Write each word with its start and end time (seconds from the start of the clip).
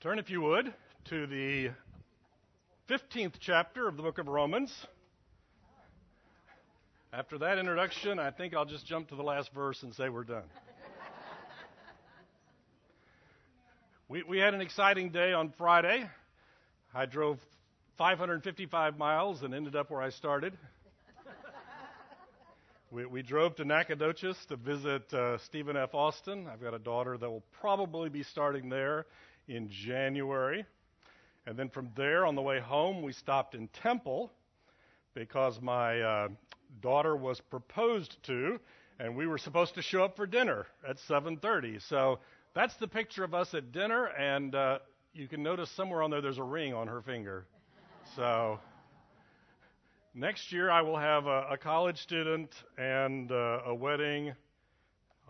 Turn, 0.00 0.20
if 0.20 0.30
you 0.30 0.40
would, 0.42 0.72
to 1.06 1.26
the 1.26 1.70
15th 2.88 3.32
chapter 3.40 3.88
of 3.88 3.96
the 3.96 4.02
book 4.04 4.18
of 4.18 4.28
Romans. 4.28 4.72
After 7.12 7.36
that 7.38 7.58
introduction, 7.58 8.20
I 8.20 8.30
think 8.30 8.54
I'll 8.54 8.64
just 8.64 8.86
jump 8.86 9.08
to 9.08 9.16
the 9.16 9.24
last 9.24 9.52
verse 9.52 9.82
and 9.82 9.92
say 9.92 10.08
we're 10.08 10.22
done. 10.22 10.44
we, 14.08 14.22
we 14.22 14.38
had 14.38 14.54
an 14.54 14.60
exciting 14.60 15.10
day 15.10 15.32
on 15.32 15.52
Friday. 15.58 16.08
I 16.94 17.06
drove 17.06 17.40
555 17.96 18.98
miles 18.98 19.42
and 19.42 19.52
ended 19.52 19.74
up 19.74 19.90
where 19.90 20.00
I 20.00 20.10
started. 20.10 20.56
We, 22.92 23.04
we, 23.04 23.22
drove 23.22 23.56
to 23.56 23.64
Nacogdoches 23.64 24.36
to 24.48 24.56
visit 24.56 25.12
uh, 25.12 25.36
Stephen 25.44 25.76
F. 25.76 25.92
Austin. 25.92 26.46
I've 26.50 26.62
got 26.62 26.72
a 26.72 26.78
daughter 26.78 27.18
that 27.18 27.28
will 27.28 27.42
probably 27.60 28.08
be 28.08 28.22
starting 28.22 28.70
there 28.70 29.04
in 29.48 29.68
January. 29.70 30.64
And 31.46 31.58
then 31.58 31.70
from 31.70 31.90
there, 31.96 32.26
on 32.26 32.34
the 32.34 32.42
way 32.42 32.60
home, 32.60 33.02
we 33.02 33.12
stopped 33.12 33.54
in 33.54 33.68
Temple 33.82 34.30
because 35.14 35.60
my 35.60 36.00
uh, 36.00 36.28
daughter 36.82 37.16
was 37.16 37.40
proposed 37.40 38.16
to, 38.24 38.60
and 39.00 39.16
we 39.16 39.26
were 39.26 39.38
supposed 39.38 39.74
to 39.74 39.82
show 39.82 40.04
up 40.04 40.16
for 40.16 40.26
dinner 40.26 40.66
at 40.86 40.98
7:30. 41.08 41.80
So 41.88 42.18
that's 42.54 42.76
the 42.76 42.88
picture 42.88 43.24
of 43.24 43.34
us 43.34 43.54
at 43.54 43.72
dinner, 43.72 44.06
and 44.06 44.54
uh, 44.54 44.78
you 45.14 45.26
can 45.26 45.42
notice 45.42 45.70
somewhere 45.70 46.02
on 46.02 46.10
there 46.10 46.20
there's 46.20 46.38
a 46.38 46.42
ring 46.42 46.74
on 46.74 46.86
her 46.86 47.00
finger. 47.00 47.46
So 48.14 48.58
next 50.14 50.52
year 50.52 50.70
I 50.70 50.82
will 50.82 50.98
have 50.98 51.26
a, 51.26 51.46
a 51.52 51.56
college 51.56 51.98
student 51.98 52.50
and 52.76 53.32
uh, 53.32 53.60
a 53.66 53.74
wedding. 53.74 54.34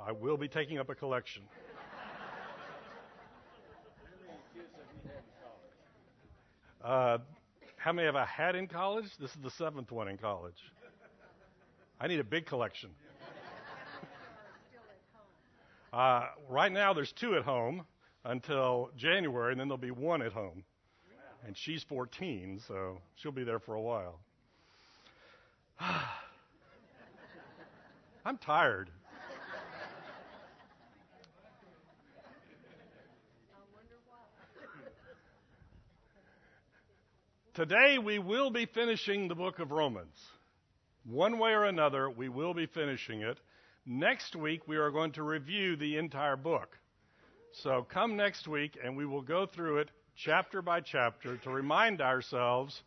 I 0.01 0.13
will 0.13 0.37
be 0.37 0.49
taking 0.49 0.79
up 0.79 0.89
a 0.91 0.95
collection. 0.95 1.43
Uh, 6.85 7.19
how 7.77 7.93
many 7.93 8.07
have 8.07 8.17
I 8.17 8.25
had 8.25 8.55
in 8.55 8.67
college? 8.69 9.07
This 9.19 9.31
is 9.31 9.39
the 9.43 9.51
seventh 9.51 9.91
one 9.91 10.09
in 10.09 10.17
college. 10.17 10.59
I 12.01 12.07
need 12.07 12.21
a 12.21 12.25
big 12.25 12.47
collection. 12.47 12.91
Uh, 15.93 16.27
right 16.49 16.71
now, 16.71 16.93
there's 16.93 17.13
two 17.13 17.35
at 17.35 17.43
home 17.43 17.83
until 18.25 18.91
January, 18.97 19.53
and 19.53 19.61
then 19.61 19.69
there'll 19.69 19.79
be 19.79 19.91
one 19.91 20.23
at 20.23 20.33
home. 20.33 20.63
And 21.47 21.57
she's 21.57 21.83
14, 21.85 22.61
so 22.69 22.99
she'll 23.17 23.33
be 23.33 23.45
there 23.45 23.59
for 23.59 23.75
a 23.75 23.81
while. 23.81 24.21
I'm 28.25 28.37
tired. 28.39 28.91
Today 37.59 37.99
we 37.99 38.21
will 38.21 38.51
be 38.51 38.67
finishing 38.67 39.27
the 39.27 39.35
book 39.35 39.59
of 39.59 39.73
Romans. 39.73 40.15
One 41.05 41.41
way 41.41 41.51
or 41.51 41.65
another, 41.65 42.09
we 42.09 42.29
will 42.29 42.55
be 42.55 42.67
finishing 42.67 43.23
it. 43.23 43.37
Next 43.85 44.37
week, 44.37 44.69
we 44.69 44.77
are 44.77 44.93
going 44.93 45.11
to 45.15 45.25
review 45.25 45.75
the 45.75 45.97
entire 45.97 46.37
book. 46.37 46.79
So 47.51 47.85
come 47.93 48.17
next 48.17 48.47
week 48.47 48.79
and 48.81 48.97
we 48.97 49.07
will 49.07 49.23
go 49.23 49.45
through 49.45 49.79
it 49.79 49.91
chapter 50.15 50.63
by 50.63 50.83
chapter 50.83 51.37
to 51.37 51.51
remind 51.51 52.01
ourselves 52.01 52.81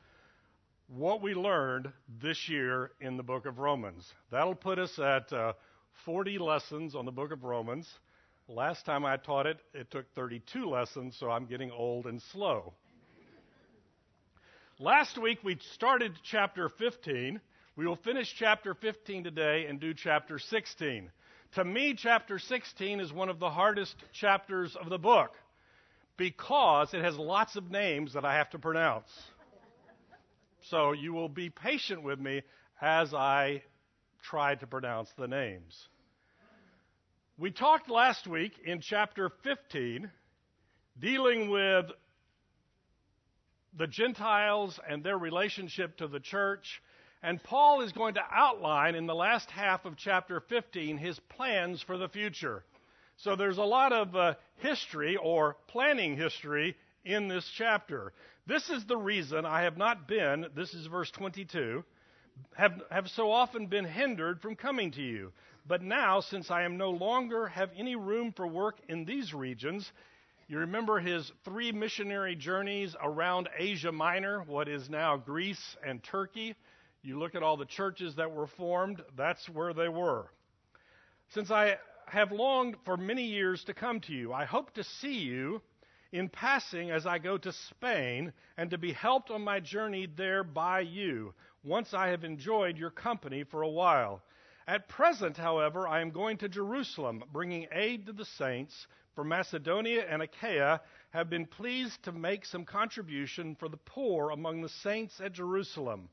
what 0.87 1.21
we 1.21 1.33
learned 1.33 1.91
this 2.21 2.47
year 2.47 2.91
in 3.01 3.17
the 3.17 3.23
book 3.23 3.45
of 3.45 3.59
Romans. 3.59 4.09
That'll 4.31 4.55
put 4.55 4.79
us 4.79 4.97
at 4.97 5.33
uh, 5.33 5.51
40 6.05 6.37
lessons 6.37 6.95
on 6.95 7.03
the 7.03 7.11
book 7.11 7.33
of 7.33 7.43
Romans. 7.43 7.89
Last 8.47 8.85
time 8.85 9.03
I 9.03 9.17
taught 9.17 9.47
it, 9.47 9.59
it 9.73 9.91
took 9.91 10.05
32 10.15 10.63
lessons, 10.65 11.17
so 11.19 11.29
I'm 11.29 11.45
getting 11.45 11.71
old 11.71 12.05
and 12.05 12.21
slow. 12.31 12.71
Last 14.81 15.15
week 15.19 15.43
we 15.43 15.59
started 15.75 16.13
chapter 16.23 16.67
15. 16.67 17.39
We 17.75 17.85
will 17.85 17.97
finish 17.97 18.33
chapter 18.39 18.73
15 18.73 19.23
today 19.23 19.67
and 19.69 19.79
do 19.79 19.93
chapter 19.93 20.39
16. 20.39 21.11
To 21.51 21.63
me, 21.63 21.93
chapter 21.93 22.39
16 22.39 22.99
is 22.99 23.13
one 23.13 23.29
of 23.29 23.37
the 23.37 23.51
hardest 23.51 23.93
chapters 24.11 24.75
of 24.75 24.89
the 24.89 24.97
book 24.97 25.33
because 26.17 26.95
it 26.95 27.03
has 27.03 27.15
lots 27.15 27.55
of 27.55 27.69
names 27.69 28.13
that 28.13 28.25
I 28.25 28.37
have 28.37 28.49
to 28.49 28.57
pronounce. 28.57 29.11
So 30.69 30.93
you 30.93 31.13
will 31.13 31.29
be 31.29 31.51
patient 31.51 32.01
with 32.01 32.19
me 32.19 32.41
as 32.81 33.13
I 33.13 33.61
try 34.23 34.55
to 34.55 34.65
pronounce 34.65 35.11
the 35.15 35.27
names. 35.27 35.89
We 37.37 37.51
talked 37.51 37.87
last 37.87 38.25
week 38.25 38.53
in 38.65 38.81
chapter 38.81 39.29
15 39.43 40.09
dealing 40.99 41.51
with 41.51 41.85
the 43.77 43.87
Gentiles 43.87 44.79
and 44.87 45.03
their 45.03 45.17
relationship 45.17 45.97
to 45.97 46.07
the 46.07 46.19
church. 46.19 46.81
And 47.23 47.41
Paul 47.43 47.81
is 47.81 47.91
going 47.91 48.15
to 48.15 48.23
outline 48.31 48.95
in 48.95 49.05
the 49.05 49.15
last 49.15 49.49
half 49.51 49.85
of 49.85 49.95
chapter 49.97 50.39
15 50.39 50.97
his 50.97 51.19
plans 51.29 51.81
for 51.81 51.97
the 51.97 52.09
future. 52.09 52.63
So 53.17 53.35
there's 53.35 53.59
a 53.59 53.63
lot 53.63 53.93
of 53.93 54.15
uh, 54.15 54.33
history 54.57 55.15
or 55.15 55.57
planning 55.67 56.17
history 56.17 56.75
in 57.05 57.27
this 57.27 57.47
chapter. 57.55 58.13
This 58.47 58.69
is 58.69 58.85
the 58.85 58.97
reason 58.97 59.45
I 59.45 59.61
have 59.61 59.77
not 59.77 60.07
been, 60.07 60.47
this 60.55 60.73
is 60.73 60.87
verse 60.87 61.11
22, 61.11 61.83
have, 62.55 62.81
have 62.89 63.07
so 63.09 63.31
often 63.31 63.67
been 63.67 63.85
hindered 63.85 64.41
from 64.41 64.55
coming 64.55 64.91
to 64.91 65.01
you. 65.01 65.31
But 65.67 65.83
now, 65.83 66.21
since 66.21 66.49
I 66.49 66.63
am 66.63 66.77
no 66.77 66.89
longer 66.89 67.47
have 67.47 67.69
any 67.77 67.95
room 67.95 68.33
for 68.35 68.47
work 68.47 68.77
in 68.89 69.05
these 69.05 69.33
regions, 69.33 69.91
you 70.51 70.57
remember 70.57 70.99
his 70.99 71.31
three 71.45 71.71
missionary 71.71 72.35
journeys 72.35 72.93
around 73.01 73.47
Asia 73.57 73.89
Minor, 73.89 74.41
what 74.41 74.67
is 74.67 74.89
now 74.89 75.15
Greece 75.15 75.77
and 75.87 76.03
Turkey. 76.03 76.55
You 77.03 77.17
look 77.17 77.35
at 77.35 77.41
all 77.41 77.55
the 77.55 77.63
churches 77.63 78.15
that 78.15 78.29
were 78.29 78.47
formed, 78.47 79.01
that's 79.15 79.47
where 79.47 79.73
they 79.73 79.87
were. 79.87 80.29
Since 81.29 81.51
I 81.51 81.77
have 82.05 82.33
longed 82.33 82.75
for 82.83 82.97
many 82.97 83.27
years 83.27 83.63
to 83.63 83.73
come 83.73 84.01
to 84.01 84.13
you, 84.13 84.33
I 84.33 84.43
hope 84.43 84.73
to 84.73 84.83
see 84.83 85.19
you 85.19 85.61
in 86.11 86.27
passing 86.27 86.91
as 86.91 87.05
I 87.05 87.17
go 87.17 87.37
to 87.37 87.53
Spain 87.53 88.33
and 88.57 88.71
to 88.71 88.77
be 88.77 88.91
helped 88.91 89.31
on 89.31 89.41
my 89.41 89.61
journey 89.61 90.05
there 90.17 90.43
by 90.43 90.81
you, 90.81 91.33
once 91.63 91.93
I 91.93 92.09
have 92.09 92.25
enjoyed 92.25 92.77
your 92.77 92.91
company 92.91 93.45
for 93.45 93.61
a 93.61 93.69
while. 93.69 94.21
At 94.67 94.87
present, 94.87 95.37
however, 95.37 95.87
I 95.87 96.01
am 96.01 96.11
going 96.11 96.37
to 96.37 96.49
Jerusalem, 96.49 97.23
bringing 97.31 97.67
aid 97.71 98.05
to 98.05 98.13
the 98.13 98.25
saints 98.25 98.87
for 99.15 99.23
Macedonia 99.23 100.05
and 100.07 100.21
Achaia 100.21 100.81
have 101.09 101.29
been 101.29 101.45
pleased 101.45 102.03
to 102.03 102.11
make 102.11 102.45
some 102.45 102.63
contribution 102.63 103.55
for 103.55 103.67
the 103.67 103.77
poor 103.77 104.29
among 104.29 104.61
the 104.61 104.69
saints 104.69 105.19
at 105.19 105.33
Jerusalem. 105.33 106.09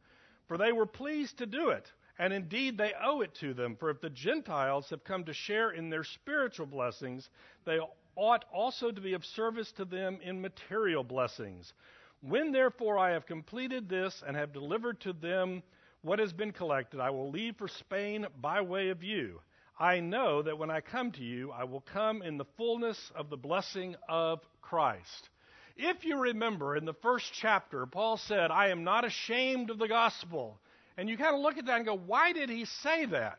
For 0.47 0.59
they 0.59 0.73
were 0.73 0.87
pleased 0.87 1.39
to 1.39 1.47
do 1.47 1.71
it, 1.71 1.93
and 2.19 2.33
indeed 2.33 2.77
they 2.77 2.95
owe 3.01 3.21
it 3.21 3.35
to 3.37 3.55
them. 3.55 3.77
For 3.77 3.91
if 3.91 4.01
the 4.01 4.11
Gentiles 4.11 4.91
have 4.91 5.05
come 5.05 5.25
to 5.25 5.33
share 5.33 5.71
in 5.71 5.91
their 5.91 6.05
spiritual 6.05 6.67
blessings, 6.67 7.31
they 7.65 7.79
ought 8.17 8.45
also 8.53 8.91
to 8.91 9.01
be 9.01 9.13
of 9.13 9.25
service 9.25 9.71
to 9.73 9.85
them 9.85 10.19
in 10.23 10.41
material 10.41 11.05
blessings. 11.05 11.75
When 12.21 12.51
therefore 12.51 12.99
I 12.99 13.11
have 13.11 13.27
completed 13.27 13.89
this 13.89 14.25
and 14.27 14.37
have 14.37 14.53
delivered 14.53 15.01
to 15.03 15.13
them 15.13 15.63
what 16.03 16.19
has 16.19 16.33
been 16.33 16.53
collected, 16.53 17.01
I 17.01 17.11
will 17.11 17.31
leave 17.31 17.57
for 17.57 17.69
Spain 17.69 18.27
by 18.41 18.61
way 18.61 18.91
of 18.91 19.03
you 19.03 19.41
I 19.81 20.01
know 20.01 20.43
that 20.43 20.59
when 20.59 20.71
I 20.71 20.81
come 20.81 21.13
to 21.13 21.23
you, 21.23 21.53
I 21.53 21.63
will 21.65 21.81
come 21.81 22.23
in 22.23 22.37
the 22.37 22.45
fullness 22.57 23.13
of 23.15 23.31
the 23.31 23.37
blessing 23.37 23.95
of 24.09 24.41
Christ. 24.61 25.31
If 25.77 26.05
you 26.05 26.19
remember 26.19 26.77
in 26.77 26.85
the 26.85 26.95
first 26.95 27.33
chapter, 27.33 27.87
Paul 27.87 28.17
said, 28.17 28.51
I 28.51 28.71
am 28.71 28.83
not 28.83 29.05
ashamed 29.05 29.71
of 29.71 29.79
the 29.79 29.87
gospel. 29.87 30.59
And 30.97 31.09
you 31.09 31.17
kind 31.17 31.37
of 31.37 31.43
look 31.43 31.59
at 31.59 31.67
that 31.67 31.77
and 31.77 31.87
go, 31.87 31.97
why 31.97 32.33
did 32.33 32.51
he 32.51 32.65
say 32.65 33.07
that? 33.07 33.39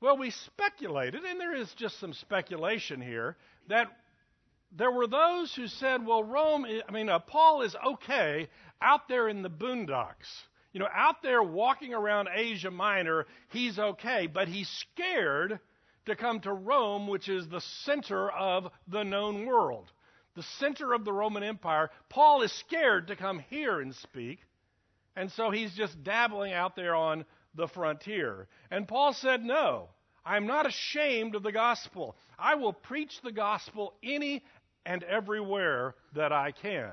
Well, 0.00 0.16
we 0.16 0.30
speculated, 0.30 1.22
and 1.22 1.38
there 1.38 1.54
is 1.54 1.72
just 1.74 2.00
some 2.00 2.14
speculation 2.14 3.00
here, 3.00 3.36
that 3.68 3.86
there 4.72 4.90
were 4.90 5.06
those 5.06 5.54
who 5.54 5.68
said, 5.68 6.04
well, 6.04 6.24
Rome, 6.24 6.66
I 6.66 6.90
mean, 6.90 7.08
uh, 7.08 7.20
Paul 7.20 7.62
is 7.62 7.76
okay 7.86 8.48
out 8.82 9.06
there 9.08 9.28
in 9.28 9.42
the 9.42 9.50
boondocks. 9.50 10.26
You 10.72 10.80
know, 10.80 10.88
out 10.94 11.22
there 11.22 11.42
walking 11.42 11.94
around 11.94 12.28
Asia 12.32 12.70
Minor, 12.70 13.26
he's 13.48 13.78
okay, 13.78 14.26
but 14.26 14.48
he's 14.48 14.68
scared 14.68 15.58
to 16.06 16.16
come 16.16 16.40
to 16.40 16.52
Rome, 16.52 17.08
which 17.08 17.28
is 17.28 17.48
the 17.48 17.60
center 17.60 18.30
of 18.30 18.68
the 18.86 19.02
known 19.02 19.46
world, 19.46 19.90
the 20.34 20.44
center 20.58 20.92
of 20.92 21.04
the 21.04 21.12
Roman 21.12 21.42
Empire. 21.42 21.90
Paul 22.08 22.42
is 22.42 22.52
scared 22.52 23.08
to 23.08 23.16
come 23.16 23.40
here 23.50 23.80
and 23.80 23.94
speak, 23.94 24.40
and 25.16 25.30
so 25.32 25.50
he's 25.50 25.74
just 25.74 26.02
dabbling 26.04 26.52
out 26.52 26.76
there 26.76 26.94
on 26.94 27.24
the 27.54 27.66
frontier. 27.66 28.46
And 28.70 28.86
Paul 28.86 29.12
said, 29.12 29.42
No, 29.42 29.88
I'm 30.24 30.46
not 30.46 30.66
ashamed 30.66 31.34
of 31.34 31.42
the 31.42 31.52
gospel. 31.52 32.16
I 32.38 32.54
will 32.54 32.72
preach 32.72 33.20
the 33.22 33.32
gospel 33.32 33.94
any 34.02 34.44
and 34.86 35.02
everywhere 35.02 35.94
that 36.14 36.32
I 36.32 36.52
can. 36.52 36.92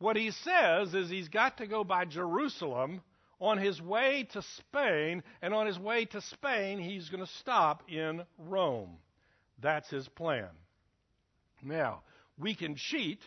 What 0.00 0.16
he 0.16 0.30
says 0.30 0.94
is 0.94 1.10
he's 1.10 1.28
got 1.28 1.58
to 1.58 1.66
go 1.66 1.84
by 1.84 2.06
Jerusalem 2.06 3.02
on 3.38 3.58
his 3.58 3.80
way 3.80 4.26
to 4.32 4.42
Spain, 4.42 5.22
and 5.40 5.54
on 5.54 5.66
his 5.66 5.78
way 5.78 6.04
to 6.06 6.20
Spain, 6.20 6.78
he's 6.78 7.08
going 7.08 7.24
to 7.24 7.32
stop 7.38 7.84
in 7.88 8.22
Rome. 8.38 8.96
That's 9.60 9.88
his 9.88 10.08
plan. 10.08 10.48
Now, 11.62 12.02
we 12.38 12.54
can 12.54 12.76
cheat 12.76 13.20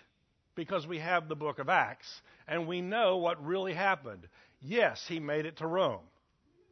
because 0.55 0.85
we 0.87 0.99
have 0.99 1.27
the 1.27 1.35
book 1.35 1.59
of 1.59 1.69
Acts 1.69 2.21
and 2.47 2.67
we 2.67 2.81
know 2.81 3.17
what 3.17 3.43
really 3.43 3.73
happened. 3.73 4.27
Yes, 4.59 5.03
he 5.07 5.19
made 5.19 5.45
it 5.45 5.57
to 5.57 5.67
Rome, 5.67 6.01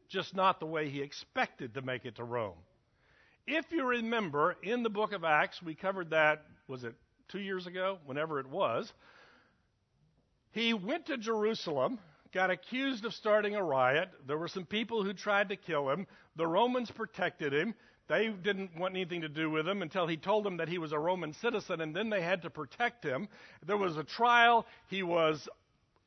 just 0.09 0.35
not 0.35 0.59
the 0.59 0.65
way 0.65 0.89
he 0.89 1.01
expected 1.01 1.75
to 1.75 1.81
make 1.81 2.05
it 2.05 2.15
to 2.15 2.23
Rome. 2.23 2.57
If 3.45 3.65
you 3.71 3.85
remember, 3.85 4.55
in 4.63 4.83
the 4.83 4.89
book 4.89 5.13
of 5.13 5.23
Acts, 5.23 5.61
we 5.61 5.75
covered 5.75 6.11
that, 6.11 6.43
was 6.67 6.83
it 6.83 6.95
two 7.29 7.39
years 7.39 7.67
ago? 7.67 7.99
Whenever 8.05 8.39
it 8.39 8.47
was. 8.47 8.91
He 10.51 10.73
went 10.73 11.05
to 11.07 11.17
Jerusalem, 11.17 11.99
got 12.33 12.49
accused 12.49 13.05
of 13.05 13.13
starting 13.13 13.55
a 13.55 13.63
riot. 13.63 14.09
There 14.27 14.37
were 14.37 14.47
some 14.47 14.65
people 14.65 15.03
who 15.03 15.13
tried 15.13 15.49
to 15.49 15.55
kill 15.55 15.89
him. 15.89 16.07
The 16.35 16.47
Romans 16.47 16.91
protected 16.91 17.53
him. 17.53 17.73
They 18.07 18.27
didn't 18.27 18.77
want 18.77 18.93
anything 18.93 19.21
to 19.21 19.29
do 19.29 19.49
with 19.49 19.65
him 19.65 19.81
until 19.81 20.05
he 20.05 20.17
told 20.17 20.43
them 20.43 20.57
that 20.57 20.67
he 20.67 20.77
was 20.77 20.91
a 20.91 20.99
Roman 20.99 21.33
citizen, 21.33 21.79
and 21.79 21.95
then 21.95 22.09
they 22.09 22.21
had 22.21 22.41
to 22.41 22.49
protect 22.49 23.05
him. 23.05 23.29
There 23.65 23.77
was 23.77 23.95
a 23.95 24.03
trial. 24.03 24.65
He 24.87 25.01
was 25.01 25.47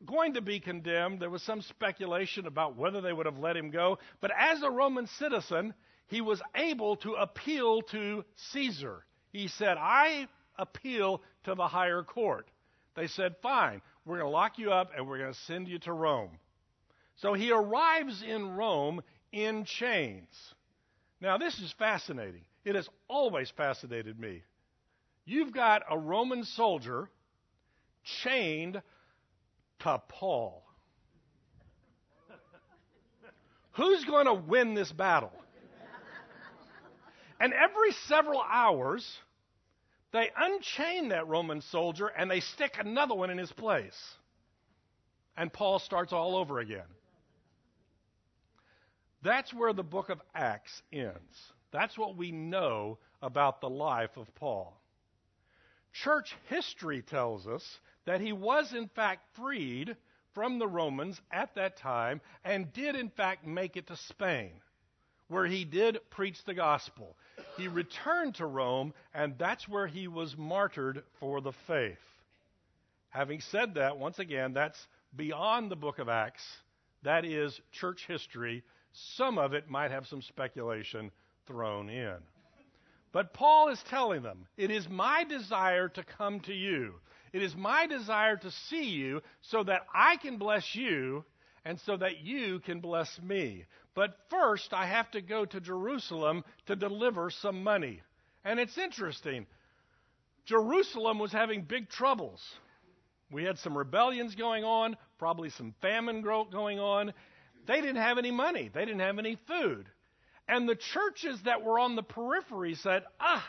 going 0.05 0.35
to 0.35 0.43
be 0.43 0.61
condemned. 0.61 1.20
There 1.20 1.31
was 1.31 1.43
some 1.43 1.62
speculation 1.62 2.46
about 2.46 2.76
whether 2.76 3.00
they 3.00 3.12
would 3.14 3.25
have 3.25 3.38
let 3.38 3.56
him 3.56 3.70
go. 3.70 3.99
But 4.20 4.32
as 4.38 4.62
a 4.62 4.70
Roman 4.70 5.06
citizen, 5.06 5.73
he 6.08 6.20
was 6.20 6.43
able 6.55 6.96
to 6.96 7.14
appeal 7.14 7.81
to 7.82 8.25
Caesar. 8.52 9.06
He 9.32 9.49
said, 9.49 9.79
I 9.81 10.29
appeal 10.58 11.23
to 11.44 11.55
the 11.55 11.67
higher 11.67 12.02
court. 12.02 12.49
They 12.94 13.06
said, 13.06 13.37
Fine, 13.43 13.81
we're 14.05 14.19
going 14.19 14.27
to 14.27 14.33
lock 14.33 14.59
you 14.59 14.71
up 14.71 14.91
and 14.97 15.09
we're 15.09 15.19
going 15.19 15.33
to 15.33 15.41
send 15.41 15.69
you 15.69 15.79
to 15.81 15.93
Rome. 15.93 16.31
So 17.17 17.35
he 17.35 17.51
arrives 17.51 18.23
in 18.27 18.55
Rome 18.56 19.03
in 19.33 19.65
chains. 19.65 20.29
Now, 21.21 21.39
this 21.39 21.59
is 21.59 21.73
fascinating. 21.79 22.43
It 22.65 22.75
has 22.75 22.89
always 23.09 23.51
fascinated 23.56 24.19
me. 24.19 24.43
You've 25.25 25.53
got 25.53 25.83
a 25.91 25.99
Roman 25.99 26.45
soldier 26.45 27.09
chained 28.23 28.83
to 29.81 30.03
Paul. 30.09 30.62
Who's 33.73 34.05
going 34.05 34.27
to 34.27 34.35
win 34.35 34.75
this 34.75 34.93
battle? 34.93 35.33
And 37.41 37.53
every 37.53 37.93
several 38.06 38.41
hours, 38.41 39.06
they 40.15 40.31
unchain 40.37 41.09
that 41.09 41.27
Roman 41.27 41.61
soldier 41.61 42.07
and 42.07 42.31
they 42.31 42.39
stick 42.39 42.77
another 42.79 43.17
one 43.17 43.31
in 43.31 43.37
his 43.37 43.51
place. 43.51 44.15
And 45.37 45.53
Paul 45.53 45.81
starts 45.81 46.13
all 46.13 46.37
over 46.37 46.61
again. 46.61 46.87
That's 49.23 49.53
where 49.53 49.73
the 49.73 49.83
book 49.83 50.11
of 50.11 50.21
Acts 50.33 50.83
ends. 50.93 51.53
That's 51.73 51.99
what 51.99 52.17
we 52.17 52.31
know 52.31 52.99
about 53.23 53.61
the 53.61 53.69
life 53.69 54.17
of 54.17 54.33
Paul. 54.37 54.79
Church 55.93 56.33
history 56.49 57.03
tells 57.03 57.49
us 57.49 57.81
that 58.05 58.21
he 58.21 58.33
was, 58.33 58.73
in 58.73 58.87
fact, 58.95 59.23
freed 59.35 59.97
from 60.33 60.61
the 60.61 60.69
Romans 60.69 61.21
at 61.33 61.57
that 61.57 61.77
time 61.77 62.21
and 62.45 62.73
did, 62.73 62.95
in 62.95 63.09
fact, 63.11 63.45
make 63.45 63.77
it 63.77 63.89
to 63.89 63.97
Spain, 63.97 64.53
where 65.27 65.47
he 65.47 65.65
did 65.65 65.99
preach 66.11 66.45
the 66.45 66.55
gospel. 66.55 67.17
He 67.56 67.69
returned 67.69 68.37
to 68.37 68.47
Rome, 68.47 68.95
and 69.15 69.35
that's 69.39 69.69
where 69.69 69.87
he 69.87 70.09
was 70.09 70.37
martyred 70.37 71.03
for 71.21 71.41
the 71.41 71.53
faith. 71.67 71.99
Having 73.11 73.41
said 73.41 73.75
that, 73.75 73.97
once 73.97 74.19
again, 74.19 74.55
that's 74.55 74.89
beyond 75.15 75.71
the 75.71 75.77
book 75.77 75.99
of 75.99 76.09
Acts. 76.09 76.45
That 77.03 77.25
is 77.25 77.61
church 77.73 78.06
history 78.09 78.65
some 78.95 79.39
of 79.39 79.53
it 79.53 79.69
might 79.69 79.91
have 79.91 80.06
some 80.06 80.23
speculation 80.23 81.11
thrown 81.47 81.91
in. 81.91 82.17
But 83.12 83.35
Paul 83.35 83.69
is 83.69 83.83
telling 83.91 84.23
them, 84.23 84.47
It 84.56 84.71
is 84.71 84.89
my 84.89 85.25
desire 85.25 85.89
to 85.91 86.05
come 86.05 86.41
to 86.41 86.55
you. 86.55 86.95
It 87.33 87.43
is 87.43 87.55
my 87.56 87.87
desire 87.87 88.37
to 88.37 88.51
see 88.51 88.85
you 88.85 89.21
so 89.43 89.65
that 89.65 89.83
I 89.93 90.17
can 90.17 90.39
bless 90.39 90.75
you 90.75 91.25
and 91.65 91.79
so 91.81 91.97
that 91.97 92.21
you 92.21 92.61
can 92.61 92.81
bless 92.81 93.21
me. 93.21 93.65
But 93.94 94.17
first, 94.31 94.73
I 94.73 94.87
have 94.87 95.11
to 95.12 95.20
go 95.20 95.44
to 95.44 95.61
Jerusalem 95.61 96.44
to 96.67 96.76
deliver 96.76 97.31
some 97.31 97.62
money. 97.62 98.02
And 98.44 98.58
it's 98.58 98.76
interesting. 98.76 99.46
Jerusalem 100.46 101.19
was 101.19 101.32
having 101.32 101.62
big 101.62 101.88
troubles. 101.88 102.43
We 103.31 103.44
had 103.44 103.58
some 103.58 103.76
rebellions 103.76 104.35
going 104.35 104.64
on, 104.64 104.96
probably 105.19 105.50
some 105.50 105.75
famine 105.81 106.23
going 106.23 106.79
on, 106.79 107.12
they 107.67 107.81
didn't 107.81 107.96
have 107.96 108.19
any 108.19 108.31
money, 108.31 108.70
they 108.73 108.85
didn't 108.85 109.00
have 109.00 109.19
any 109.19 109.38
food. 109.49 109.87
And 110.46 110.69
the 110.69 110.76
churches 110.76 111.41
that 111.44 111.62
were 111.62 111.79
on 111.79 111.96
the 111.96 112.02
periphery 112.02 112.75
said, 112.75 113.05
ah, 113.19 113.44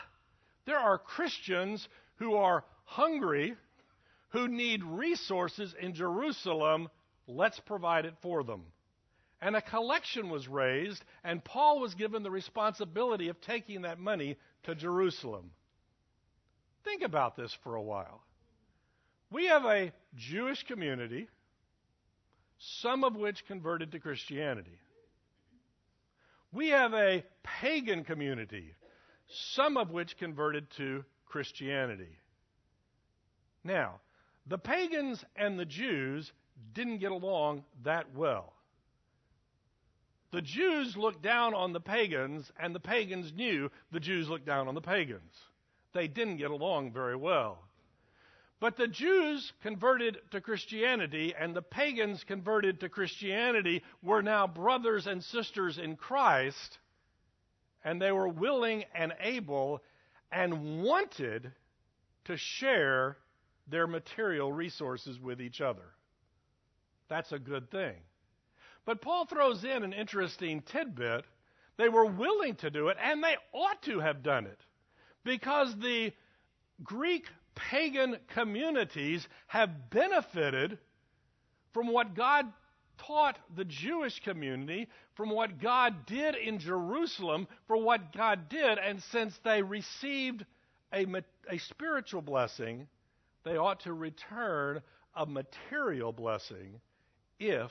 there 0.64 0.78
are 0.78 0.98
Christians 0.98 1.86
who 2.16 2.36
are 2.36 2.64
hungry, 2.84 3.54
who 4.30 4.48
need 4.48 4.82
resources 4.82 5.74
in 5.78 5.94
Jerusalem. 5.94 6.88
Let's 7.26 7.60
provide 7.60 8.06
it 8.06 8.14
for 8.22 8.42
them. 8.42 8.62
And 9.40 9.54
a 9.54 9.62
collection 9.62 10.30
was 10.30 10.48
raised, 10.48 11.04
and 11.22 11.44
Paul 11.44 11.80
was 11.80 11.94
given 11.94 12.22
the 12.22 12.30
responsibility 12.30 13.28
of 13.28 13.40
taking 13.40 13.82
that 13.82 13.98
money 13.98 14.36
to 14.64 14.74
Jerusalem. 14.74 15.50
Think 16.84 17.02
about 17.02 17.36
this 17.36 17.56
for 17.62 17.74
a 17.74 17.82
while. 17.82 18.22
We 19.30 19.46
have 19.46 19.64
a 19.64 19.92
Jewish 20.16 20.62
community 20.64 21.28
some 22.58 23.04
of 23.04 23.16
which 23.16 23.46
converted 23.46 23.92
to 23.92 24.00
Christianity. 24.00 24.78
We 26.52 26.68
have 26.70 26.94
a 26.94 27.24
pagan 27.42 28.04
community, 28.04 28.74
some 29.54 29.76
of 29.76 29.90
which 29.90 30.16
converted 30.16 30.66
to 30.78 31.04
Christianity. 31.26 32.18
Now, 33.62 34.00
the 34.46 34.58
pagans 34.58 35.22
and 35.34 35.58
the 35.58 35.64
Jews 35.64 36.32
didn't 36.72 36.98
get 36.98 37.10
along 37.10 37.64
that 37.84 38.14
well. 38.14 38.52
The 40.32 40.42
Jews 40.42 40.96
looked 40.96 41.22
down 41.22 41.54
on 41.54 41.72
the 41.72 41.80
pagans, 41.80 42.50
and 42.58 42.74
the 42.74 42.80
pagans 42.80 43.32
knew 43.32 43.70
the 43.92 44.00
Jews 44.00 44.28
looked 44.28 44.46
down 44.46 44.68
on 44.68 44.74
the 44.74 44.80
pagans. 44.80 45.32
They 45.92 46.08
didn't 46.08 46.38
get 46.38 46.50
along 46.50 46.92
very 46.92 47.16
well. 47.16 47.62
But 48.58 48.76
the 48.76 48.88
Jews 48.88 49.52
converted 49.62 50.18
to 50.30 50.40
Christianity 50.40 51.34
and 51.38 51.54
the 51.54 51.62
pagans 51.62 52.24
converted 52.24 52.80
to 52.80 52.88
Christianity 52.88 53.82
were 54.02 54.22
now 54.22 54.46
brothers 54.46 55.06
and 55.06 55.22
sisters 55.22 55.78
in 55.78 55.96
Christ, 55.96 56.78
and 57.84 58.00
they 58.00 58.12
were 58.12 58.28
willing 58.28 58.84
and 58.94 59.12
able 59.20 59.82
and 60.32 60.82
wanted 60.82 61.52
to 62.24 62.36
share 62.36 63.18
their 63.68 63.86
material 63.86 64.52
resources 64.52 65.20
with 65.20 65.40
each 65.40 65.60
other. 65.60 65.94
That's 67.08 67.32
a 67.32 67.38
good 67.38 67.70
thing. 67.70 67.96
But 68.86 69.02
Paul 69.02 69.26
throws 69.26 69.64
in 69.64 69.82
an 69.82 69.92
interesting 69.92 70.62
tidbit. 70.62 71.24
They 71.76 71.88
were 71.90 72.06
willing 72.06 72.54
to 72.56 72.70
do 72.70 72.88
it, 72.88 72.96
and 73.02 73.22
they 73.22 73.36
ought 73.52 73.82
to 73.82 74.00
have 74.00 74.22
done 74.22 74.46
it 74.46 74.60
because 75.24 75.76
the 75.76 76.12
Greek 76.82 77.26
pagan 77.54 78.16
communities 78.28 79.26
have 79.48 79.90
benefited 79.90 80.78
from 81.72 81.88
what 81.88 82.14
God 82.14 82.46
taught 82.98 83.38
the 83.54 83.64
Jewish 83.64 84.20
community, 84.20 84.88
from 85.14 85.30
what 85.30 85.60
God 85.60 86.06
did 86.06 86.34
in 86.34 86.58
Jerusalem, 86.58 87.48
for 87.66 87.76
what 87.76 88.12
God 88.12 88.48
did, 88.48 88.78
and 88.78 89.02
since 89.02 89.36
they 89.44 89.62
received 89.62 90.46
a, 90.92 91.06
a 91.50 91.58
spiritual 91.58 92.22
blessing, 92.22 92.86
they 93.44 93.56
ought 93.56 93.80
to 93.80 93.92
return 93.92 94.80
a 95.14 95.26
material 95.26 96.12
blessing 96.12 96.80
if 97.38 97.70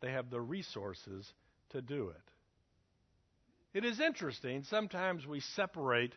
they 0.00 0.12
have 0.12 0.30
the 0.30 0.40
resources 0.40 1.32
to 1.70 1.82
do 1.82 2.08
it. 2.08 3.78
It 3.78 3.84
is 3.84 4.00
interesting, 4.00 4.64
sometimes 4.64 5.26
we 5.26 5.40
separate 5.40 6.12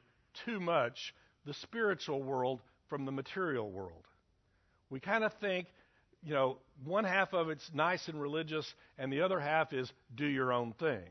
too 0.46 0.60
much 0.60 1.14
the 1.46 1.54
spiritual 1.54 2.24
world 2.24 2.62
from 2.90 3.06
the 3.06 3.12
material 3.12 3.70
world. 3.70 4.08
We 4.90 5.00
kind 5.00 5.24
of 5.24 5.34
think, 5.42 5.68
you 6.24 6.34
know, 6.34 6.58
one 6.84 7.04
half 7.04 7.34
of 7.34 7.50
it's 7.50 7.70
nice 7.74 8.08
and 8.08 8.20
religious, 8.20 8.72
and 8.98 9.12
the 9.12 9.22
other 9.22 9.40
half 9.40 9.74
is 9.74 9.92
do 10.16 10.26
your 10.26 10.52
own 10.52 10.74
thing. 10.74 11.08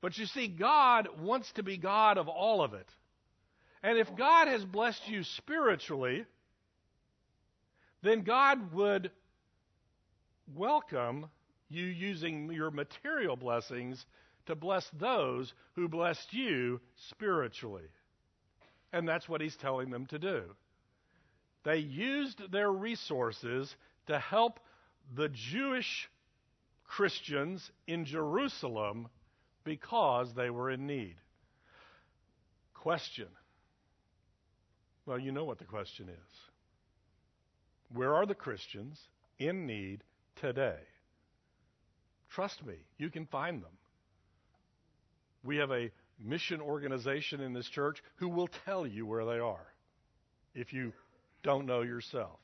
But 0.00 0.18
you 0.18 0.26
see, 0.26 0.48
God 0.48 1.08
wants 1.20 1.50
to 1.52 1.62
be 1.62 1.78
God 1.78 2.18
of 2.18 2.28
all 2.28 2.62
of 2.62 2.74
it. 2.74 2.88
And 3.82 3.98
if 3.98 4.14
God 4.16 4.48
has 4.48 4.64
blessed 4.64 5.08
you 5.08 5.22
spiritually, 5.22 6.26
then 8.02 8.22
God 8.22 8.72
would 8.72 9.10
welcome 10.54 11.26
you 11.68 11.84
using 11.84 12.50
your 12.52 12.70
material 12.70 13.36
blessings 13.36 14.04
to 14.46 14.54
bless 14.54 14.88
those 14.98 15.52
who 15.74 15.88
blessed 15.88 16.32
you 16.32 16.80
spiritually. 17.10 17.88
And 18.92 19.08
that's 19.08 19.28
what 19.28 19.40
he's 19.40 19.56
telling 19.56 19.90
them 19.90 20.06
to 20.06 20.18
do. 20.18 20.42
They 21.64 21.78
used 21.78 22.52
their 22.52 22.70
resources 22.70 23.74
to 24.06 24.18
help 24.18 24.60
the 25.14 25.28
Jewish 25.28 26.08
Christians 26.84 27.68
in 27.86 28.04
Jerusalem 28.04 29.08
because 29.64 30.32
they 30.34 30.50
were 30.50 30.70
in 30.70 30.86
need. 30.86 31.16
Question. 32.74 33.26
Well, 35.06 35.18
you 35.18 35.32
know 35.32 35.44
what 35.44 35.58
the 35.58 35.64
question 35.64 36.08
is. 36.08 36.34
Where 37.92 38.14
are 38.14 38.26
the 38.26 38.34
Christians 38.34 39.00
in 39.38 39.66
need 39.66 40.02
today? 40.36 40.78
Trust 42.30 42.64
me, 42.64 42.74
you 42.98 43.10
can 43.10 43.26
find 43.26 43.62
them. 43.62 43.70
We 45.42 45.56
have 45.58 45.70
a 45.70 45.90
mission 46.18 46.60
organization 46.60 47.40
in 47.40 47.52
this 47.52 47.68
church 47.68 48.02
who 48.16 48.28
will 48.28 48.48
tell 48.64 48.86
you 48.86 49.06
where 49.06 49.24
they 49.24 49.38
are 49.38 49.66
if 50.54 50.72
you 50.72 50.92
don't 51.42 51.66
know 51.66 51.82
yourself. 51.82 52.38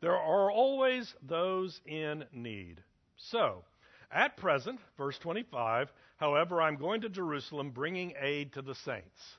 There 0.00 0.16
are 0.16 0.50
always 0.50 1.14
those 1.22 1.80
in 1.86 2.24
need. 2.32 2.82
So, 3.16 3.64
at 4.10 4.36
present, 4.36 4.78
verse 4.98 5.18
25, 5.18 5.90
however, 6.16 6.60
I'm 6.60 6.76
going 6.76 7.00
to 7.00 7.08
Jerusalem 7.08 7.70
bringing 7.70 8.12
aid 8.20 8.52
to 8.52 8.62
the 8.62 8.74
saints. 8.74 9.38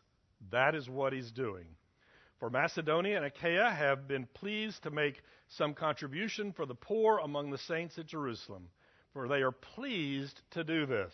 That 0.51 0.75
is 0.75 0.89
what 0.89 1.13
he's 1.13 1.31
doing. 1.31 1.67
For 2.39 2.49
Macedonia 2.49 3.17
and 3.17 3.25
Achaia 3.25 3.69
have 3.69 4.07
been 4.07 4.27
pleased 4.33 4.83
to 4.83 4.91
make 4.91 5.21
some 5.47 5.73
contribution 5.73 6.51
for 6.51 6.65
the 6.65 6.75
poor 6.75 7.19
among 7.19 7.49
the 7.49 7.57
saints 7.57 7.97
at 7.97 8.05
Jerusalem, 8.05 8.69
for 9.17 9.27
they 9.27 9.41
are 9.41 9.51
pleased 9.51 10.39
to 10.51 10.63
do 10.63 10.85
this. 10.85 11.11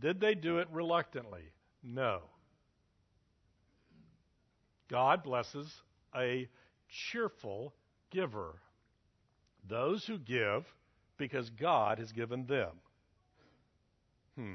Did 0.00 0.18
they 0.18 0.34
do 0.34 0.56
it 0.56 0.68
reluctantly? 0.72 1.42
No. 1.84 2.20
God 4.88 5.22
blesses 5.22 5.70
a 6.16 6.48
cheerful 6.88 7.74
giver. 8.10 8.54
Those 9.68 10.02
who 10.06 10.16
give 10.16 10.64
because 11.18 11.50
God 11.50 11.98
has 11.98 12.10
given 12.10 12.46
them. 12.46 12.70
Hmm. 14.36 14.54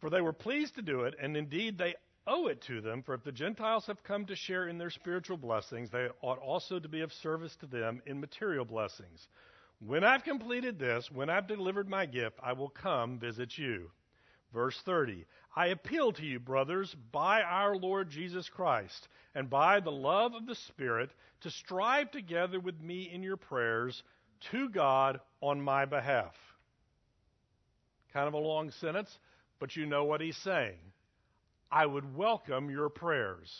For 0.00 0.08
they 0.08 0.22
were 0.22 0.32
pleased 0.32 0.76
to 0.76 0.82
do 0.82 1.02
it, 1.02 1.16
and 1.20 1.36
indeed 1.36 1.76
they 1.76 1.96
owe 2.26 2.48
it 2.48 2.60
to 2.62 2.80
them. 2.80 3.02
For 3.02 3.14
if 3.14 3.24
the 3.24 3.32
Gentiles 3.32 3.86
have 3.86 4.02
come 4.02 4.26
to 4.26 4.36
share 4.36 4.68
in 4.68 4.78
their 4.78 4.90
spiritual 4.90 5.36
blessings, 5.36 5.90
they 5.90 6.08
ought 6.20 6.38
also 6.38 6.78
to 6.78 6.88
be 6.88 7.00
of 7.00 7.12
service 7.12 7.56
to 7.56 7.66
them 7.66 8.02
in 8.06 8.20
material 8.20 8.64
blessings. 8.64 9.28
When 9.80 10.04
I've 10.04 10.24
completed 10.24 10.78
this, 10.78 11.10
when 11.10 11.28
I've 11.28 11.48
delivered 11.48 11.88
my 11.88 12.06
gift, 12.06 12.38
I 12.42 12.52
will 12.52 12.68
come 12.68 13.18
visit 13.18 13.58
you. 13.58 13.90
Verse 14.52 14.80
30 14.84 15.24
I 15.56 15.66
appeal 15.68 16.12
to 16.12 16.24
you, 16.24 16.38
brothers, 16.38 16.94
by 17.10 17.42
our 17.42 17.76
Lord 17.76 18.10
Jesus 18.10 18.48
Christ, 18.48 19.08
and 19.34 19.50
by 19.50 19.80
the 19.80 19.90
love 19.90 20.34
of 20.34 20.46
the 20.46 20.54
Spirit, 20.54 21.10
to 21.40 21.50
strive 21.50 22.10
together 22.10 22.60
with 22.60 22.80
me 22.80 23.10
in 23.12 23.22
your 23.22 23.36
prayers 23.36 24.02
to 24.52 24.68
God 24.68 25.20
on 25.40 25.60
my 25.60 25.84
behalf. 25.84 26.34
Kind 28.12 28.28
of 28.28 28.34
a 28.34 28.38
long 28.38 28.70
sentence, 28.70 29.18
but 29.58 29.74
you 29.76 29.86
know 29.86 30.04
what 30.04 30.20
he's 30.20 30.36
saying. 30.38 30.78
I 31.72 31.86
would 31.86 32.14
welcome 32.14 32.68
your 32.68 32.90
prayers. 32.90 33.50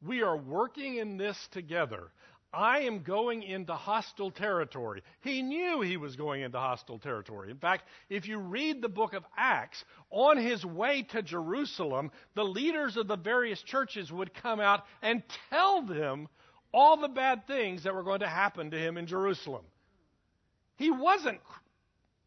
We 0.00 0.22
are 0.22 0.36
working 0.36 0.98
in 0.98 1.16
this 1.16 1.36
together. 1.50 2.12
I 2.52 2.80
am 2.80 3.02
going 3.02 3.42
into 3.42 3.74
hostile 3.74 4.30
territory. 4.30 5.02
He 5.20 5.42
knew 5.42 5.80
he 5.80 5.96
was 5.96 6.14
going 6.14 6.42
into 6.42 6.58
hostile 6.58 7.00
territory. 7.00 7.50
In 7.50 7.58
fact, 7.58 7.84
if 8.08 8.28
you 8.28 8.38
read 8.38 8.80
the 8.80 8.88
book 8.88 9.12
of 9.12 9.24
Acts, 9.36 9.84
on 10.10 10.38
his 10.38 10.64
way 10.64 11.02
to 11.02 11.20
Jerusalem, 11.20 12.12
the 12.34 12.44
leaders 12.44 12.96
of 12.96 13.08
the 13.08 13.16
various 13.16 13.60
churches 13.60 14.12
would 14.12 14.32
come 14.32 14.60
out 14.60 14.84
and 15.02 15.24
tell 15.50 15.82
them 15.82 16.28
all 16.72 16.96
the 16.96 17.08
bad 17.08 17.46
things 17.48 17.82
that 17.82 17.94
were 17.94 18.04
going 18.04 18.20
to 18.20 18.28
happen 18.28 18.70
to 18.70 18.78
him 18.78 18.96
in 18.96 19.06
Jerusalem. 19.06 19.64
He 20.76 20.90
wasn't 20.90 21.40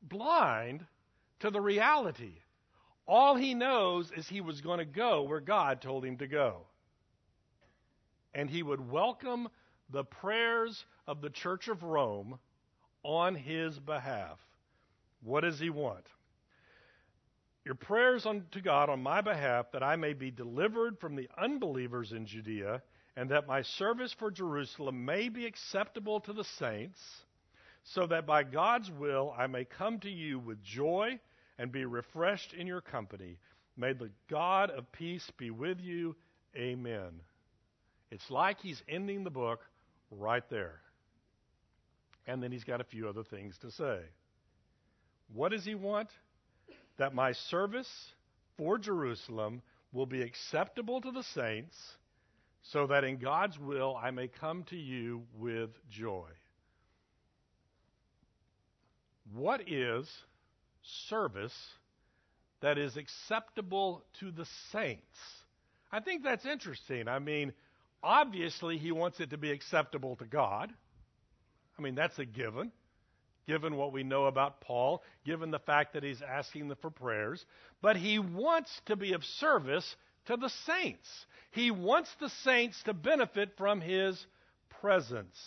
blind 0.01 0.85
to 1.39 1.49
the 1.49 1.61
reality. 1.61 2.33
All 3.09 3.35
he 3.35 3.55
knows 3.55 4.11
is 4.15 4.29
he 4.29 4.39
was 4.39 4.61
going 4.61 4.77
to 4.77 4.85
go 4.85 5.23
where 5.23 5.39
God 5.39 5.81
told 5.81 6.05
him 6.05 6.17
to 6.17 6.27
go. 6.27 6.67
And 8.35 8.47
he 8.47 8.61
would 8.61 8.91
welcome 8.91 9.49
the 9.89 10.03
prayers 10.03 10.85
of 11.07 11.19
the 11.19 11.31
Church 11.31 11.69
of 11.69 11.81
Rome 11.81 12.37
on 13.01 13.33
his 13.33 13.79
behalf. 13.79 14.37
What 15.23 15.41
does 15.41 15.59
he 15.59 15.71
want? 15.71 16.05
Your 17.65 17.73
prayers 17.73 18.27
unto 18.27 18.61
God 18.61 18.91
on 18.91 19.01
my 19.01 19.21
behalf 19.21 19.71
that 19.73 19.81
I 19.81 19.95
may 19.95 20.13
be 20.13 20.29
delivered 20.29 20.99
from 20.99 21.15
the 21.15 21.29
unbelievers 21.35 22.11
in 22.11 22.27
Judea 22.27 22.83
and 23.17 23.31
that 23.31 23.47
my 23.47 23.63
service 23.63 24.13
for 24.13 24.29
Jerusalem 24.29 25.03
may 25.03 25.29
be 25.29 25.47
acceptable 25.47 26.19
to 26.19 26.33
the 26.33 26.43
saints, 26.43 26.99
so 27.83 28.05
that 28.05 28.27
by 28.27 28.43
God's 28.43 28.91
will 28.91 29.33
I 29.35 29.47
may 29.47 29.65
come 29.65 29.99
to 30.01 30.11
you 30.11 30.37
with 30.37 30.61
joy 30.61 31.19
and 31.59 31.71
be 31.71 31.85
refreshed 31.85 32.53
in 32.53 32.65
your 32.65 32.81
company. 32.81 33.37
May 33.77 33.93
the 33.93 34.09
God 34.29 34.71
of 34.71 34.91
peace 34.91 35.29
be 35.37 35.51
with 35.51 35.79
you. 35.79 36.15
Amen. 36.55 37.21
It's 38.09 38.31
like 38.31 38.59
he's 38.61 38.81
ending 38.89 39.23
the 39.23 39.29
book 39.29 39.59
right 40.09 40.43
there. 40.49 40.79
And 42.25 42.41
then 42.41 42.51
he's 42.51 42.63
got 42.63 42.81
a 42.81 42.85
few 42.85 43.07
other 43.07 43.23
things 43.23 43.55
to 43.61 43.71
say. 43.71 43.99
What 45.33 45.51
does 45.51 45.65
he 45.65 45.75
want? 45.75 46.09
That 46.97 47.13
my 47.13 47.33
service 47.33 47.89
for 48.57 48.77
Jerusalem 48.77 49.61
will 49.91 50.05
be 50.05 50.21
acceptable 50.21 51.01
to 51.01 51.11
the 51.11 51.23
saints, 51.35 51.75
so 52.61 52.87
that 52.87 53.03
in 53.03 53.17
God's 53.17 53.57
will 53.59 53.97
I 54.01 54.11
may 54.11 54.27
come 54.27 54.63
to 54.65 54.75
you 54.75 55.23
with 55.37 55.69
joy. 55.89 56.27
What 59.33 59.69
is 59.69 60.07
service 61.07 61.55
that 62.61 62.77
is 62.77 62.97
acceptable 62.97 64.03
to 64.19 64.31
the 64.31 64.45
saints? 64.71 65.03
I 65.91 65.99
think 65.99 66.23
that's 66.23 66.45
interesting. 66.45 67.07
I 67.07 67.19
mean, 67.19 67.53
Obviously, 68.01 68.77
he 68.77 68.91
wants 68.91 69.19
it 69.19 69.31
to 69.31 69.37
be 69.37 69.51
acceptable 69.51 70.15
to 70.17 70.25
God. 70.25 70.71
I 71.77 71.81
mean, 71.81 71.95
that's 71.95 72.17
a 72.19 72.25
given, 72.25 72.71
given 73.47 73.75
what 73.75 73.91
we 73.91 74.03
know 74.03 74.25
about 74.25 74.61
Paul, 74.61 75.03
given 75.25 75.51
the 75.51 75.59
fact 75.59 75.93
that 75.93 76.03
he's 76.03 76.21
asking 76.21 76.69
them 76.69 76.77
for 76.81 76.89
prayers. 76.89 77.45
But 77.81 77.97
he 77.97 78.19
wants 78.19 78.69
to 78.85 78.95
be 78.95 79.13
of 79.13 79.23
service 79.23 79.95
to 80.27 80.37
the 80.37 80.49
saints. 80.65 81.07
He 81.51 81.71
wants 81.71 82.09
the 82.19 82.29
saints 82.43 82.81
to 82.83 82.93
benefit 82.93 83.51
from 83.57 83.81
his 83.81 84.25
presence. 84.81 85.37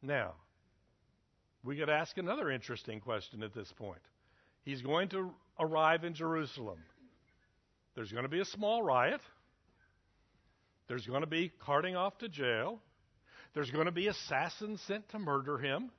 Now, 0.00 0.34
we 1.66 1.76
could 1.76 1.90
ask 1.90 2.16
another 2.16 2.50
interesting 2.50 3.00
question 3.00 3.42
at 3.42 3.52
this 3.52 3.70
point. 3.76 4.00
He's 4.62 4.82
going 4.82 5.08
to 5.08 5.32
arrive 5.58 6.04
in 6.04 6.14
Jerusalem. 6.14 6.78
There's 7.96 8.12
going 8.12 8.22
to 8.22 8.30
be 8.30 8.40
a 8.40 8.44
small 8.44 8.82
riot. 8.82 9.20
There's 10.86 11.06
going 11.06 11.22
to 11.22 11.26
be 11.26 11.50
carting 11.64 11.96
off 11.96 12.16
to 12.18 12.28
jail. 12.28 12.78
There's 13.54 13.70
going 13.70 13.86
to 13.86 13.92
be 13.92 14.06
assassins 14.06 14.80
sent 14.86 15.08
to 15.08 15.18
murder 15.18 15.58
him. 15.58 15.90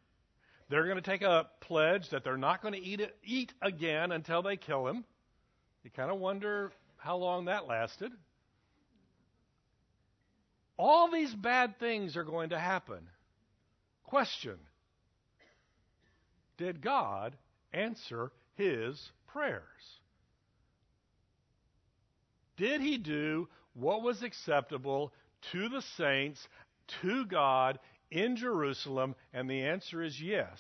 They're 0.70 0.86
going 0.86 1.02
to 1.02 1.02
take 1.02 1.22
a 1.22 1.48
pledge 1.62 2.10
that 2.12 2.24
they're 2.24 2.38
not 2.38 2.62
going 2.62 2.74
to 2.74 2.82
eat, 2.82 3.02
eat 3.26 3.52
again 3.62 4.12
until 4.14 4.42
they 4.42 4.56
kill 4.56 4.88
him. 4.88 5.04
You 5.84 5.92
kind 5.92 6.12
of 6.12 6.18
wonder 6.18 6.72
how 6.98 7.18
long 7.18 7.46
that 7.46 7.68
lasted. 7.68 8.12
All 10.78 11.12
these 11.12 11.34
bad 11.34 11.80
things 11.80 12.16
are 12.16 12.24
going 12.24 12.50
to 12.50 12.60
happen. 12.60 13.00
Question 14.04 14.58
Did 16.58 16.82
God 16.82 17.36
answer 17.74 18.32
his 18.56 19.12
prayers? 19.28 19.62
Did 22.58 22.82
he 22.82 22.98
do 22.98 23.48
what 23.74 24.02
was 24.02 24.24
acceptable 24.24 25.14
to 25.52 25.70
the 25.70 25.84
saints, 25.96 26.48
to 27.02 27.26
God 27.26 27.80
in 28.10 28.36
Jerusalem? 28.36 29.16
And 29.34 29.50
the 29.50 29.62
answer 29.62 30.02
is 30.02 30.20
yes, 30.20 30.60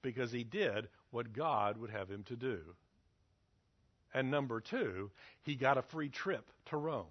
because 0.00 0.32
he 0.32 0.44
did 0.44 0.88
what 1.10 1.34
God 1.34 1.76
would 1.76 1.90
have 1.90 2.08
him 2.08 2.24
to 2.24 2.36
do. 2.36 2.60
And 4.14 4.30
number 4.30 4.60
two, 4.60 5.10
he 5.42 5.54
got 5.54 5.76
a 5.76 5.82
free 5.82 6.08
trip 6.08 6.46
to 6.66 6.78
Rome. 6.78 7.06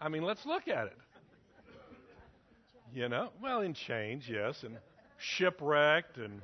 I 0.00 0.08
mean, 0.08 0.22
let's 0.22 0.44
look 0.44 0.68
at 0.68 0.88
it. 0.88 0.98
You 2.94 3.08
know, 3.08 3.30
well, 3.42 3.62
in 3.62 3.72
chains, 3.72 4.24
yes, 4.28 4.62
and 4.64 4.76
shipwrecked 5.22 6.18
and 6.18 6.42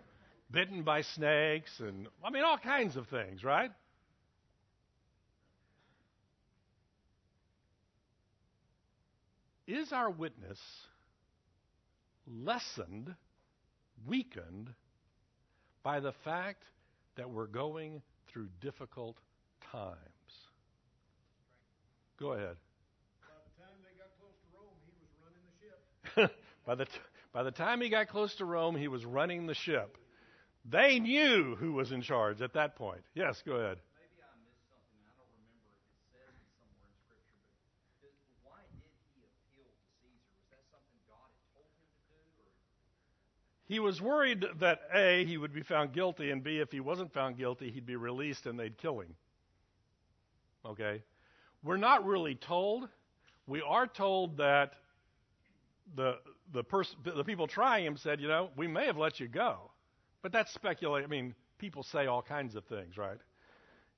bitten 0.50 0.82
by 0.82 1.02
snakes, 1.02 1.80
and 1.80 2.08
I 2.24 2.30
mean, 2.30 2.44
all 2.44 2.58
kinds 2.58 2.96
of 2.96 3.08
things, 3.08 3.44
right? 3.44 3.70
Is 9.66 9.92
our 9.92 10.08
witness 10.08 10.58
lessened, 12.26 13.14
weakened 14.06 14.72
by 15.82 16.00
the 16.00 16.12
fact 16.24 16.62
that 17.16 17.28
we're 17.28 17.46
going 17.46 18.00
through 18.32 18.48
difficult 18.62 19.18
times? 19.70 19.98
Go 22.18 22.32
ahead. 22.32 22.56
by, 23.20 23.34
the 23.44 23.62
time 23.62 23.76
they 23.84 23.98
got 23.98 24.08
close 24.18 24.32
to 24.40 24.48
Rome, 24.56 24.74
he 24.86 24.92
was 24.98 25.10
running 25.22 25.44
the 25.44 26.26
ship. 26.26 26.36
by 26.66 26.74
the 26.74 26.86
t- 26.86 26.90
by 27.32 27.42
the 27.42 27.50
time 27.50 27.80
he 27.80 27.88
got 27.88 28.08
close 28.08 28.34
to 28.36 28.44
Rome, 28.44 28.76
he 28.76 28.88
was 28.88 29.04
running 29.04 29.46
the 29.46 29.54
ship. 29.54 29.98
They 30.64 30.98
knew 30.98 31.56
who 31.56 31.72
was 31.72 31.92
in 31.92 32.02
charge 32.02 32.42
at 32.42 32.54
that 32.54 32.76
point. 32.76 33.02
Yes, 33.14 33.42
go 33.46 33.52
ahead. 33.52 33.78
he 43.68 43.78
was 43.80 44.00
worried 44.00 44.46
that 44.60 44.80
A, 44.94 45.24
he 45.26 45.36
would 45.36 45.52
be 45.52 45.62
found 45.62 45.92
guilty, 45.92 46.30
and 46.30 46.42
B, 46.42 46.58
if 46.58 46.72
he 46.72 46.80
wasn't 46.80 47.12
found 47.12 47.36
guilty, 47.36 47.70
he'd 47.70 47.86
be 47.86 47.96
released 47.96 48.46
and 48.46 48.58
they'd 48.58 48.78
kill 48.78 49.00
him. 49.00 49.14
Okay? 50.64 51.02
We're 51.62 51.76
not 51.76 52.06
really 52.06 52.34
told. 52.34 52.88
We 53.46 53.60
are 53.60 53.86
told 53.86 54.38
that 54.38 54.72
the, 55.94 56.16
the 56.52 56.64
person 56.64 56.96
the 57.04 57.24
people 57.24 57.46
trying 57.46 57.84
him 57.84 57.96
said, 57.96 58.20
you 58.20 58.28
know, 58.28 58.50
we 58.56 58.66
may 58.66 58.86
have 58.86 58.96
let 58.96 59.20
you 59.20 59.28
go. 59.28 59.70
But 60.22 60.32
that's 60.32 60.52
speculation. 60.52 61.04
I 61.04 61.10
mean, 61.10 61.34
people 61.58 61.82
say 61.82 62.06
all 62.06 62.22
kinds 62.22 62.54
of 62.54 62.64
things, 62.64 62.96
right? 62.96 63.18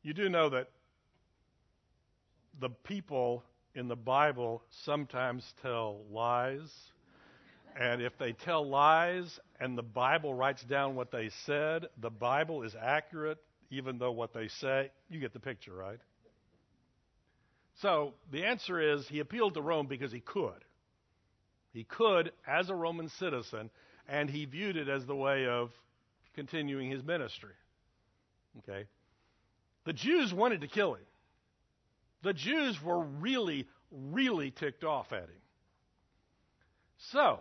You 0.03 0.15
do 0.15 0.29
know 0.29 0.49
that 0.51 0.71
the 2.59 2.71
people 2.71 3.45
in 3.75 3.89
the 3.89 3.97
Bible 3.97 4.63
sometimes 4.85 5.45
tell 5.63 6.03
lies. 6.11 6.71
And 7.79 8.03
if 8.03 8.19
they 8.19 8.33
tell 8.33 8.69
lies 8.69 9.39
and 9.61 9.79
the 9.79 9.83
Bible 9.83 10.35
writes 10.35 10.63
down 10.65 10.97
what 10.97 11.13
they 11.13 11.31
said, 11.47 11.87
the 12.01 12.11
Bible 12.11 12.63
is 12.63 12.75
accurate, 12.81 13.39
even 13.71 13.99
though 13.99 14.11
what 14.13 14.35
they 14.35 14.49
say, 14.49 14.91
you 15.09 15.21
get 15.21 15.33
the 15.33 15.41
picture, 15.41 15.73
right? 15.73 16.01
So 17.81 18.15
the 18.31 18.45
answer 18.45 18.81
is 18.81 19.07
he 19.09 19.21
appealed 19.21 19.55
to 19.55 19.63
Rome 19.63 19.87
because 19.87 20.13
he 20.13 20.21
could. 20.21 20.65
He 21.73 21.85
could 21.85 22.33
as 22.47 22.69
a 22.71 22.75
Roman 22.75 23.09
citizen, 23.09 23.71
and 24.09 24.29
he 24.29 24.45
viewed 24.45 24.77
it 24.77 24.89
as 24.89 25.07
the 25.07 25.15
way 25.15 25.47
of 25.47 25.71
continuing 26.35 26.91
his 26.91 27.03
ministry. 27.03 27.55
Okay? 28.59 28.87
The 29.85 29.93
Jews 29.93 30.35
wanted 30.35 30.61
to 30.63 30.69
kill 30.69 30.95
him. 30.95 31.07
The 32.23 32.35
Jews 32.35 32.83
were 32.83 33.01
really, 33.01 33.67
really 33.91 34.51
ticked 34.51 34.85
off 34.85 35.13
at 35.13 35.25
him. 35.25 35.43
So, 36.99 37.41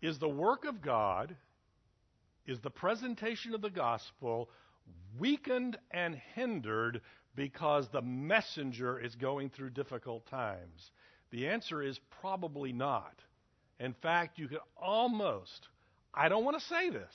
is 0.00 0.18
the 0.18 0.28
work 0.28 0.64
of 0.64 0.80
God, 0.80 1.34
is 2.46 2.60
the 2.60 2.70
presentation 2.70 3.54
of 3.54 3.62
the 3.62 3.70
gospel 3.70 4.48
weakened 5.18 5.78
and 5.90 6.20
hindered 6.34 7.00
because 7.34 7.88
the 7.88 8.02
messenger 8.02 8.98
is 8.98 9.16
going 9.16 9.50
through 9.50 9.70
difficult 9.70 10.26
times? 10.26 10.92
The 11.34 11.48
answer 11.48 11.82
is 11.82 11.98
probably 12.20 12.72
not. 12.72 13.12
In 13.80 13.92
fact, 13.92 14.38
you 14.38 14.46
could 14.46 14.60
almost, 14.80 15.66
I 16.14 16.28
don't 16.28 16.44
want 16.44 16.60
to 16.60 16.64
say 16.66 16.90
this 16.90 17.12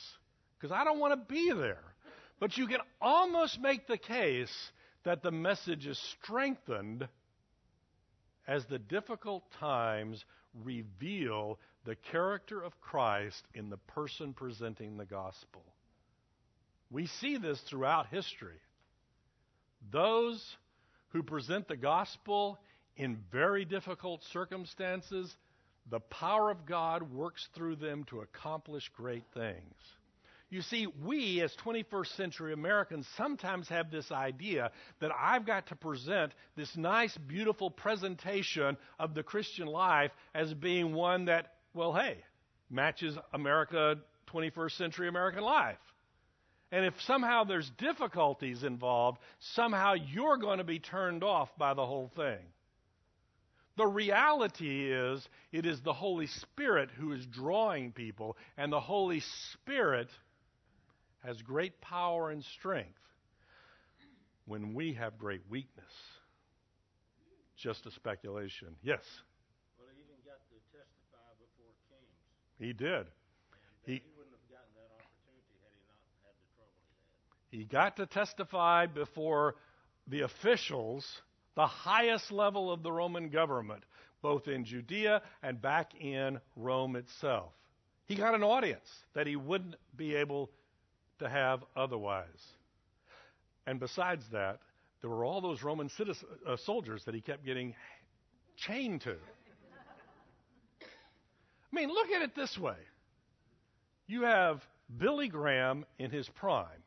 because 0.58 0.74
I 0.74 0.84
don't 0.84 1.00
want 1.00 1.14
to 1.14 1.34
be 1.34 1.54
there, 1.54 1.96
but 2.38 2.58
you 2.58 2.68
can 2.68 2.82
almost 3.02 3.62
make 3.62 3.88
the 3.88 3.98
case 3.98 4.52
that 5.06 5.24
the 5.24 5.32
message 5.32 5.88
is 5.88 5.98
strengthened 6.22 7.08
as 8.46 8.66
the 8.66 8.78
difficult 8.78 9.50
times 9.54 10.26
reveal 10.66 11.58
the 11.86 11.96
character 12.12 12.62
of 12.62 12.78
Christ 12.82 13.42
in 13.54 13.70
the 13.70 13.78
person 13.78 14.34
presenting 14.34 14.98
the 14.98 15.06
gospel. 15.06 15.64
We 16.92 17.08
see 17.08 17.38
this 17.38 17.62
throughout 17.62 18.08
history. 18.08 18.60
Those 19.90 20.58
who 21.14 21.24
present 21.24 21.70
the 21.70 21.78
gospel 21.78 22.60
in 23.00 23.18
very 23.32 23.64
difficult 23.64 24.22
circumstances, 24.34 25.34
the 25.90 26.02
power 26.02 26.52
of 26.52 26.66
God 26.66 27.14
works 27.14 27.48
through 27.56 27.78
them 27.78 28.04
to 28.10 28.20
accomplish 28.20 28.92
great 28.96 29.24
things. 29.34 29.74
You 30.50 30.62
see, 30.62 30.88
we 31.06 31.42
as 31.42 31.56
21st 31.64 32.18
century 32.18 32.54
Americans 32.54 33.08
sometimes 33.16 33.70
have 33.70 33.90
this 33.90 34.12
idea 34.12 34.72
that 35.00 35.12
I've 35.18 35.46
got 35.46 35.68
to 35.68 35.76
present 35.76 36.34
this 36.58 36.76
nice, 36.76 37.16
beautiful 37.18 37.72
presentation 37.72 38.76
of 39.00 39.14
the 39.14 39.24
Christian 39.24 39.68
life 39.68 40.12
as 40.36 40.54
being 40.54 40.94
one 40.94 41.26
that, 41.26 41.54
well, 41.74 41.94
hey, 41.94 42.18
matches 42.70 43.16
America, 43.32 43.96
21st 44.34 44.72
century 44.72 45.08
American 45.08 45.44
life. 45.44 45.78
And 46.72 46.84
if 46.84 46.96
somehow 47.04 47.46
there's 47.46 47.70
difficulties 47.78 48.64
involved, 48.64 49.20
somehow 49.54 49.94
you're 49.94 50.38
going 50.38 50.58
to 50.58 50.64
be 50.64 50.80
turned 50.80 51.24
off 51.24 51.50
by 51.58 51.74
the 51.74 51.86
whole 51.86 52.12
thing. 52.16 52.40
The 53.80 53.88
reality 53.88 54.92
is, 54.92 55.26
it 55.54 55.66
is 55.66 55.80
the 55.80 55.94
Holy 55.94 56.28
Spirit 56.28 56.90
who 56.98 57.14
is 57.14 57.26
drawing 57.26 57.94
people, 57.94 58.36
and 58.58 58.74
the 58.74 58.80
Holy 58.82 59.22
Spirit 59.54 60.10
has 61.24 61.42
great 61.42 61.80
power 61.80 62.30
and 62.30 62.44
strength 62.44 63.00
when 64.44 64.74
we 64.74 64.92
have 64.96 65.18
great 65.18 65.44
weakness. 65.50 65.94
Just 67.56 67.86
a 67.86 67.92
speculation. 67.92 68.76
Yes? 68.84 69.00
Well, 69.80 69.88
he 69.96 70.02
even 70.04 70.20
got 70.26 70.44
to 70.52 70.60
testify 70.76 71.32
before 71.40 71.72
kings. 71.88 72.20
He 72.60 72.74
did. 72.74 73.08
He, 73.86 73.94
he 73.94 74.02
wouldn't 74.18 74.36
have 74.36 74.52
gotten 74.52 74.76
that 74.76 74.92
opportunity 74.92 75.56
had 75.64 75.72
he 75.72 75.80
not 75.88 75.96
had 76.28 76.36
the 76.36 76.52
trouble 76.60 76.76
he 77.50 77.58
He 77.60 77.64
got 77.64 77.96
to 77.96 78.06
testify 78.08 78.88
before 78.88 79.56
the 80.06 80.24
officials, 80.24 81.22
the 81.60 81.68
highest 81.68 82.32
level 82.32 82.72
of 82.72 82.84
the 82.84 82.92
Roman 82.92 83.28
government, 83.28 83.84
both 84.22 84.48
in 84.48 84.64
Judea 84.64 85.22
and 85.44 85.62
back 85.62 85.92
in 86.00 86.40
Rome 86.56 86.96
itself. 86.96 87.52
He 88.06 88.16
got 88.16 88.34
an 88.34 88.44
audience 88.44 88.88
that 89.14 89.28
he 89.28 89.36
wouldn't 89.36 89.76
be 89.98 90.16
able 90.16 90.52
to 91.20 91.28
have 91.28 91.66
otherwise. 91.76 92.46
And 93.68 93.78
besides 93.78 94.24
that, 94.32 94.60
there 95.02 95.10
were 95.10 95.26
all 95.26 95.42
those 95.42 95.62
Roman 95.62 95.90
uh, 96.48 96.56
soldiers 96.56 97.04
that 97.04 97.14
he 97.14 97.20
kept 97.20 97.46
getting 97.46 97.76
chained 98.56 99.02
to. 99.02 99.18
I 100.82 100.86
mean, 101.74 101.90
look 101.90 102.10
at 102.10 102.22
it 102.22 102.38
this 102.38 102.58
way 102.58 102.78
you 104.08 104.22
have 104.22 104.62
Billy 104.98 105.28
Graham 105.28 105.84
in 105.98 106.10
his 106.10 106.30
prime. 106.30 106.84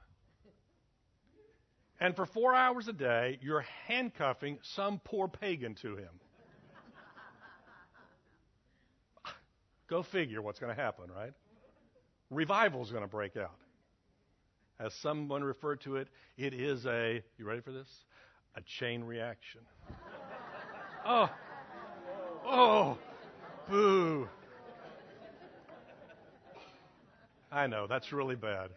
And 2.03 2.17
for 2.17 2.27
four 2.27 2.53
hours 2.53 2.89
a 2.89 2.93
day, 2.93 3.39
you're 3.43 3.65
handcuffing 3.87 4.59
some 4.75 5.01
poor 5.05 5.29
pagan 5.29 5.77
to 5.83 5.95
him. 5.95 6.11
Go 9.89 10.03
figure 10.03 10.43
what's 10.43 10.59
going 10.59 10.75
to 10.75 10.83
happen, 10.83 11.05
right? 11.17 11.33
Revival's 12.29 12.91
going 12.91 13.05
to 13.05 13.09
break 13.09 13.37
out. 13.37 13.55
As 14.81 14.93
someone 14.95 15.45
referred 15.45 15.81
to 15.83 15.95
it, 15.95 16.09
it 16.37 16.55
is 16.55 16.87
a, 16.87 17.23
you 17.39 17.45
ready 17.45 17.61
for 17.61 17.71
this? 17.71 17.87
A 18.57 18.63
chain 18.63 19.05
reaction. 19.05 19.61
oh, 21.07 21.31
oh, 22.45 22.99
boo. 23.71 24.29
I 27.53 27.69
know, 27.69 27.87
that's 27.87 28.13
really 28.13 28.35
bad. 28.35 28.71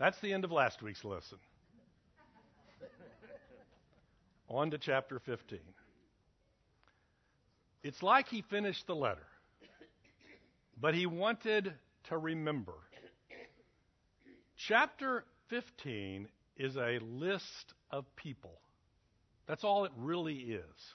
That's 0.00 0.18
the 0.20 0.32
end 0.32 0.44
of 0.44 0.50
last 0.50 0.82
week's 0.82 1.04
lesson. 1.04 1.36
On 4.48 4.70
to 4.70 4.78
chapter 4.78 5.18
15. 5.18 5.58
It's 7.82 8.02
like 8.02 8.26
he 8.28 8.40
finished 8.40 8.86
the 8.86 8.94
letter, 8.94 9.26
but 10.80 10.94
he 10.94 11.04
wanted 11.04 11.74
to 12.08 12.16
remember. 12.16 12.72
Chapter 14.56 15.24
15 15.48 16.28
is 16.56 16.76
a 16.76 16.98
list 17.02 17.74
of 17.90 18.04
people. 18.16 18.58
That's 19.46 19.64
all 19.64 19.84
it 19.84 19.92
really 19.98 20.36
is. 20.36 20.94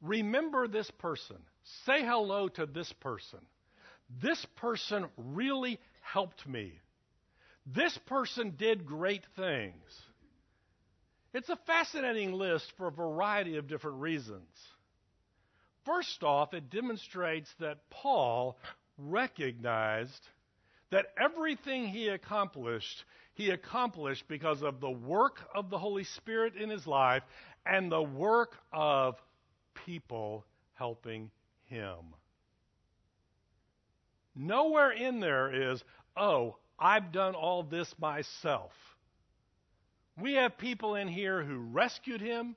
Remember 0.00 0.68
this 0.68 0.90
person. 0.98 1.36
Say 1.84 2.02
hello 2.02 2.48
to 2.48 2.64
this 2.64 2.90
person. 2.94 3.40
This 4.22 4.42
person 4.56 5.06
really 5.18 5.78
helped 6.00 6.46
me. 6.46 6.80
This 7.74 7.96
person 8.06 8.54
did 8.56 8.86
great 8.86 9.24
things. 9.36 9.82
It's 11.34 11.50
a 11.50 11.58
fascinating 11.66 12.32
list 12.32 12.72
for 12.78 12.88
a 12.88 12.92
variety 12.92 13.56
of 13.56 13.68
different 13.68 14.00
reasons. 14.00 14.48
First 15.84 16.22
off, 16.22 16.54
it 16.54 16.70
demonstrates 16.70 17.48
that 17.60 17.90
Paul 17.90 18.58
recognized 18.96 20.26
that 20.90 21.06
everything 21.22 21.88
he 21.88 22.08
accomplished, 22.08 23.04
he 23.34 23.50
accomplished 23.50 24.24
because 24.28 24.62
of 24.62 24.80
the 24.80 24.90
work 24.90 25.38
of 25.54 25.68
the 25.68 25.78
Holy 25.78 26.04
Spirit 26.04 26.56
in 26.56 26.70
his 26.70 26.86
life 26.86 27.22
and 27.66 27.92
the 27.92 28.02
work 28.02 28.56
of 28.72 29.16
people 29.86 30.46
helping 30.74 31.30
him. 31.66 32.14
Nowhere 34.34 34.92
in 34.92 35.20
there 35.20 35.72
is, 35.72 35.82
oh, 36.16 36.56
I've 36.78 37.12
done 37.12 37.34
all 37.34 37.62
this 37.62 37.92
myself. 37.98 38.72
We 40.20 40.34
have 40.34 40.58
people 40.58 40.94
in 40.94 41.08
here 41.08 41.42
who 41.42 41.58
rescued 41.58 42.20
him, 42.20 42.56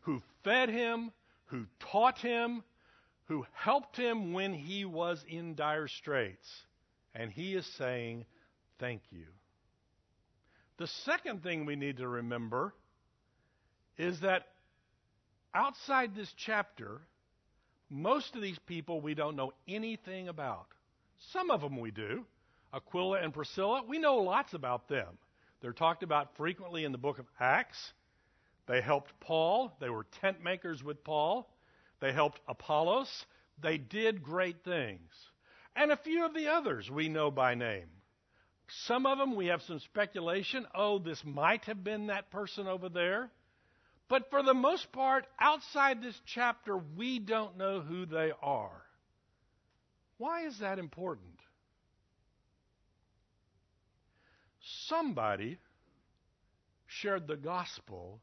who 0.00 0.22
fed 0.44 0.68
him, 0.68 1.12
who 1.46 1.66
taught 1.78 2.18
him, 2.18 2.62
who 3.26 3.46
helped 3.52 3.96
him 3.96 4.32
when 4.32 4.52
he 4.52 4.84
was 4.84 5.24
in 5.28 5.54
dire 5.54 5.88
straits. 5.88 6.48
And 7.14 7.30
he 7.30 7.54
is 7.54 7.66
saying, 7.78 8.24
Thank 8.78 9.02
you. 9.10 9.26
The 10.78 10.86
second 10.86 11.42
thing 11.42 11.66
we 11.66 11.76
need 11.76 11.98
to 11.98 12.08
remember 12.08 12.74
is 13.96 14.20
that 14.20 14.48
outside 15.54 16.14
this 16.14 16.32
chapter, 16.36 17.00
most 17.88 18.34
of 18.34 18.42
these 18.42 18.58
people 18.66 19.00
we 19.00 19.14
don't 19.14 19.36
know 19.36 19.52
anything 19.68 20.28
about. 20.28 20.66
Some 21.30 21.50
of 21.50 21.60
them 21.60 21.78
we 21.78 21.90
do. 21.90 22.24
Aquila 22.72 23.20
and 23.20 23.34
Priscilla, 23.34 23.82
we 23.86 23.98
know 23.98 24.16
lots 24.16 24.54
about 24.54 24.88
them. 24.88 25.18
They're 25.60 25.72
talked 25.72 26.02
about 26.02 26.36
frequently 26.36 26.84
in 26.84 26.92
the 26.92 26.98
book 26.98 27.18
of 27.18 27.26
Acts. 27.38 27.92
They 28.66 28.80
helped 28.80 29.12
Paul. 29.20 29.72
They 29.80 29.90
were 29.90 30.06
tent 30.20 30.42
makers 30.42 30.82
with 30.82 31.04
Paul. 31.04 31.48
They 32.00 32.12
helped 32.12 32.40
Apollos. 32.48 33.26
They 33.60 33.78
did 33.78 34.22
great 34.22 34.64
things. 34.64 35.10
And 35.76 35.92
a 35.92 35.96
few 35.96 36.24
of 36.24 36.34
the 36.34 36.48
others 36.48 36.90
we 36.90 37.08
know 37.08 37.30
by 37.30 37.54
name. 37.54 37.88
Some 38.86 39.06
of 39.06 39.18
them 39.18 39.36
we 39.36 39.46
have 39.46 39.62
some 39.62 39.78
speculation. 39.80 40.66
Oh, 40.74 40.98
this 40.98 41.22
might 41.24 41.64
have 41.66 41.84
been 41.84 42.06
that 42.06 42.30
person 42.30 42.66
over 42.66 42.88
there. 42.88 43.30
But 44.08 44.30
for 44.30 44.42
the 44.42 44.54
most 44.54 44.92
part, 44.92 45.26
outside 45.38 46.02
this 46.02 46.20
chapter, 46.26 46.76
we 46.76 47.18
don't 47.18 47.56
know 47.56 47.80
who 47.80 48.06
they 48.06 48.32
are. 48.42 48.82
Why 50.18 50.46
is 50.46 50.58
that 50.58 50.78
important? 50.78 51.40
Somebody 54.86 55.58
shared 56.86 57.26
the 57.26 57.36
gospel 57.36 58.20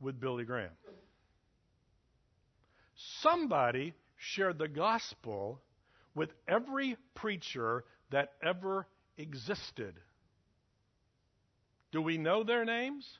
with 0.00 0.20
Billy 0.20 0.44
Graham. 0.44 0.70
Somebody 3.20 3.94
shared 4.16 4.58
the 4.58 4.68
gospel 4.68 5.60
with 6.14 6.30
every 6.46 6.96
preacher 7.14 7.84
that 8.10 8.32
ever 8.42 8.86
existed. 9.16 9.94
Do 11.90 12.02
we 12.02 12.18
know 12.18 12.44
their 12.44 12.64
names? 12.64 13.18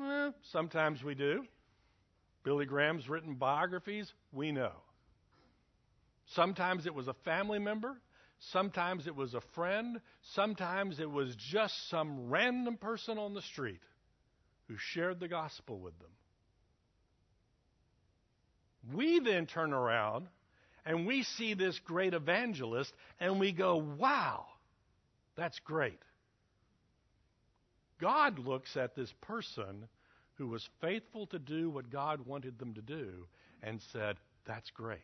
Eh, 0.00 0.30
sometimes 0.52 1.02
we 1.02 1.14
do. 1.14 1.44
Billy 2.42 2.64
Graham's 2.64 3.08
written 3.08 3.34
biographies, 3.34 4.12
we 4.32 4.50
know. 4.52 4.72
Sometimes 6.26 6.86
it 6.86 6.94
was 6.94 7.08
a 7.08 7.14
family 7.24 7.58
member, 7.58 8.00
sometimes 8.52 9.06
it 9.06 9.14
was 9.14 9.34
a 9.34 9.40
friend, 9.54 10.00
sometimes 10.34 10.98
it 10.98 11.10
was 11.10 11.34
just 11.36 11.74
some 11.90 12.30
random 12.30 12.76
person 12.76 13.18
on 13.18 13.34
the 13.34 13.42
street 13.42 13.80
who 14.68 14.76
shared 14.78 15.20
the 15.20 15.28
gospel 15.28 15.78
with 15.78 15.98
them. 15.98 16.10
We 18.94 19.20
then 19.20 19.46
turn 19.46 19.72
around 19.72 20.28
and 20.86 21.06
we 21.06 21.22
see 21.22 21.54
this 21.54 21.78
great 21.84 22.14
evangelist 22.14 22.92
and 23.18 23.38
we 23.38 23.52
go, 23.52 23.76
wow, 23.76 24.46
that's 25.36 25.58
great. 25.60 26.00
God 28.00 28.38
looks 28.38 28.76
at 28.76 28.96
this 28.96 29.12
person 29.20 29.86
who 30.34 30.48
was 30.48 30.66
faithful 30.80 31.26
to 31.26 31.38
do 31.38 31.68
what 31.68 31.90
God 31.90 32.26
wanted 32.26 32.58
them 32.58 32.72
to 32.74 32.80
do 32.80 33.26
and 33.62 33.80
said, 33.92 34.16
that's 34.46 34.70
great. 34.70 35.00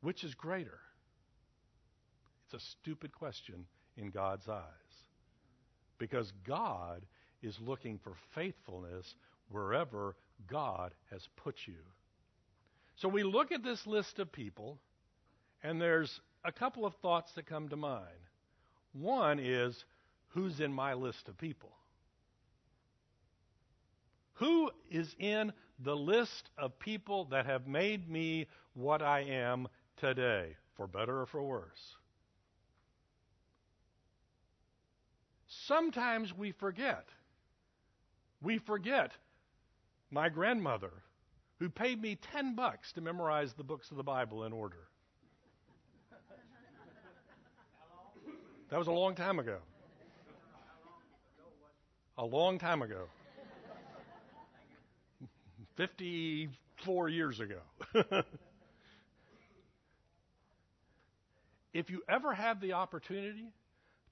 Which 0.00 0.24
is 0.24 0.34
greater? 0.34 0.78
It's 2.46 2.62
a 2.62 2.66
stupid 2.66 3.12
question 3.12 3.66
in 3.96 4.10
God's 4.10 4.48
eyes. 4.48 4.62
Because 5.98 6.32
God 6.46 7.04
is 7.42 7.58
looking 7.60 7.98
for 7.98 8.12
faithfulness 8.34 9.14
wherever 9.50 10.14
God 10.48 10.92
has 11.10 11.26
put 11.36 11.56
you. 11.66 11.80
So 12.96 13.08
we 13.08 13.22
look 13.22 13.52
at 13.52 13.62
this 13.62 13.86
list 13.86 14.18
of 14.18 14.32
people, 14.32 14.78
and 15.62 15.80
there's 15.80 16.20
a 16.44 16.52
couple 16.52 16.86
of 16.86 16.94
thoughts 16.96 17.32
that 17.32 17.46
come 17.46 17.68
to 17.68 17.76
mind. 17.76 18.06
One 18.92 19.38
is, 19.38 19.84
who's 20.28 20.60
in 20.60 20.72
my 20.72 20.94
list 20.94 21.28
of 21.28 21.36
people? 21.38 21.70
Who 24.34 24.70
is 24.90 25.14
in 25.18 25.52
the 25.80 25.96
list 25.96 26.50
of 26.56 26.78
people 26.78 27.26
that 27.26 27.46
have 27.46 27.66
made 27.66 28.08
me 28.08 28.46
what 28.74 29.02
I 29.02 29.20
am 29.20 29.68
today, 29.98 30.56
for 30.76 30.86
better 30.86 31.20
or 31.22 31.26
for 31.26 31.42
worse? 31.42 31.96
Sometimes 35.48 36.32
we 36.36 36.52
forget. 36.52 37.06
We 38.40 38.58
forget 38.58 39.12
my 40.10 40.28
grandmother, 40.28 40.92
who 41.58 41.68
paid 41.68 42.00
me 42.00 42.18
10 42.32 42.54
bucks 42.54 42.92
to 42.92 43.00
memorize 43.00 43.52
the 43.54 43.64
books 43.64 43.90
of 43.90 43.96
the 43.96 44.02
Bible 44.02 44.44
in 44.44 44.52
order. 44.52 44.88
That 48.70 48.78
was 48.78 48.86
a 48.86 48.92
long 48.92 49.14
time 49.14 49.38
ago. 49.38 49.58
A 52.18 52.24
long 52.24 52.58
time 52.58 52.82
ago. 52.82 53.04
54 55.76 57.08
years 57.08 57.40
ago. 57.40 57.60
if 61.72 61.90
you 61.90 62.02
ever 62.08 62.32
have 62.32 62.60
the 62.60 62.72
opportunity 62.72 63.52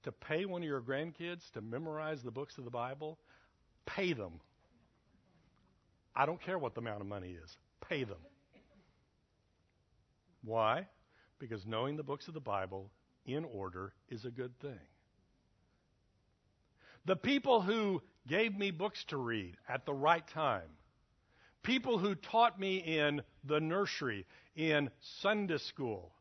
to 0.03 0.11
pay 0.11 0.45
one 0.45 0.61
of 0.61 0.67
your 0.67 0.81
grandkids 0.81 1.51
to 1.51 1.61
memorize 1.61 2.21
the 2.23 2.31
books 2.31 2.57
of 2.57 2.63
the 2.63 2.71
Bible, 2.71 3.17
pay 3.85 4.13
them. 4.13 4.39
I 6.15 6.25
don't 6.25 6.41
care 6.41 6.57
what 6.57 6.73
the 6.75 6.81
amount 6.81 7.01
of 7.01 7.07
money 7.07 7.35
is. 7.43 7.57
Pay 7.87 8.03
them. 8.03 8.17
Why? 10.43 10.87
Because 11.39 11.65
knowing 11.65 11.97
the 11.97 12.03
books 12.03 12.27
of 12.27 12.33
the 12.33 12.39
Bible 12.39 12.89
in 13.25 13.43
order 13.45 13.93
is 14.09 14.25
a 14.25 14.31
good 14.31 14.57
thing. 14.59 14.79
The 17.05 17.15
people 17.15 17.61
who 17.61 18.01
gave 18.27 18.57
me 18.57 18.71
books 18.71 19.03
to 19.05 19.17
read 19.17 19.55
at 19.67 19.85
the 19.85 19.93
right 19.93 20.27
time, 20.27 20.69
people 21.63 21.97
who 21.97 22.15
taught 22.15 22.59
me 22.59 22.77
in 22.77 23.21
the 23.43 23.59
nursery, 23.59 24.25
in 24.55 24.89
Sunday 24.99 25.57
school, 25.57 26.11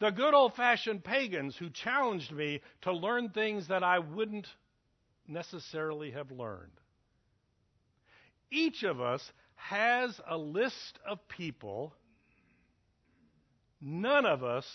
the 0.00 0.10
good 0.10 0.34
old 0.34 0.54
fashioned 0.54 1.04
pagans 1.04 1.56
who 1.56 1.70
challenged 1.70 2.32
me 2.32 2.60
to 2.82 2.92
learn 2.92 3.28
things 3.28 3.68
that 3.68 3.82
I 3.82 3.98
wouldn't 3.98 4.46
necessarily 5.28 6.10
have 6.10 6.30
learned. 6.30 6.72
Each 8.50 8.82
of 8.82 9.00
us 9.00 9.22
has 9.54 10.18
a 10.28 10.36
list 10.36 10.98
of 11.06 11.28
people. 11.28 11.94
None 13.80 14.26
of 14.26 14.42
us 14.42 14.66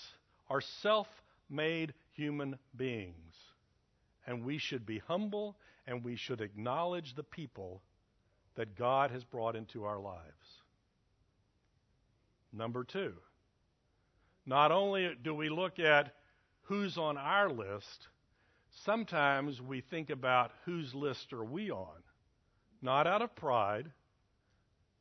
are 0.48 0.62
self 0.82 1.08
made 1.50 1.94
human 2.14 2.58
beings. 2.76 3.34
And 4.28 4.46
we 4.46 4.60
should 4.60 4.86
be 4.86 5.02
humble 5.08 5.58
and 5.88 6.04
we 6.04 6.16
should 6.16 6.42
acknowledge 6.42 7.16
the 7.16 7.24
people 7.24 7.82
that 8.56 8.78
God 8.78 9.12
has 9.12 9.24
brought 9.24 9.56
into 9.56 9.84
our 9.84 10.00
lives. 10.00 10.24
Number 12.54 12.84
two, 12.84 13.14
not 14.46 14.72
only 14.72 15.16
do 15.24 15.34
we 15.34 15.50
look 15.50 15.80
at 15.80 16.14
who's 16.64 16.98
on 16.98 17.18
our 17.18 17.50
list, 17.50 18.08
sometimes 18.84 19.62
we 19.62 19.82
think 19.82 20.10
about 20.10 20.52
whose 20.66 20.94
list 20.94 21.34
are 21.34 21.44
we 21.44 21.72
on 21.72 22.02
not 22.86 23.08
out 23.08 23.22
of 23.22 23.36
pride, 23.36 23.92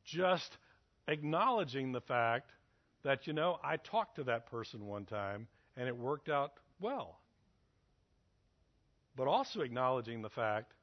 just 0.03 0.57
acknowledging 1.07 1.91
the 1.91 2.01
fact 2.01 2.51
that, 3.03 3.27
you 3.27 3.33
know, 3.33 3.59
I 3.63 3.77
talked 3.77 4.15
to 4.15 4.23
that 4.25 4.47
person 4.47 4.85
one 4.85 5.05
time 5.05 5.47
and 5.77 5.87
it 5.87 5.95
worked 5.95 6.27
out 6.27 6.53
well. 6.81 7.19
But 9.15 9.27
also 9.27 9.61
acknowledging 9.61 10.21
the 10.21 10.29
fact 10.29 10.73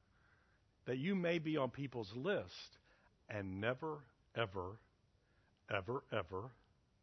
that 0.86 0.98
you 0.98 1.14
may 1.14 1.38
be 1.38 1.56
on 1.56 1.70
people's 1.70 2.12
list 2.14 2.78
and 3.28 3.60
never, 3.60 3.98
ever, 4.36 4.78
ever, 5.70 6.04
ever 6.12 6.50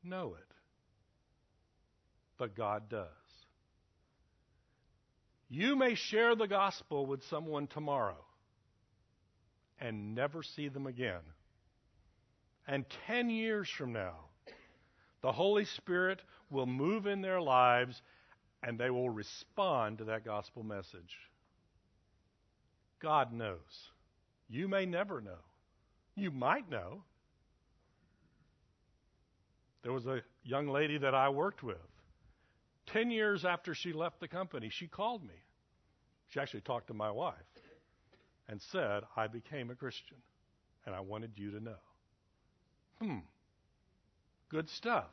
know 0.03 0.35
it. 0.39 0.58
But 2.39 2.55
God 2.55 2.89
does. 2.89 3.05
You 5.49 5.75
may 5.75 5.93
share 5.95 6.35
the 6.35 6.47
gospel 6.47 7.05
with 7.05 7.23
someone 7.25 7.67
tomorrow 7.67 8.23
and 9.79 10.15
never 10.15 10.41
see 10.41 10.69
them 10.69 10.87
again. 10.87 11.21
And 12.67 12.85
10 13.07 13.29
years 13.29 13.69
from 13.69 13.93
now, 13.93 14.15
the 15.21 15.31
Holy 15.31 15.65
Spirit 15.65 16.21
will 16.49 16.65
move 16.65 17.07
in 17.07 17.21
their 17.21 17.41
lives 17.41 18.01
and 18.63 18.79
they 18.79 18.89
will 18.89 19.09
respond 19.09 19.97
to 19.97 20.05
that 20.05 20.23
gospel 20.23 20.63
message. 20.63 21.17
God 23.01 23.33
knows. 23.33 23.91
You 24.49 24.67
may 24.67 24.85
never 24.85 25.19
know. 25.19 25.41
You 26.15 26.31
might 26.31 26.69
know. 26.69 27.03
There 29.83 29.93
was 29.93 30.05
a 30.05 30.21
young 30.43 30.67
lady 30.67 30.97
that 30.97 31.15
I 31.15 31.29
worked 31.29 31.63
with. 31.63 31.77
Ten 32.93 33.11
years 33.11 33.45
after 33.45 33.75
she 33.75 33.93
left 33.93 34.19
the 34.19 34.27
company, 34.27 34.69
she 34.71 34.87
called 34.87 35.23
me. 35.23 35.43
She 36.29 36.39
actually 36.39 36.61
talked 36.61 36.87
to 36.87 36.93
my 36.93 37.11
wife 37.11 37.35
and 38.47 38.61
said, 38.71 39.03
I 39.15 39.27
became 39.27 39.69
a 39.69 39.75
Christian, 39.75 40.17
and 40.85 40.95
I 40.95 41.01
wanted 41.01 41.31
you 41.35 41.51
to 41.51 41.59
know. 41.59 41.75
Hmm. 43.01 43.17
Good 44.49 44.69
stuff. 44.69 45.11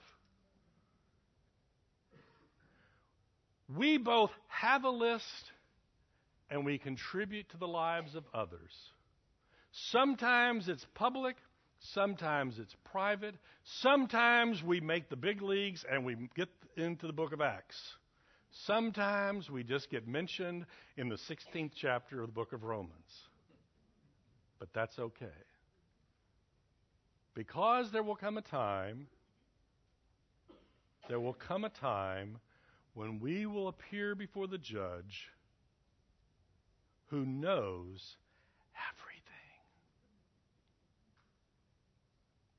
We 3.75 3.99
both 3.99 4.31
have 4.49 4.85
a 4.85 4.91
list 4.91 5.53
and 6.51 6.65
we 6.65 6.79
contribute 6.79 7.49
to 7.51 7.57
the 7.57 7.67
lives 7.67 8.15
of 8.15 8.25
others. 8.33 8.73
Sometimes 9.73 10.69
it's 10.69 10.87
public, 10.95 11.37
sometimes 11.81 12.59
it's 12.59 12.75
private, 12.85 13.35
sometimes 13.65 14.62
we 14.62 14.81
make 14.81 15.11
the 15.11 15.17
big 15.17 15.43
leagues 15.43 15.85
and 15.91 16.05
we 16.05 16.17
get 16.35 16.49
into 16.77 17.07
the 17.07 17.12
book 17.12 17.33
of 17.33 17.41
Acts. 17.41 17.77
Sometimes 18.51 19.51
we 19.51 19.65
just 19.65 19.91
get 19.91 20.07
mentioned 20.07 20.67
in 20.97 21.09
the 21.09 21.17
16th 21.17 21.73
chapter 21.75 22.21
of 22.21 22.29
the 22.29 22.33
book 22.33 22.53
of 22.53 22.65
Romans. 22.65 23.29
But 24.59 24.69
that's 24.73 24.99
okay. 24.99 25.27
Because 27.35 27.93
there 27.93 28.03
will 28.03 28.17
come 28.17 28.39
a 28.39 28.43
time, 28.43 29.09
there 31.09 31.21
will 31.21 31.35
come 31.35 31.65
a 31.65 31.69
time 31.69 32.39
when 32.95 33.21
we 33.21 33.45
will 33.45 33.69
appear 33.69 34.15
before 34.15 34.47
the 34.47 34.57
judge 34.57 35.29
who 37.09 37.27
knows 37.27 38.17
everything. 38.91 39.23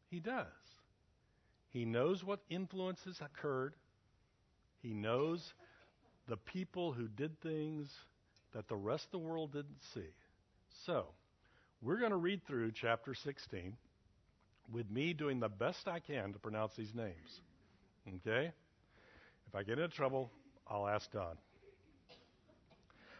He 0.10 0.20
does. 0.20 0.46
He 1.70 1.86
knows 1.86 2.24
what 2.24 2.40
influences 2.50 3.20
occurred. 3.20 3.74
He 4.88 4.94
knows 4.94 5.54
the 6.30 6.38
people 6.38 6.94
who 6.94 7.10
did 7.10 7.42
things 7.42 7.90
that 8.54 8.70
the 8.70 8.76
rest 8.78 9.04
of 9.06 9.12
the 9.12 9.28
world 9.28 9.52
didn't 9.52 9.82
see. 9.94 10.08
So, 10.86 11.08
we're 11.82 12.00
going 12.00 12.12
to 12.12 12.18
read 12.18 12.40
through 12.48 12.72
chapter 12.72 13.14
16 13.14 13.76
with 14.72 14.90
me 14.90 15.12
doing 15.12 15.42
the 15.42 15.50
best 15.50 15.90
I 15.90 16.00
can 16.00 16.32
to 16.32 16.40
pronounce 16.40 16.74
these 16.78 16.96
names. 16.96 17.42
Okay? 18.08 18.54
If 19.50 19.56
I 19.56 19.64
get 19.64 19.78
into 19.78 19.94
trouble, 19.94 20.32
I'll 20.66 20.88
ask 20.88 21.12
Don. 21.12 21.36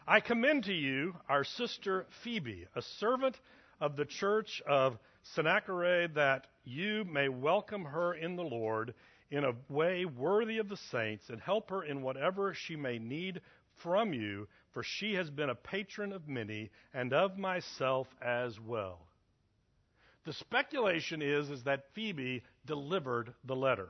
I 0.08 0.22
commend 0.22 0.64
to 0.66 0.74
you 0.74 1.16
our 1.28 1.44
sister 1.44 2.06
Phoebe, 2.24 2.66
a 2.78 2.82
servant 2.82 3.36
of 3.82 3.98
the 3.98 4.06
church 4.06 4.62
of 4.66 4.98
Cenchreae, 5.36 6.14
that 6.14 6.48
you 6.64 7.04
may 7.04 7.28
welcome 7.28 7.84
her 7.84 8.14
in 8.14 8.38
the 8.38 8.44
Lord 8.44 8.94
in 9.30 9.44
a 9.44 9.54
way 9.70 10.06
worthy 10.06 10.58
of 10.58 10.70
the 10.70 10.78
saints 10.92 11.30
and 11.30 11.42
help 11.42 11.70
her 11.70 11.84
in 11.84 12.02
whatever 12.02 12.54
she 12.54 12.76
may 12.76 12.98
need 12.98 13.42
from 13.84 14.14
you, 14.14 14.48
for 14.74 14.84
she 14.84 15.16
has 15.16 15.30
been 15.30 15.50
a 15.50 15.56
patron 15.56 16.14
of 16.14 16.28
many 16.28 16.70
and 16.94 17.14
of 17.14 17.38
myself 17.38 18.08
as 18.22 18.60
well. 18.60 19.00
The 20.26 20.34
speculation 20.34 21.22
is, 21.22 21.50
is 21.50 21.64
that 21.64 21.86
Phoebe 21.94 22.44
delivered 22.66 23.34
the 23.46 23.56
letter. 23.56 23.90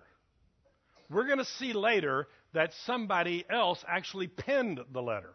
We're 1.10 1.26
going 1.26 1.40
to 1.40 1.46
see 1.46 1.74
later 1.74 2.28
that 2.54 2.74
somebody 2.86 3.46
else 3.50 3.84
actually 3.88 4.28
penned 4.28 4.80
the 4.92 5.02
letter. 5.02 5.34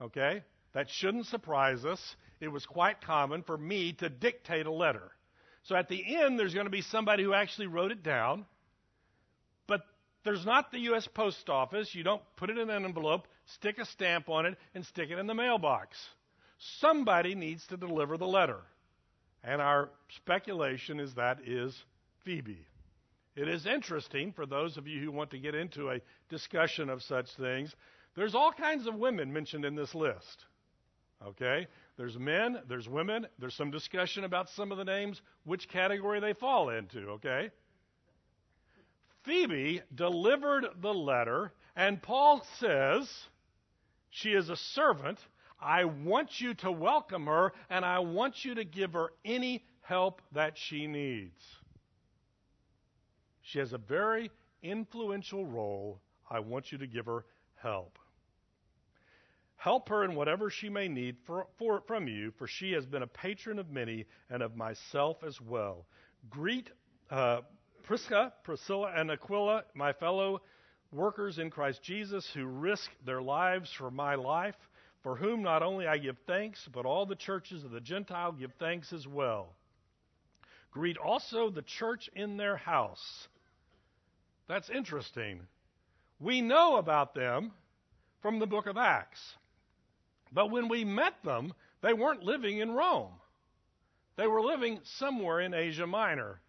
Okay? 0.00 0.42
That 0.74 0.88
shouldn't 0.90 1.26
surprise 1.26 1.84
us. 1.84 2.00
It 2.40 2.48
was 2.48 2.64
quite 2.66 3.00
common 3.00 3.42
for 3.42 3.56
me 3.56 3.94
to 3.94 4.08
dictate 4.08 4.66
a 4.66 4.72
letter. 4.72 5.10
So 5.64 5.74
at 5.74 5.88
the 5.88 6.16
end, 6.16 6.38
there's 6.38 6.54
going 6.54 6.66
to 6.66 6.70
be 6.70 6.82
somebody 6.82 7.24
who 7.24 7.34
actually 7.34 7.66
wrote 7.66 7.90
it 7.90 8.02
down. 8.02 8.46
There's 10.26 10.44
not 10.44 10.72
the 10.72 10.80
U.S. 10.80 11.06
Post 11.06 11.48
Office. 11.48 11.94
You 11.94 12.02
don't 12.02 12.22
put 12.34 12.50
it 12.50 12.58
in 12.58 12.68
an 12.68 12.84
envelope, 12.84 13.28
stick 13.44 13.78
a 13.78 13.84
stamp 13.84 14.28
on 14.28 14.44
it, 14.44 14.58
and 14.74 14.84
stick 14.84 15.10
it 15.10 15.20
in 15.20 15.28
the 15.28 15.34
mailbox. 15.34 15.96
Somebody 16.80 17.36
needs 17.36 17.64
to 17.68 17.76
deliver 17.76 18.16
the 18.18 18.26
letter. 18.26 18.58
And 19.44 19.62
our 19.62 19.88
speculation 20.16 20.98
is 20.98 21.14
that 21.14 21.38
is 21.46 21.80
Phoebe. 22.24 22.66
It 23.36 23.46
is 23.46 23.66
interesting 23.66 24.32
for 24.32 24.46
those 24.46 24.76
of 24.76 24.88
you 24.88 25.00
who 25.00 25.12
want 25.12 25.30
to 25.30 25.38
get 25.38 25.54
into 25.54 25.90
a 25.90 26.00
discussion 26.28 26.90
of 26.90 27.04
such 27.04 27.28
things. 27.36 27.72
There's 28.16 28.34
all 28.34 28.50
kinds 28.50 28.88
of 28.88 28.96
women 28.96 29.32
mentioned 29.32 29.64
in 29.64 29.76
this 29.76 29.94
list. 29.94 30.44
Okay? 31.24 31.68
There's 31.96 32.18
men, 32.18 32.58
there's 32.68 32.88
women, 32.88 33.28
there's 33.38 33.54
some 33.54 33.70
discussion 33.70 34.24
about 34.24 34.48
some 34.50 34.72
of 34.72 34.78
the 34.78 34.84
names, 34.84 35.22
which 35.44 35.68
category 35.68 36.18
they 36.18 36.32
fall 36.32 36.70
into, 36.70 37.10
okay? 37.10 37.50
Phoebe 39.26 39.82
delivered 39.94 40.66
the 40.80 40.94
letter, 40.94 41.52
and 41.74 42.00
Paul 42.00 42.46
says 42.60 43.10
she 44.08 44.30
is 44.30 44.48
a 44.48 44.56
servant. 44.56 45.18
I 45.60 45.84
want 45.84 46.40
you 46.40 46.54
to 46.54 46.70
welcome 46.70 47.26
her, 47.26 47.52
and 47.68 47.84
I 47.84 47.98
want 47.98 48.44
you 48.44 48.54
to 48.54 48.64
give 48.64 48.92
her 48.92 49.10
any 49.24 49.64
help 49.82 50.22
that 50.32 50.56
she 50.56 50.86
needs. 50.86 51.42
She 53.42 53.58
has 53.58 53.72
a 53.72 53.78
very 53.78 54.30
influential 54.62 55.44
role. 55.44 56.00
I 56.30 56.40
want 56.40 56.70
you 56.70 56.78
to 56.78 56.86
give 56.86 57.06
her 57.06 57.24
help. 57.56 57.98
Help 59.56 59.88
her 59.88 60.04
in 60.04 60.14
whatever 60.14 60.50
she 60.50 60.68
may 60.68 60.86
need 60.86 61.16
for, 61.26 61.46
for, 61.58 61.82
from 61.86 62.06
you, 62.06 62.32
for 62.38 62.46
she 62.46 62.72
has 62.72 62.86
been 62.86 63.02
a 63.02 63.06
patron 63.08 63.58
of 63.58 63.70
many 63.70 64.04
and 64.30 64.42
of 64.42 64.54
myself 64.54 65.24
as 65.24 65.40
well. 65.40 65.86
Greet 66.28 66.70
uh, 67.10 67.40
Prisca, 67.86 68.32
Priscilla, 68.42 68.92
and 68.96 69.12
Aquila, 69.12 69.62
my 69.72 69.92
fellow 69.92 70.42
workers 70.90 71.38
in 71.38 71.50
Christ 71.50 71.82
Jesus, 71.84 72.28
who 72.34 72.44
risk 72.44 72.90
their 73.04 73.22
lives 73.22 73.72
for 73.72 73.92
my 73.92 74.16
life, 74.16 74.56
for 75.04 75.14
whom 75.14 75.42
not 75.42 75.62
only 75.62 75.86
I 75.86 75.98
give 75.98 76.16
thanks, 76.26 76.68
but 76.72 76.84
all 76.84 77.06
the 77.06 77.14
churches 77.14 77.62
of 77.62 77.70
the 77.70 77.80
Gentile 77.80 78.32
give 78.32 78.50
thanks 78.58 78.92
as 78.92 79.06
well. 79.06 79.54
Greet 80.72 80.98
also 80.98 81.48
the 81.48 81.62
church 81.62 82.10
in 82.14 82.36
their 82.36 82.56
house. 82.56 83.28
That's 84.48 84.68
interesting. 84.68 85.42
We 86.18 86.40
know 86.40 86.76
about 86.76 87.14
them 87.14 87.52
from 88.20 88.40
the 88.40 88.46
book 88.46 88.66
of 88.66 88.76
Acts. 88.76 89.20
But 90.32 90.50
when 90.50 90.68
we 90.68 90.84
met 90.84 91.14
them, 91.24 91.54
they 91.82 91.92
weren't 91.92 92.24
living 92.24 92.58
in 92.58 92.72
Rome. 92.72 93.12
They 94.16 94.26
were 94.26 94.42
living 94.42 94.80
somewhere 94.82 95.40
in 95.40 95.54
Asia 95.54 95.86
Minor. 95.86 96.40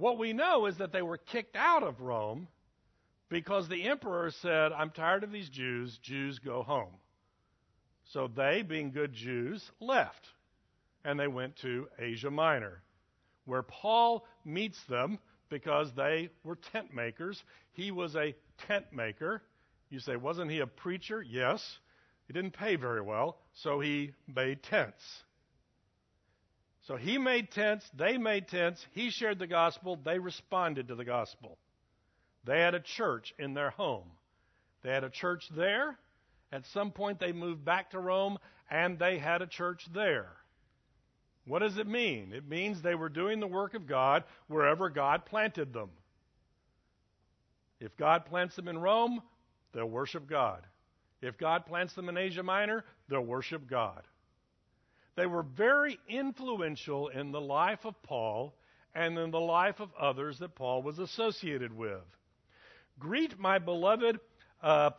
What 0.00 0.16
we 0.16 0.32
know 0.32 0.64
is 0.64 0.78
that 0.78 0.92
they 0.92 1.02
were 1.02 1.18
kicked 1.18 1.56
out 1.56 1.82
of 1.82 2.00
Rome 2.00 2.48
because 3.28 3.68
the 3.68 3.86
emperor 3.86 4.30
said, 4.40 4.72
I'm 4.72 4.88
tired 4.88 5.24
of 5.24 5.30
these 5.30 5.50
Jews, 5.50 5.98
Jews 6.02 6.38
go 6.38 6.62
home. 6.62 6.94
So 8.14 8.26
they, 8.26 8.62
being 8.62 8.92
good 8.92 9.12
Jews, 9.12 9.62
left 9.78 10.26
and 11.04 11.20
they 11.20 11.28
went 11.28 11.56
to 11.56 11.86
Asia 11.98 12.30
Minor, 12.30 12.80
where 13.44 13.62
Paul 13.62 14.26
meets 14.42 14.82
them 14.88 15.18
because 15.50 15.92
they 15.94 16.30
were 16.44 16.56
tent 16.72 16.94
makers. 16.94 17.42
He 17.72 17.90
was 17.90 18.16
a 18.16 18.34
tent 18.66 18.86
maker. 18.94 19.42
You 19.90 20.00
say, 20.00 20.16
wasn't 20.16 20.50
he 20.50 20.60
a 20.60 20.66
preacher? 20.66 21.20
Yes. 21.20 21.62
He 22.26 22.32
didn't 22.32 22.52
pay 22.52 22.76
very 22.76 23.02
well, 23.02 23.36
so 23.52 23.80
he 23.80 24.12
made 24.26 24.62
tents. 24.62 25.04
So 26.90 26.96
he 26.96 27.18
made 27.18 27.52
tents, 27.52 27.88
they 27.96 28.18
made 28.18 28.48
tents, 28.48 28.84
he 28.90 29.10
shared 29.10 29.38
the 29.38 29.46
gospel, 29.46 29.96
they 30.04 30.18
responded 30.18 30.88
to 30.88 30.96
the 30.96 31.04
gospel. 31.04 31.56
They 32.42 32.58
had 32.58 32.74
a 32.74 32.80
church 32.80 33.32
in 33.38 33.54
their 33.54 33.70
home. 33.70 34.10
They 34.82 34.90
had 34.90 35.04
a 35.04 35.08
church 35.08 35.48
there. 35.54 35.96
At 36.50 36.66
some 36.66 36.90
point, 36.90 37.20
they 37.20 37.30
moved 37.30 37.64
back 37.64 37.92
to 37.92 38.00
Rome, 38.00 38.38
and 38.68 38.98
they 38.98 39.18
had 39.18 39.40
a 39.40 39.46
church 39.46 39.86
there. 39.94 40.32
What 41.46 41.60
does 41.60 41.78
it 41.78 41.86
mean? 41.86 42.32
It 42.32 42.48
means 42.48 42.82
they 42.82 42.96
were 42.96 43.08
doing 43.08 43.38
the 43.38 43.46
work 43.46 43.74
of 43.74 43.86
God 43.86 44.24
wherever 44.48 44.90
God 44.90 45.24
planted 45.26 45.72
them. 45.72 45.90
If 47.78 47.96
God 47.96 48.26
plants 48.26 48.56
them 48.56 48.66
in 48.66 48.76
Rome, 48.76 49.22
they'll 49.72 49.86
worship 49.86 50.28
God. 50.28 50.66
If 51.22 51.38
God 51.38 51.66
plants 51.66 51.94
them 51.94 52.08
in 52.08 52.16
Asia 52.16 52.42
Minor, 52.42 52.84
they'll 53.08 53.20
worship 53.20 53.70
God. 53.70 54.02
They 55.16 55.26
were 55.26 55.42
very 55.42 55.98
influential 56.08 57.08
in 57.08 57.32
the 57.32 57.40
life 57.40 57.84
of 57.84 58.00
Paul 58.02 58.54
and 58.94 59.18
in 59.18 59.30
the 59.30 59.40
life 59.40 59.80
of 59.80 59.90
others 59.98 60.38
that 60.38 60.54
Paul 60.54 60.82
was 60.82 60.98
associated 60.98 61.76
with. 61.76 62.02
Greet 62.98 63.38
my 63.38 63.58
beloved 63.58 64.20
uh, 64.62 64.90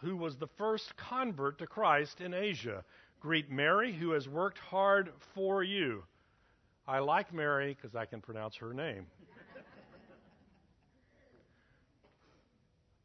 who 0.00 0.16
was 0.16 0.36
the 0.36 0.48
first 0.58 0.92
convert 0.96 1.58
to 1.58 1.66
Christ 1.66 2.20
in 2.20 2.34
Asia. 2.34 2.84
Greet 3.20 3.50
Mary, 3.50 3.92
who 3.92 4.12
has 4.12 4.28
worked 4.28 4.58
hard 4.58 5.10
for 5.34 5.62
you. 5.62 6.04
I 6.86 7.00
like 7.00 7.32
Mary 7.32 7.74
because 7.74 7.96
I 7.96 8.06
can 8.06 8.20
pronounce 8.20 8.56
her 8.56 8.72
name. 8.72 9.06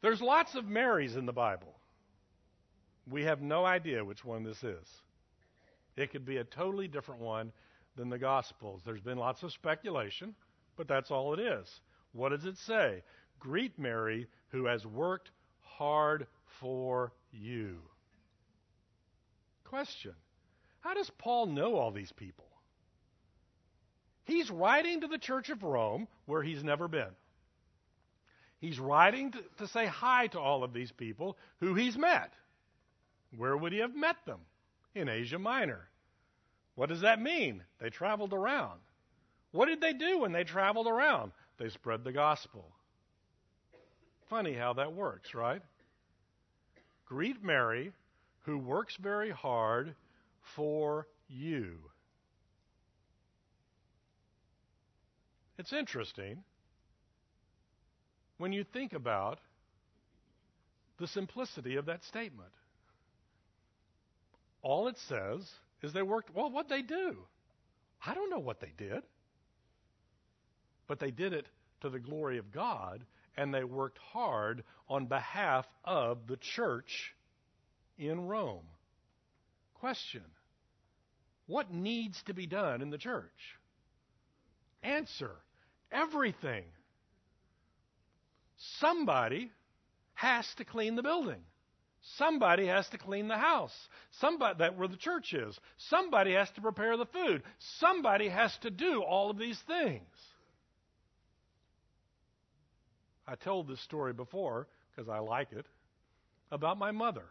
There's 0.02 0.20
lots 0.20 0.54
of 0.54 0.66
Marys 0.66 1.16
in 1.16 1.24
the 1.24 1.32
Bible. 1.32 1.74
We 3.10 3.24
have 3.24 3.40
no 3.40 3.64
idea 3.64 4.04
which 4.04 4.24
one 4.24 4.44
this 4.44 4.62
is. 4.62 4.86
It 5.96 6.10
could 6.10 6.24
be 6.24 6.38
a 6.38 6.44
totally 6.44 6.88
different 6.88 7.20
one 7.20 7.52
than 7.96 8.10
the 8.10 8.18
Gospels. 8.18 8.82
There's 8.84 9.00
been 9.00 9.18
lots 9.18 9.42
of 9.42 9.52
speculation, 9.52 10.34
but 10.76 10.88
that's 10.88 11.10
all 11.10 11.34
it 11.34 11.40
is. 11.40 11.80
What 12.12 12.30
does 12.30 12.44
it 12.44 12.58
say? 12.58 13.02
Greet 13.38 13.78
Mary, 13.78 14.26
who 14.48 14.66
has 14.66 14.86
worked 14.86 15.30
hard 15.60 16.26
for 16.60 17.12
you. 17.32 17.78
Question 19.64 20.14
How 20.80 20.94
does 20.94 21.10
Paul 21.18 21.46
know 21.46 21.76
all 21.76 21.90
these 21.90 22.12
people? 22.12 22.46
He's 24.24 24.50
writing 24.50 25.02
to 25.02 25.06
the 25.06 25.18
church 25.18 25.50
of 25.50 25.62
Rome 25.62 26.08
where 26.26 26.42
he's 26.42 26.64
never 26.64 26.88
been. 26.88 27.14
He's 28.58 28.80
writing 28.80 29.32
to, 29.32 29.38
to, 29.58 29.68
say 29.68 29.84
hi 29.84 30.28
to 30.28 30.40
all 30.40 30.64
of 30.64 30.72
these 30.72 30.90
people 30.90 31.36
who 31.60 31.74
he's 31.74 31.98
met. 31.98 32.32
Where 33.36 33.54
would 33.54 33.72
he 33.72 33.80
have 33.80 33.94
met 33.94 34.16
them? 34.24 34.38
In 34.94 35.08
Asia 35.08 35.38
Minor. 35.38 35.88
What 36.76 36.88
does 36.88 37.00
that 37.02 37.20
mean? 37.20 37.62
They 37.80 37.90
traveled 37.90 38.32
around. 38.32 38.80
What 39.52 39.66
did 39.66 39.80
they 39.80 39.92
do 39.92 40.20
when 40.20 40.32
they 40.32 40.44
traveled 40.44 40.86
around? 40.86 41.32
They 41.58 41.68
spread 41.68 42.04
the 42.04 42.12
gospel. 42.12 42.72
Funny 44.28 44.54
how 44.54 44.72
that 44.74 44.92
works, 44.92 45.34
right? 45.34 45.62
Greet 47.06 47.42
Mary, 47.42 47.92
who 48.40 48.58
works 48.58 48.96
very 48.96 49.30
hard 49.30 49.94
for 50.56 51.06
you. 51.28 51.78
It's 55.58 55.72
interesting 55.72 56.42
when 58.38 58.52
you 58.52 58.64
think 58.64 58.92
about 58.92 59.38
the 60.98 61.06
simplicity 61.06 61.76
of 61.76 61.86
that 61.86 62.02
statement. 62.04 62.50
All 64.64 64.88
it 64.88 64.96
says 65.08 65.48
is 65.82 65.92
they 65.92 66.02
worked, 66.02 66.34
well, 66.34 66.50
what'd 66.50 66.70
they 66.70 66.80
do? 66.80 67.18
I 68.04 68.14
don't 68.14 68.30
know 68.30 68.38
what 68.38 68.60
they 68.60 68.72
did. 68.78 69.02
But 70.88 70.98
they 70.98 71.10
did 71.10 71.34
it 71.34 71.46
to 71.82 71.90
the 71.90 71.98
glory 71.98 72.38
of 72.38 72.50
God, 72.50 73.04
and 73.36 73.52
they 73.52 73.62
worked 73.62 73.98
hard 73.98 74.64
on 74.88 75.04
behalf 75.04 75.66
of 75.84 76.26
the 76.26 76.38
church 76.38 77.14
in 77.98 78.26
Rome. 78.26 78.64
Question 79.74 80.24
What 81.46 81.70
needs 81.70 82.22
to 82.22 82.32
be 82.32 82.46
done 82.46 82.80
in 82.80 82.88
the 82.88 82.98
church? 82.98 83.58
Answer 84.82 85.32
everything. 85.92 86.64
Somebody 88.80 89.52
has 90.14 90.46
to 90.56 90.64
clean 90.64 90.96
the 90.96 91.02
building. 91.02 91.42
Somebody 92.16 92.66
has 92.66 92.88
to 92.90 92.98
clean 92.98 93.28
the 93.28 93.38
house. 93.38 93.74
Somebody 94.20 94.58
that 94.58 94.76
where 94.76 94.88
the 94.88 94.96
church 94.96 95.32
is. 95.32 95.58
Somebody 95.78 96.34
has 96.34 96.50
to 96.52 96.60
prepare 96.60 96.96
the 96.96 97.06
food. 97.06 97.42
Somebody 97.80 98.28
has 98.28 98.56
to 98.58 98.70
do 98.70 99.02
all 99.02 99.30
of 99.30 99.38
these 99.38 99.58
things. 99.66 100.02
I 103.26 103.36
told 103.36 103.68
this 103.68 103.80
story 103.80 104.12
before 104.12 104.68
because 104.90 105.08
I 105.08 105.18
like 105.18 105.52
it 105.52 105.64
about 106.52 106.78
my 106.78 106.90
mother. 106.90 107.24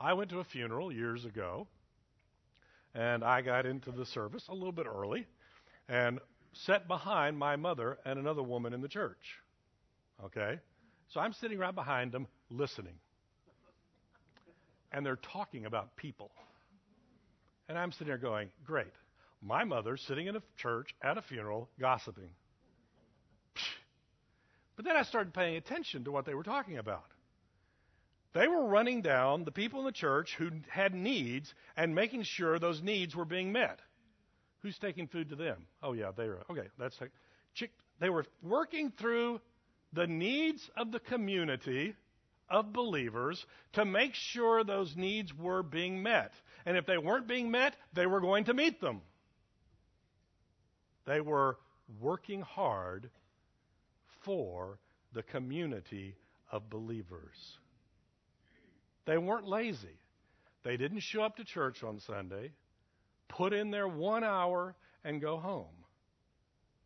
I 0.00 0.12
went 0.14 0.30
to 0.30 0.40
a 0.40 0.44
funeral 0.44 0.92
years 0.92 1.24
ago 1.24 1.68
and 2.92 3.22
I 3.22 3.40
got 3.40 3.66
into 3.66 3.92
the 3.92 4.04
service 4.06 4.44
a 4.48 4.54
little 4.54 4.72
bit 4.72 4.86
early 4.86 5.26
and 5.88 6.18
sat 6.52 6.88
behind 6.88 7.38
my 7.38 7.54
mother 7.54 7.98
and 8.04 8.18
another 8.18 8.42
woman 8.42 8.72
in 8.72 8.80
the 8.80 8.88
church. 8.88 9.38
Okay? 10.24 10.58
So 11.08 11.20
I'm 11.20 11.32
sitting 11.32 11.58
right 11.58 11.74
behind 11.74 12.12
them 12.12 12.26
listening. 12.50 12.94
And 14.92 15.04
they're 15.04 15.16
talking 15.16 15.66
about 15.66 15.96
people. 15.96 16.30
And 17.68 17.78
I'm 17.78 17.92
sitting 17.92 18.08
there 18.08 18.18
going, 18.18 18.50
great. 18.64 18.92
My 19.42 19.64
mother's 19.64 20.02
sitting 20.02 20.26
in 20.26 20.36
a 20.36 20.42
church 20.56 20.94
at 21.02 21.18
a 21.18 21.22
funeral 21.22 21.68
gossiping. 21.80 22.30
But 24.76 24.84
then 24.84 24.94
I 24.94 25.04
started 25.04 25.32
paying 25.32 25.56
attention 25.56 26.04
to 26.04 26.12
what 26.12 26.26
they 26.26 26.34
were 26.34 26.42
talking 26.42 26.76
about. 26.76 27.06
They 28.34 28.46
were 28.46 28.66
running 28.66 29.00
down 29.00 29.44
the 29.44 29.50
people 29.50 29.80
in 29.80 29.86
the 29.86 29.92
church 29.92 30.34
who 30.36 30.50
had 30.68 30.92
needs 30.92 31.54
and 31.78 31.94
making 31.94 32.24
sure 32.24 32.58
those 32.58 32.82
needs 32.82 33.16
were 33.16 33.24
being 33.24 33.52
met. 33.52 33.80
Who's 34.60 34.76
taking 34.78 35.06
food 35.06 35.30
to 35.30 35.36
them? 35.36 35.66
Oh 35.82 35.94
yeah, 35.94 36.10
they 36.14 36.28
were. 36.28 36.44
Okay, 36.50 36.68
that's 36.78 37.00
like, 37.00 37.10
they 37.98 38.10
were 38.10 38.26
working 38.42 38.92
through 38.98 39.40
the 39.92 40.06
needs 40.06 40.68
of 40.76 40.92
the 40.92 41.00
community 41.00 41.94
of 42.48 42.72
believers 42.72 43.44
to 43.72 43.84
make 43.84 44.14
sure 44.14 44.62
those 44.62 44.94
needs 44.96 45.34
were 45.34 45.62
being 45.62 46.02
met. 46.02 46.32
And 46.64 46.76
if 46.76 46.86
they 46.86 46.98
weren't 46.98 47.26
being 47.26 47.50
met, 47.50 47.74
they 47.92 48.06
were 48.06 48.20
going 48.20 48.44
to 48.44 48.54
meet 48.54 48.80
them. 48.80 49.00
They 51.06 51.20
were 51.20 51.58
working 52.00 52.42
hard 52.42 53.10
for 54.24 54.78
the 55.12 55.22
community 55.22 56.16
of 56.50 56.68
believers. 56.68 57.58
They 59.06 59.18
weren't 59.18 59.46
lazy. 59.46 59.98
They 60.64 60.76
didn't 60.76 61.00
show 61.00 61.22
up 61.22 61.36
to 61.36 61.44
church 61.44 61.84
on 61.84 62.00
Sunday, 62.00 62.50
put 63.28 63.52
in 63.52 63.70
their 63.70 63.86
one 63.86 64.24
hour, 64.24 64.74
and 65.04 65.20
go 65.20 65.36
home. 65.36 65.84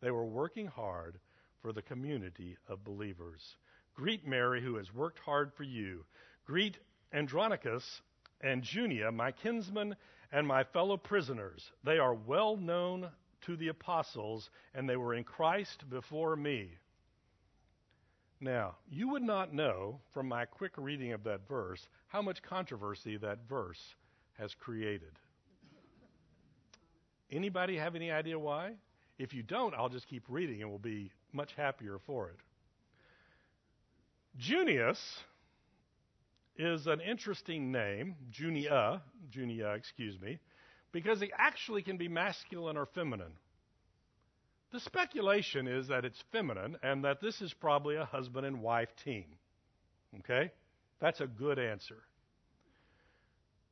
They 0.01 0.11
were 0.11 0.25
working 0.25 0.67
hard 0.67 1.17
for 1.61 1.73
the 1.73 1.81
community 1.81 2.57
of 2.67 2.83
believers. 2.83 3.55
Greet 3.95 4.27
Mary, 4.27 4.61
who 4.61 4.75
has 4.75 4.93
worked 4.93 5.19
hard 5.19 5.51
for 5.53 5.63
you. 5.63 6.05
Greet 6.45 6.77
Andronicus 7.13 8.01
and 8.41 8.63
Junia, 8.63 9.11
my 9.11 9.31
kinsmen 9.31 9.95
and 10.31 10.47
my 10.47 10.63
fellow 10.63 10.97
prisoners. 10.97 11.71
They 11.83 11.97
are 11.97 12.13
well 12.13 12.57
known 12.57 13.09
to 13.41 13.55
the 13.55 13.69
apostles, 13.69 14.49
and 14.73 14.87
they 14.87 14.95
were 14.95 15.13
in 15.13 15.23
Christ 15.23 15.89
before 15.89 16.35
me. 16.35 16.69
Now, 18.39 18.75
you 18.89 19.09
would 19.09 19.21
not 19.21 19.53
know 19.53 19.99
from 20.13 20.27
my 20.27 20.45
quick 20.45 20.71
reading 20.77 21.13
of 21.13 21.23
that 21.25 21.47
verse 21.47 21.87
how 22.07 22.21
much 22.21 22.41
controversy 22.41 23.17
that 23.17 23.39
verse 23.47 23.95
has 24.39 24.53
created. 24.55 25.11
Anybody 27.31 27.77
have 27.77 27.95
any 27.95 28.11
idea 28.11 28.37
why? 28.37 28.73
If 29.19 29.33
you 29.33 29.43
don't, 29.43 29.75
I'll 29.75 29.89
just 29.89 30.07
keep 30.07 30.23
reading 30.27 30.61
and 30.61 30.69
we'll 30.69 30.79
be 30.79 31.11
much 31.33 31.53
happier 31.55 31.97
for 32.05 32.29
it. 32.29 32.37
Junius 34.37 35.19
is 36.57 36.87
an 36.87 37.01
interesting 37.01 37.71
name, 37.71 38.15
Junia, 38.31 39.01
Junia, 39.29 39.73
excuse 39.73 40.19
me, 40.21 40.39
because 40.91 41.21
it 41.21 41.31
actually 41.37 41.81
can 41.81 41.97
be 41.97 42.07
masculine 42.07 42.77
or 42.77 42.85
feminine. 42.85 43.33
The 44.71 44.79
speculation 44.79 45.67
is 45.67 45.87
that 45.87 46.05
it's 46.05 46.23
feminine 46.31 46.77
and 46.81 47.03
that 47.03 47.19
this 47.19 47.41
is 47.41 47.53
probably 47.53 47.95
a 47.95 48.05
husband 48.05 48.45
and 48.45 48.61
wife 48.61 48.89
team. 49.03 49.25
Okay? 50.19 50.51
That's 50.99 51.19
a 51.19 51.27
good 51.27 51.59
answer. 51.59 52.03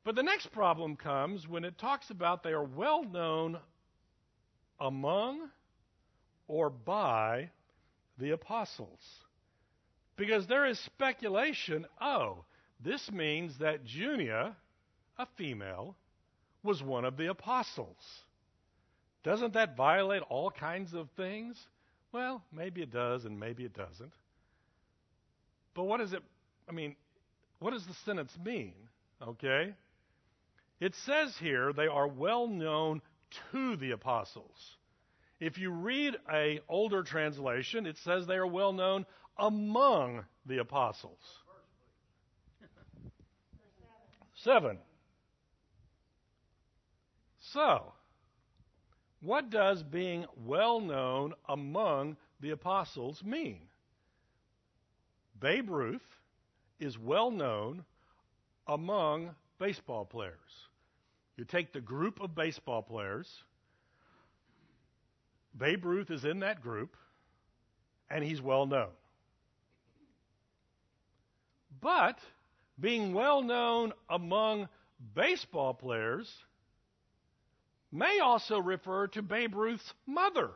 But 0.04 0.14
the 0.14 0.22
next 0.22 0.52
problem 0.52 0.96
comes 0.96 1.48
when 1.48 1.64
it 1.64 1.78
talks 1.78 2.10
about 2.10 2.42
they 2.42 2.52
are 2.52 2.64
well 2.64 3.04
known 3.04 3.58
among 4.78 5.48
or 6.50 6.68
by 6.68 7.48
the 8.18 8.32
apostles. 8.32 8.98
Because 10.16 10.46
there 10.48 10.66
is 10.66 10.78
speculation 10.80 11.86
oh, 12.00 12.44
this 12.82 13.10
means 13.10 13.58
that 13.58 13.84
Junia, 13.84 14.56
a 15.16 15.26
female, 15.36 15.96
was 16.62 16.82
one 16.82 17.04
of 17.04 17.16
the 17.16 17.30
apostles. 17.30 17.96
Doesn't 19.22 19.54
that 19.54 19.76
violate 19.76 20.22
all 20.28 20.50
kinds 20.50 20.92
of 20.92 21.08
things? 21.16 21.56
Well, 22.12 22.42
maybe 22.52 22.82
it 22.82 22.90
does 22.90 23.24
and 23.24 23.38
maybe 23.38 23.64
it 23.64 23.74
doesn't. 23.74 24.12
But 25.74 25.84
what 25.84 25.98
does 25.98 26.12
it, 26.12 26.22
I 26.68 26.72
mean, 26.72 26.96
what 27.60 27.70
does 27.70 27.86
the 27.86 27.94
sentence 28.04 28.36
mean? 28.44 28.74
Okay? 29.22 29.74
It 30.80 30.94
says 31.06 31.36
here 31.38 31.72
they 31.72 31.86
are 31.86 32.08
well 32.08 32.48
known 32.48 33.02
to 33.52 33.76
the 33.76 33.92
apostles. 33.92 34.76
If 35.40 35.56
you 35.56 35.70
read 35.70 36.16
a 36.30 36.60
older 36.68 37.02
translation, 37.02 37.86
it 37.86 37.96
says 37.98 38.26
they 38.26 38.36
are 38.36 38.46
well 38.46 38.74
known 38.74 39.06
among 39.38 40.24
the 40.44 40.58
apostles. 40.58 41.18
Seven. 44.34 44.78
So, 47.40 47.92
what 49.20 49.50
does 49.50 49.82
being 49.82 50.26
well 50.46 50.80
known 50.80 51.32
among 51.48 52.16
the 52.40 52.50
apostles 52.50 53.22
mean? 53.24 53.60
Babe 55.40 55.70
Ruth 55.70 56.06
is 56.78 56.98
well 56.98 57.30
known 57.30 57.84
among 58.66 59.30
baseball 59.58 60.04
players. 60.04 60.34
You 61.36 61.44
take 61.44 61.72
the 61.72 61.80
group 61.80 62.20
of 62.20 62.34
baseball 62.34 62.82
players, 62.82 63.42
Babe 65.56 65.84
Ruth 65.84 66.10
is 66.10 66.24
in 66.24 66.40
that 66.40 66.62
group, 66.62 66.96
and 68.08 68.24
he's 68.24 68.40
well 68.40 68.66
known. 68.66 68.90
But 71.80 72.18
being 72.78 73.14
well 73.14 73.42
known 73.42 73.92
among 74.08 74.68
baseball 75.14 75.74
players 75.74 76.32
may 77.92 78.20
also 78.20 78.58
refer 78.58 79.06
to 79.08 79.22
Babe 79.22 79.54
Ruth's 79.54 79.92
mother. 80.06 80.50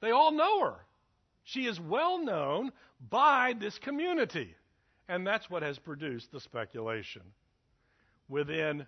They 0.00 0.10
all 0.10 0.32
know 0.32 0.60
her. 0.60 0.76
She 1.44 1.66
is 1.66 1.80
well 1.80 2.18
known 2.18 2.72
by 3.10 3.54
this 3.58 3.78
community. 3.78 4.54
And 5.08 5.26
that's 5.26 5.50
what 5.50 5.62
has 5.62 5.78
produced 5.78 6.32
the 6.32 6.40
speculation. 6.40 7.22
Within 8.28 8.86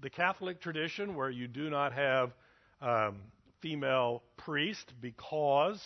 the 0.00 0.10
Catholic 0.10 0.60
tradition, 0.60 1.14
where 1.14 1.30
you 1.30 1.46
do 1.46 1.70
not 1.70 1.92
have 1.92 2.32
um, 2.80 3.16
female 3.60 4.22
priest 4.36 4.92
because 5.00 5.80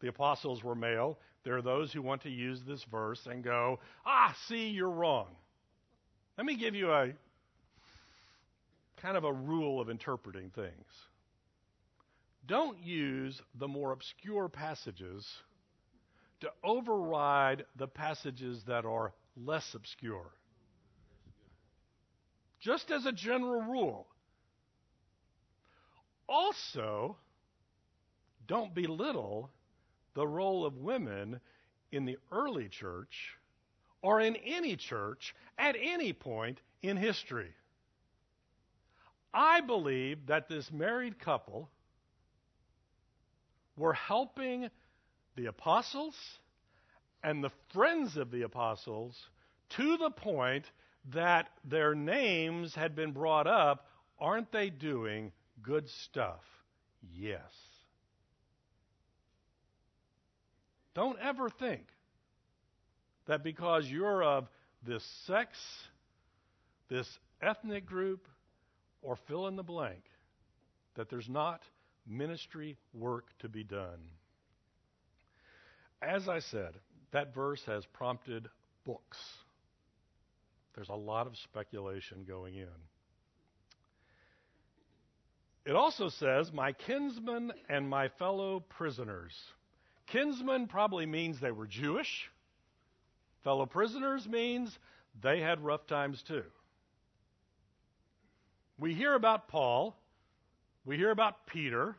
the 0.00 0.08
apostles 0.08 0.62
were 0.62 0.74
male, 0.74 1.18
there 1.44 1.56
are 1.56 1.62
those 1.62 1.92
who 1.92 2.02
want 2.02 2.22
to 2.22 2.30
use 2.30 2.60
this 2.66 2.84
verse 2.90 3.26
and 3.26 3.42
go, 3.42 3.78
ah, 4.04 4.34
see, 4.48 4.68
you're 4.68 4.90
wrong. 4.90 5.28
Let 6.36 6.46
me 6.46 6.56
give 6.56 6.74
you 6.74 6.90
a 6.90 7.12
kind 9.00 9.16
of 9.16 9.24
a 9.24 9.32
rule 9.32 9.80
of 9.80 9.88
interpreting 9.88 10.50
things. 10.50 10.86
Don't 12.46 12.82
use 12.82 13.40
the 13.58 13.68
more 13.68 13.92
obscure 13.92 14.48
passages 14.48 15.26
to 16.40 16.50
override 16.64 17.64
the 17.76 17.86
passages 17.86 18.62
that 18.66 18.84
are 18.84 19.12
less 19.36 19.74
obscure. 19.74 20.30
Just 22.60 22.90
as 22.90 23.06
a 23.06 23.12
general 23.12 23.62
rule. 23.62 24.06
Also, 26.30 27.16
don't 28.46 28.72
belittle 28.72 29.50
the 30.14 30.26
role 30.26 30.64
of 30.64 30.76
women 30.76 31.40
in 31.90 32.04
the 32.04 32.18
early 32.30 32.68
church 32.68 33.36
or 34.00 34.20
in 34.20 34.36
any 34.36 34.76
church 34.76 35.34
at 35.58 35.74
any 35.76 36.12
point 36.12 36.60
in 36.82 36.96
history. 36.96 37.52
I 39.34 39.60
believe 39.60 40.26
that 40.26 40.48
this 40.48 40.70
married 40.70 41.18
couple 41.18 41.68
were 43.76 43.92
helping 43.92 44.68
the 45.34 45.46
apostles 45.46 46.14
and 47.24 47.42
the 47.42 47.50
friends 47.72 48.16
of 48.16 48.30
the 48.30 48.42
apostles 48.42 49.28
to 49.70 49.96
the 49.96 50.10
point 50.10 50.70
that 51.12 51.48
their 51.64 51.96
names 51.96 52.74
had 52.76 52.94
been 52.94 53.10
brought 53.10 53.48
up. 53.48 53.88
Aren't 54.20 54.52
they 54.52 54.70
doing 54.70 55.32
good 55.62 55.88
stuff? 56.04 56.42
Yes. 57.14 57.40
Don't 60.94 61.18
ever 61.22 61.48
think 61.48 61.86
that 63.26 63.44
because 63.44 63.86
you're 63.86 64.22
of 64.22 64.48
this 64.86 65.04
sex, 65.26 65.56
this 66.88 67.06
ethnic 67.40 67.86
group, 67.86 68.26
or 69.02 69.16
fill 69.28 69.46
in 69.46 69.56
the 69.56 69.62
blank, 69.62 70.02
that 70.96 71.08
there's 71.08 71.28
not 71.28 71.62
ministry 72.06 72.76
work 72.92 73.28
to 73.38 73.48
be 73.48 73.62
done. 73.62 74.00
As 76.02 76.28
I 76.28 76.40
said, 76.40 76.74
that 77.12 77.34
verse 77.34 77.62
has 77.66 77.84
prompted 77.86 78.48
books. 78.84 79.18
There's 80.74 80.88
a 80.88 80.94
lot 80.94 81.26
of 81.26 81.36
speculation 81.36 82.24
going 82.26 82.56
in. 82.56 82.68
It 85.66 85.76
also 85.76 86.08
says, 86.08 86.52
My 86.52 86.72
kinsmen 86.72 87.52
and 87.68 87.88
my 87.88 88.08
fellow 88.18 88.60
prisoners. 88.60 89.32
Kinsmen 90.06 90.66
probably 90.66 91.06
means 91.06 91.40
they 91.40 91.52
were 91.52 91.66
Jewish. 91.66 92.30
Fellow 93.44 93.66
prisoners 93.66 94.26
means 94.26 94.76
they 95.22 95.40
had 95.40 95.64
rough 95.64 95.86
times 95.86 96.22
too. 96.26 96.44
We 98.78 98.94
hear 98.94 99.14
about 99.14 99.48
Paul. 99.48 99.96
We 100.84 100.96
hear 100.96 101.10
about 101.10 101.46
Peter. 101.46 101.96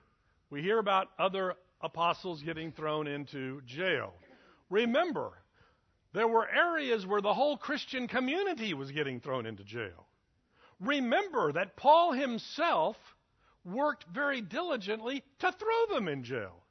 We 0.50 0.62
hear 0.62 0.80
about 0.80 1.10
other 1.18 1.56
apostles 1.82 2.42
getting 2.42 2.72
thrown 2.72 3.08
into 3.08 3.62
jail. 3.66 4.14
Remember, 4.70 5.32
there 6.14 6.28
were 6.28 6.48
areas 6.50 7.06
where 7.06 7.22
the 7.22 7.34
whole 7.34 7.58
Christian 7.58 8.08
community 8.08 8.74
was 8.74 8.92
getting 8.92 9.20
thrown 9.20 9.46
into 9.46 9.64
jail. 9.64 10.08
Remember 10.80 11.52
that 11.54 11.76
Paul 11.76 12.14
himself 12.14 12.98
worked 13.64 14.06
very 14.14 14.42
diligently 14.42 15.24
to 15.40 15.52
throw 15.52 15.96
them 15.96 16.08
in 16.08 16.24
jail 16.24 16.64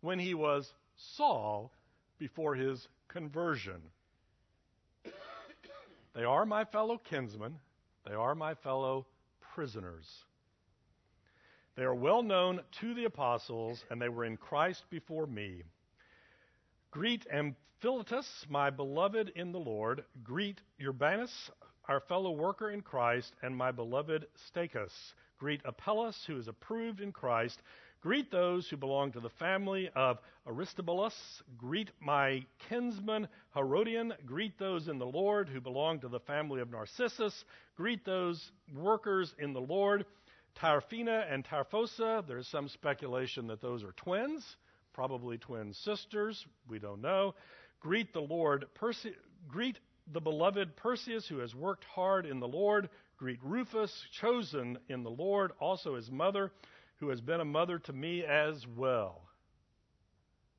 when 0.00 0.18
he 0.18 0.34
was 0.34 0.72
Saul 0.96 1.72
before 2.18 2.54
his 2.54 2.88
conversion. 3.08 3.80
They 6.14 6.24
are 6.24 6.44
my 6.44 6.64
fellow 6.64 6.98
kinsmen, 6.98 7.58
they 8.06 8.14
are 8.14 8.34
my 8.34 8.54
fellow 8.54 9.06
prisoners. 9.54 10.24
They 11.74 11.84
are 11.84 11.94
well 11.94 12.22
known 12.22 12.60
to 12.80 12.92
the 12.92 13.04
apostles, 13.04 13.82
and 13.90 14.00
they 14.00 14.10
were 14.10 14.26
in 14.26 14.36
Christ 14.36 14.84
before 14.90 15.26
me. 15.26 15.62
Greet 16.90 17.26
Amphilus, 17.32 18.44
my 18.50 18.68
beloved 18.68 19.32
in 19.34 19.52
the 19.52 19.58
Lord. 19.58 20.04
Greet 20.22 20.60
Urbanus, 20.84 21.50
our 21.88 22.00
fellow 22.00 22.32
worker 22.32 22.70
in 22.70 22.82
Christ, 22.82 23.34
and 23.42 23.56
my 23.56 23.70
beloved 23.72 24.26
Stachys. 24.36 25.14
Greet 25.42 25.62
Apelles, 25.64 26.22
who 26.28 26.38
is 26.38 26.46
approved 26.46 27.00
in 27.00 27.10
Christ. 27.10 27.60
Greet 28.00 28.30
those 28.30 28.68
who 28.68 28.76
belong 28.76 29.10
to 29.10 29.18
the 29.18 29.28
family 29.40 29.90
of 29.96 30.20
Aristobulus. 30.46 31.16
Greet 31.58 31.90
my 31.98 32.46
kinsman 32.68 33.26
Herodion. 33.52 34.12
Greet 34.24 34.56
those 34.56 34.86
in 34.86 35.00
the 35.00 35.04
Lord 35.04 35.48
who 35.48 35.60
belong 35.60 35.98
to 35.98 36.08
the 36.08 36.20
family 36.20 36.60
of 36.60 36.70
Narcissus. 36.70 37.34
Greet 37.76 38.04
those 38.04 38.52
workers 38.72 39.34
in 39.36 39.52
the 39.52 39.60
Lord. 39.60 40.06
Tryphaena 40.60 41.24
and 41.28 41.44
Tryphosa. 41.44 42.24
There's 42.24 42.46
some 42.46 42.68
speculation 42.68 43.48
that 43.48 43.60
those 43.60 43.82
are 43.82 43.94
twins, 43.96 44.44
probably 44.92 45.38
twin 45.38 45.74
sisters. 45.74 46.46
We 46.68 46.78
don't 46.78 47.00
know. 47.00 47.34
Greet 47.80 48.12
the 48.12 48.20
Lord. 48.20 48.66
Perse- 48.74 49.08
greet 49.48 49.76
the 50.12 50.20
beloved 50.20 50.76
Perseus, 50.76 51.26
who 51.26 51.38
has 51.38 51.52
worked 51.52 51.84
hard 51.84 52.26
in 52.26 52.38
the 52.38 52.48
Lord. 52.48 52.88
Greet 53.16 53.38
Rufus, 53.42 53.92
chosen 54.20 54.78
in 54.88 55.02
the 55.02 55.10
Lord, 55.10 55.52
also 55.60 55.96
his 55.96 56.10
mother 56.10 56.52
who 56.96 57.08
has 57.08 57.20
been 57.20 57.40
a 57.40 57.44
mother 57.44 57.78
to 57.80 57.92
me 57.92 58.24
as 58.24 58.64
well. 58.76 59.22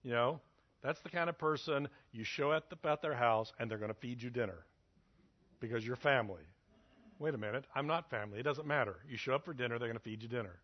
You 0.03 0.11
know, 0.11 0.41
that's 0.81 0.99
the 1.01 1.09
kind 1.09 1.29
of 1.29 1.37
person 1.37 1.87
you 2.11 2.23
show 2.25 2.51
up 2.51 2.65
at, 2.71 2.81
the, 2.81 2.89
at 2.89 3.01
their 3.01 3.15
house 3.15 3.51
and 3.59 3.71
they're 3.71 3.77
going 3.77 3.93
to 3.93 3.99
feed 3.99 4.21
you 4.21 4.29
dinner 4.29 4.65
because 5.59 5.85
you're 5.85 5.95
family. 5.95 6.43
Wait 7.19 7.33
a 7.33 7.37
minute, 7.37 7.63
I'm 7.73 7.87
not 7.87 8.09
family. 8.09 8.39
It 8.39 8.43
doesn't 8.43 8.67
matter. 8.67 8.97
You 9.09 9.15
show 9.15 9.33
up 9.33 9.45
for 9.45 9.53
dinner, 9.53 9.79
they're 9.79 9.87
going 9.87 9.97
to 9.97 10.03
feed 10.03 10.21
you 10.21 10.27
dinner. 10.27 10.59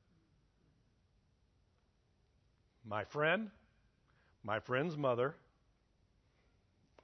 My 2.86 3.06
friend, 3.06 3.50
my 4.44 4.60
friend's 4.60 4.98
mother, 4.98 5.36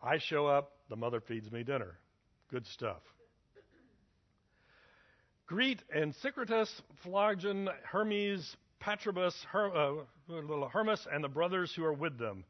I 0.04 0.18
show 0.18 0.48
up, 0.48 0.74
the 0.90 0.98
mother 0.98 1.22
feeds 1.22 1.50
me 1.52 1.64
dinner. 1.64 1.98
Good 2.52 2.68
stuff. 2.68 3.02
Greet 5.48 5.84
Asyncritus, 5.96 6.70
Phlegon, 7.04 7.70
Hermes, 7.84 8.56
Patrobas, 8.82 9.36
Her, 9.46 9.76
uh, 9.76 10.68
Hermas, 10.70 11.08
and 11.12 11.24
the 11.24 11.30
brothers 11.30 11.74
who 11.76 11.84
are 11.84 11.94
with 11.94 12.18
them. 12.18 12.44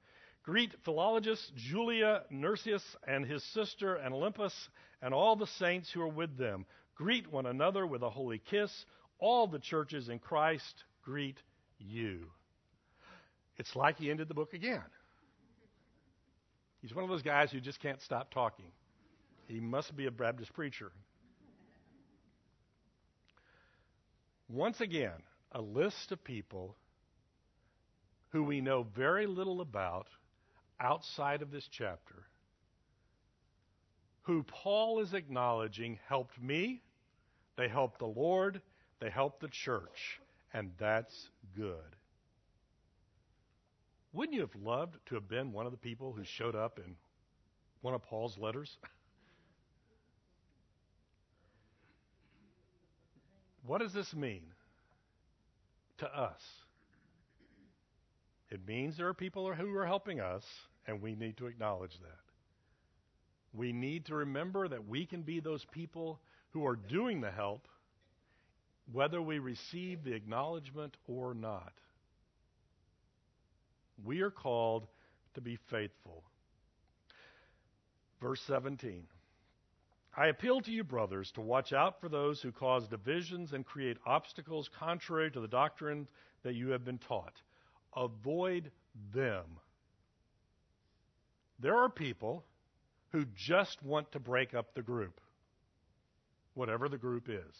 Greet 0.43 0.74
Philologus, 0.86 1.39
Julia, 1.56 2.24
Nercius, 2.32 2.84
and 3.08 3.26
his 3.26 3.43
sister, 3.54 3.96
and 3.96 4.14
Olympas, 4.14 4.54
and 5.02 5.14
all 5.14 5.36
the 5.36 5.48
saints 5.48 5.91
who 5.91 6.02
are 6.02 6.08
with 6.08 6.38
them. 6.38 6.66
Greet 6.96 7.32
one 7.32 7.48
another 7.48 7.86
with 7.86 8.02
a 8.02 8.10
holy 8.10 8.39
kiss. 8.39 8.72
All 9.20 9.48
the 9.48 9.60
churches 9.60 10.08
in 10.08 10.20
Christ 10.20 10.84
greet 11.04 11.38
you. 11.80 12.28
It's 13.58 13.76
like 13.76 13.98
he 13.98 14.10
ended 14.12 14.28
the 14.28 14.34
book 14.34 14.54
again. 14.54 14.84
He's 16.82 16.93
one 16.93 17.04
of 17.04 17.10
those 17.10 17.24
guys 17.24 17.52
who 17.52 17.60
just 17.60 17.82
can't 17.82 18.02
stop 18.02 18.32
talking. 18.32 18.72
He 19.48 19.60
must 19.60 19.96
be 19.96 20.06
a 20.06 20.12
Baptist 20.12 20.54
preacher. 20.54 20.91
Once 24.48 24.80
again, 24.80 25.22
a 25.54 25.62
list 25.62 26.12
of 26.12 26.24
people 26.24 26.76
who 28.30 28.43
we 28.43 28.62
know 28.62 28.84
very 28.96 29.26
little 29.26 29.62
about 29.62 30.08
outside 30.80 31.41
of 31.41 31.52
this 31.52 31.68
chapter, 31.72 32.28
who 34.24 34.43
Paul 34.43 35.00
is 35.00 35.14
acknowledging 35.14 36.00
helped 36.08 36.39
me, 36.41 36.82
they 37.58 37.68
helped 37.68 38.00
the 38.00 38.06
Lord, 38.06 38.62
they 39.00 39.10
helped 39.10 39.39
the 39.39 39.48
church, 39.48 40.20
and 40.54 40.72
that's 40.78 41.30
good. 41.56 41.96
Wouldn't 44.14 44.36
you 44.36 44.41
have 44.41 44.56
loved 44.56 44.98
to 45.08 45.16
have 45.16 45.28
been 45.28 45.52
one 45.52 45.66
of 45.66 45.72
the 45.72 45.78
people 45.78 46.14
who 46.14 46.24
showed 46.24 46.56
up 46.56 46.80
in 46.80 46.96
one 47.82 47.93
of 47.93 48.04
Paul's 48.04 48.38
letters? 48.38 48.78
what 53.66 53.82
does 53.82 53.93
this 53.93 54.13
mean? 54.13 54.41
to 55.99 56.05
us. 56.07 56.41
It 58.49 58.68
means 58.68 58.97
there 58.97 59.07
are 59.07 59.13
people 59.13 59.51
who 59.53 59.76
are 59.76 59.86
helping 59.86 60.20
us, 60.20 60.43
and 60.88 61.01
we 61.01 61.16
need 61.16 61.38
to 61.38 61.47
acknowledge 61.47 61.97
that. 62.01 62.20
We 63.53 63.72
need 63.74 64.05
to 64.07 64.16
remember 64.16 64.68
that 64.68 64.88
we 64.88 65.05
can 65.05 65.22
be 65.22 65.39
those 65.39 65.66
people 65.72 66.20
who 66.51 66.66
are 66.66 66.76
doing 66.76 67.22
the 67.22 67.32
help, 67.32 67.68
whether 68.91 69.22
we 69.22 69.39
receive 69.39 70.03
the 70.03 70.13
acknowledgement 70.13 70.95
or 71.07 71.34
not. 71.34 71.74
We 74.03 74.22
are 74.22 74.32
called 74.32 74.88
to 75.36 75.41
be 75.41 75.57
faithful. 75.72 76.24
Verse 78.22 78.41
17. 78.47 79.03
I 80.18 80.28
appeal 80.28 80.61
to 80.61 80.72
you, 80.72 80.84
brothers, 80.84 81.32
to 81.32 81.41
watch 81.41 81.74
out 81.74 81.99
for 81.99 82.07
those 82.07 82.41
who 82.41 82.51
cause 82.51 82.88
divisions 82.88 83.51
and 83.51 83.66
create 83.66 83.97
obstacles 84.05 84.70
contrary 84.80 85.30
to 85.32 85.41
the 85.41 85.47
doctrine 85.47 86.07
that 86.43 86.55
you 86.55 86.70
have 86.70 86.86
been 86.86 86.99
taught. 86.99 87.34
Avoid 87.95 88.72
them. 89.13 89.43
There 91.59 91.76
are 91.76 91.89
people 91.89 92.45
who 93.11 93.26
just 93.36 93.84
want 93.84 94.11
to 94.13 94.20
break 94.20 94.53
up 94.53 94.74
the 94.74 94.82
group, 94.82 95.20
whatever 96.53 96.88
the 96.88 96.97
group 96.97 97.28
is. 97.30 97.55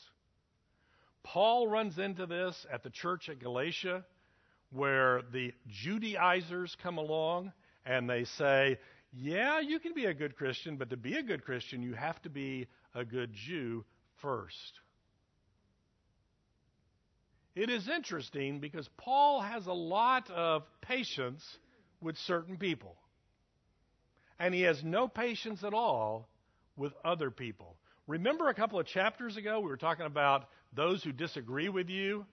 Paul 1.23 1.67
runs 1.67 1.97
into 1.97 2.25
this 2.25 2.65
at 2.71 2.83
the 2.83 2.89
church 2.89 3.27
at 3.29 3.39
Galatia, 3.39 4.05
where 4.71 5.23
the 5.33 5.53
Judaizers 5.67 6.75
come 6.81 6.97
along 6.97 7.51
and 7.85 8.09
they 8.09 8.23
say, 8.23 8.77
Yeah, 9.18 9.61
you 9.61 9.80
can 9.80 9.93
be 9.93 10.05
a 10.05 10.13
good 10.13 10.36
Christian, 10.36 10.76
but 10.76 10.89
to 10.89 10.97
be 10.97 11.16
a 11.16 11.24
good 11.24 11.45
Christian, 11.45 11.82
you 11.82 11.93
have 11.93 12.22
to 12.24 12.30
be 12.30 12.68
a 12.93 13.05
good 13.05 13.32
Jew 13.34 13.86
first. 14.22 14.80
It 17.55 17.70
is 17.70 17.88
interesting 17.88 18.59
because 18.59 18.89
Paul 18.97 19.39
has 19.39 19.68
a 19.68 19.74
lot 19.74 20.30
of 20.30 20.63
patience 20.82 21.41
with 22.01 22.18
certain 22.18 22.57
people. 22.57 22.97
And 24.38 24.53
he 24.53 24.63
has 24.63 24.84
no 24.84 25.07
patience 25.07 25.63
at 25.63 25.74
all 25.74 26.28
with 26.76 26.91
other 27.05 27.32
people. 27.32 27.78
Remember 28.07 28.49
a 28.49 28.53
couple 28.53 28.80
of 28.80 28.86
chapters 28.86 29.38
ago, 29.38 29.61
we 29.61 29.70
were 29.70 29.78
talking 29.78 30.05
about 30.05 30.49
those 30.74 31.01
who 31.01 31.13
disagree 31.13 31.70
with 31.70 31.89
you 31.89 32.26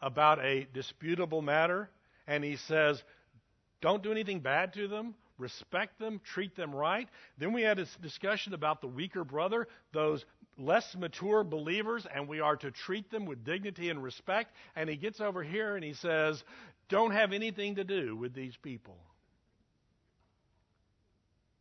about 0.00 0.42
a 0.42 0.66
disputable 0.72 1.42
matter? 1.42 1.90
And 2.26 2.42
he 2.42 2.56
says, 2.56 3.02
don't 3.82 4.02
do 4.02 4.10
anything 4.10 4.40
bad 4.40 4.72
to 4.72 4.88
them, 4.88 5.14
respect 5.38 5.98
them, 5.98 6.20
treat 6.24 6.56
them 6.56 6.74
right. 6.74 7.08
Then 7.38 7.52
we 7.52 7.62
had 7.62 7.78
a 7.78 7.86
discussion 8.00 8.54
about 8.54 8.80
the 8.80 8.86
weaker 8.86 9.24
brother, 9.24 9.68
those 9.92 10.24
less 10.56 10.94
mature 10.96 11.42
believers, 11.44 12.06
and 12.14 12.28
we 12.28 12.40
are 12.40 12.56
to 12.56 12.70
treat 12.70 13.10
them 13.10 13.26
with 13.26 13.44
dignity 13.44 13.90
and 13.90 14.02
respect. 14.02 14.52
And 14.76 14.88
he 14.88 14.96
gets 14.96 15.20
over 15.20 15.42
here 15.42 15.74
and 15.74 15.84
he 15.84 15.94
says, 15.94 16.42
don't 16.88 17.12
have 17.12 17.32
anything 17.32 17.76
to 17.76 17.84
do 17.84 18.16
with 18.16 18.34
these 18.34 18.56
people. 18.62 18.96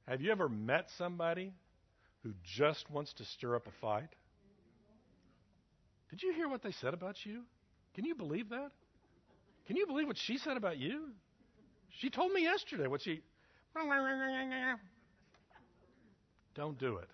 Have 0.07 0.21
you 0.21 0.31
ever 0.31 0.49
met 0.49 0.89
somebody 0.97 1.53
who 2.23 2.33
just 2.43 2.89
wants 2.89 3.13
to 3.13 3.25
stir 3.25 3.55
up 3.55 3.67
a 3.67 3.71
fight? 3.81 4.09
Did 6.09 6.21
you 6.21 6.33
hear 6.33 6.47
what 6.47 6.61
they 6.61 6.71
said 6.71 6.93
about 6.93 7.25
you? 7.25 7.41
Can 7.95 8.05
you 8.05 8.13
believe 8.13 8.49
that? 8.49 8.71
Can 9.65 9.77
you 9.77 9.87
believe 9.87 10.07
what 10.07 10.17
she 10.17 10.37
said 10.37 10.57
about 10.57 10.77
you? 10.77 11.09
She 11.99 12.09
told 12.09 12.31
me 12.31 12.43
yesterday 12.43 12.87
what 12.87 13.01
she. 13.01 13.21
Don't 16.55 16.77
do 16.77 16.97
it. 16.97 17.09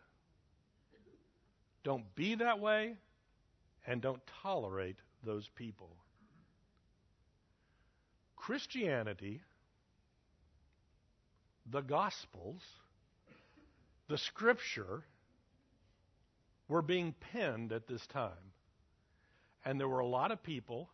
Don't 1.83 2.03
be 2.15 2.35
that 2.35 2.59
way, 2.59 2.95
and 3.87 4.01
don't 4.01 4.21
tolerate 4.41 4.97
those 5.23 5.49
people. 5.55 5.89
Christianity, 8.35 9.41
the 11.69 11.81
Gospels, 11.81 12.61
the 14.07 14.17
Scripture 14.17 15.03
were 16.67 16.81
being 16.81 17.13
penned 17.31 17.71
at 17.71 17.87
this 17.87 18.05
time. 18.07 18.53
And 19.65 19.79
there 19.79 19.87
were 19.87 19.99
a 19.99 20.07
lot 20.07 20.31
of 20.31 20.41
people 20.41 20.89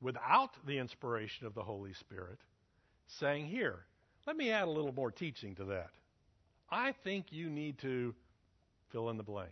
without 0.00 0.50
the 0.66 0.78
inspiration 0.78 1.46
of 1.46 1.54
the 1.54 1.62
Holy 1.62 1.92
Spirit 1.92 2.38
saying, 3.06 3.46
Here, 3.46 3.80
let 4.28 4.36
me 4.36 4.50
add 4.50 4.68
a 4.68 4.70
little 4.70 4.92
more 4.92 5.10
teaching 5.10 5.54
to 5.54 5.64
that. 5.64 5.88
I 6.70 6.92
think 7.02 7.32
you 7.32 7.48
need 7.48 7.78
to 7.78 8.14
fill 8.92 9.08
in 9.08 9.16
the 9.16 9.22
blank. 9.22 9.48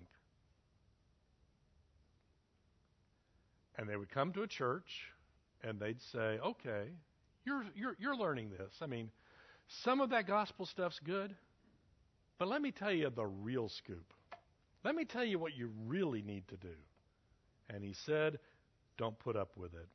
And 3.79 3.89
they 3.89 3.97
would 3.97 4.11
come 4.11 4.35
to 4.35 4.43
a 4.43 4.47
church 4.47 5.15
and 5.63 5.81
they'd 5.81 6.03
say, 6.03 6.39
Okay, 6.45 6.91
you're, 7.47 7.65
you're, 7.75 7.97
you're 7.99 8.17
learning 8.17 8.51
this. 8.51 8.75
I 8.83 8.87
mean, 8.87 9.11
some 9.67 10.03
of 10.03 10.11
that 10.11 10.27
gospel 10.27 10.67
stuff's 10.67 11.01
good, 11.03 11.35
but 12.37 12.47
let 12.47 12.61
me 12.61 12.71
tell 12.71 12.93
you 12.93 13.09
the 13.09 13.25
real 13.25 13.71
scoop. 13.71 14.13
Let 14.85 14.95
me 14.95 15.07
tell 15.07 15.25
you 15.25 15.39
what 15.39 15.57
you 15.57 15.71
really 15.87 16.21
need 16.21 16.49
to 16.49 16.57
do. 16.59 16.77
And 17.71 17.83
he 17.83 17.95
said, 17.95 18.39
Don't 18.99 19.19
put 19.19 19.37
up 19.37 19.57
with 19.57 19.73
it. 19.73 19.89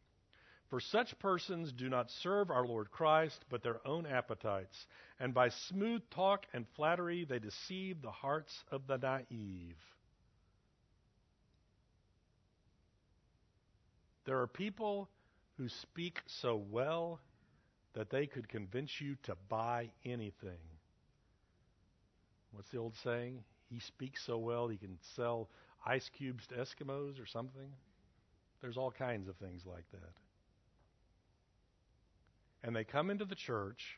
For 0.72 0.80
such 0.80 1.20
persons 1.20 1.74
do 1.74 1.90
not 1.90 2.10
serve 2.10 2.50
our 2.50 2.66
Lord 2.66 2.92
Christ, 2.92 3.44
but 3.50 3.62
their 3.62 3.86
own 3.86 4.06
appetites. 4.06 4.88
And 5.20 5.34
by 5.34 5.50
smooth 5.50 6.02
talk 6.10 6.46
and 6.54 6.66
flattery, 6.78 7.26
they 7.26 7.40
deceive 7.40 8.02
the 8.02 8.10
hearts 8.10 8.64
of 8.72 8.88
the 8.88 8.98
naive. 8.98 9.76
There 14.24 14.40
are 14.40 14.48
people 14.48 15.10
who 15.58 15.68
speak 15.68 16.22
so 16.26 16.56
well 16.56 17.20
that 17.94 18.10
they 18.10 18.26
could 18.26 18.48
convince 18.48 19.02
you 19.02 19.18
to 19.24 19.36
buy 19.50 19.90
anything. 20.06 20.64
What's 22.54 22.70
the 22.70 22.78
old 22.78 22.96
saying? 23.04 23.44
He 23.70 23.80
speaks 23.80 24.26
so 24.26 24.38
well 24.38 24.70
he 24.70 24.78
can 24.78 24.98
sell 25.18 25.50
ice 25.86 26.10
cubes 26.18 26.48
to 26.48 26.56
Eskimos 26.56 27.22
or 27.22 27.26
something. 27.26 27.74
There's 28.62 28.78
all 28.78 28.92
kinds 28.92 29.28
of 29.28 29.36
things 29.36 29.66
like 29.66 29.84
that. 29.92 30.31
And 32.64 32.76
they 32.76 32.84
come 32.84 33.10
into 33.10 33.26
the 33.26 33.36
church 33.36 33.98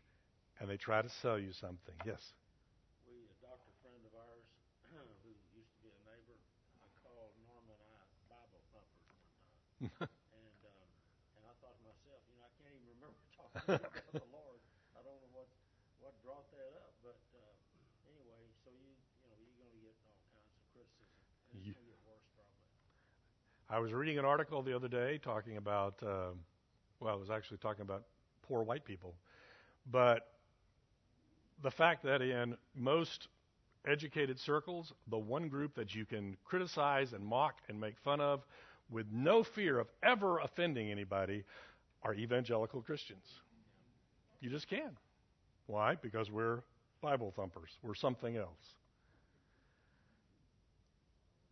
and 0.59 0.69
they 0.69 0.77
try 0.77 1.01
to 1.01 1.09
sell 1.09 1.37
you 1.39 1.51
something. 1.51 1.95
Yes. 2.05 2.21
We, 3.07 3.27
a 3.27 3.35
doctor 3.43 3.71
friend 3.83 3.99
of 4.07 4.13
ours 4.15 4.47
who 5.23 5.31
used 5.51 5.71
to 5.75 5.79
be 5.83 5.91
a 5.91 6.01
neighbor, 6.07 6.37
I 6.79 6.87
called 7.03 7.35
Norman 7.43 7.75
and 7.75 7.91
I 7.99 8.03
Bible 8.31 8.63
thumpers 8.71 9.03
one 9.11 9.19
time. 9.27 10.07
and 10.39 10.59
um, 10.63 10.87
and 11.35 11.43
I 11.43 11.53
thought 11.59 11.75
to 11.75 11.83
myself, 11.83 12.23
you 12.31 12.39
know, 12.39 12.47
I 12.47 12.51
can't 12.55 12.71
even 12.71 12.87
remember 12.95 13.19
talking 13.35 13.67
about 13.67 14.15
the 14.15 14.31
Lord. 14.35 14.59
I 14.95 15.03
don't 15.03 15.19
know 15.19 15.31
what 15.35 15.49
what 15.99 16.15
brought 16.23 16.47
that 16.55 16.71
up, 16.87 16.95
but 17.03 17.19
uh, 17.35 17.51
anyway, 18.07 18.47
so 18.63 18.71
you 18.71 18.95
you 18.95 19.27
know 19.27 19.35
you're 19.43 19.59
going 19.59 19.75
to 19.75 19.81
get 19.83 19.95
all 20.07 20.15
kinds 20.31 20.47
of 20.55 20.63
criticism, 20.71 21.19
and 21.51 21.59
it's 21.59 21.67
You- 21.67 21.75
going 21.75 21.83
to 21.83 21.91
get 21.91 22.01
worse 22.07 22.23
probably. 22.31 22.63
I 23.67 23.79
was 23.79 23.91
reading 23.91 24.19
an 24.19 24.25
article 24.25 24.61
the 24.63 24.75
other 24.75 24.87
day 24.87 25.17
talking 25.17 25.57
about, 25.57 25.95
uh, 26.03 26.31
well, 26.99 27.15
it 27.15 27.19
was 27.19 27.31
actually 27.31 27.57
talking 27.57 27.81
about 27.81 28.03
poor 28.47 28.63
white 28.63 28.85
people. 28.85 29.13
But 29.91 30.27
the 31.61 31.71
fact 31.71 32.03
that 32.03 32.21
in 32.21 32.55
most 32.75 33.27
educated 33.87 34.39
circles, 34.39 34.93
the 35.09 35.17
one 35.17 35.49
group 35.49 35.75
that 35.75 35.93
you 35.93 36.05
can 36.05 36.37
criticize 36.45 37.13
and 37.13 37.25
mock 37.25 37.55
and 37.67 37.79
make 37.79 37.97
fun 37.99 38.21
of 38.21 38.41
with 38.89 39.07
no 39.11 39.43
fear 39.43 39.79
of 39.79 39.87
ever 40.03 40.39
offending 40.39 40.91
anybody 40.91 41.43
are 42.03 42.13
evangelical 42.13 42.81
Christians. 42.81 43.25
You 44.41 44.49
just 44.49 44.67
can. 44.67 44.91
Why? 45.67 45.95
Because 45.95 46.29
we're 46.29 46.63
Bible 47.01 47.33
thumpers. 47.35 47.69
We're 47.81 47.95
something 47.95 48.37
else. 48.37 48.75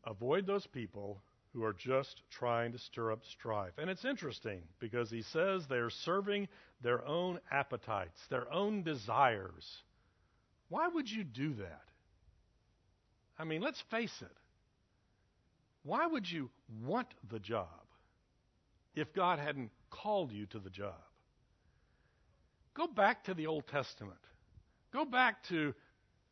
Avoid 0.06 0.46
those 0.46 0.68
people 0.68 1.22
who 1.54 1.64
are 1.64 1.74
just 1.74 2.22
trying 2.30 2.72
to 2.72 2.78
stir 2.78 3.12
up 3.12 3.20
strife. 3.26 3.74
And 3.78 3.90
it's 3.90 4.06
interesting 4.06 4.62
because 4.80 5.10
he 5.10 5.22
says 5.22 5.66
they're 5.68 5.90
serving 5.90 6.48
their 6.82 7.06
own 7.06 7.40
appetites, 7.52 8.20
their 8.30 8.52
own 8.52 8.84
desires. 8.84 9.84
Why 10.70 10.88
would 10.88 11.10
you 11.10 11.24
do 11.24 11.54
that? 11.56 11.84
I 13.38 13.44
mean, 13.44 13.62
let's 13.62 13.82
face 13.90 14.22
it. 14.22 14.38
Why 15.84 16.06
would 16.06 16.30
you 16.30 16.50
want 16.84 17.08
the 17.30 17.40
job 17.40 17.68
if 18.96 19.14
God 19.14 19.40
hadn't 19.40 19.72
called 19.90 20.32
you 20.32 20.46
to 20.48 20.60
the 20.60 20.70
job? 20.70 20.94
Go 22.74 22.88
back 22.88 23.24
to 23.26 23.34
the 23.34 23.48
Old 23.48 23.68
Testament. 23.68 24.20
Go 24.94 25.06
back 25.06 25.44
to 25.50 25.74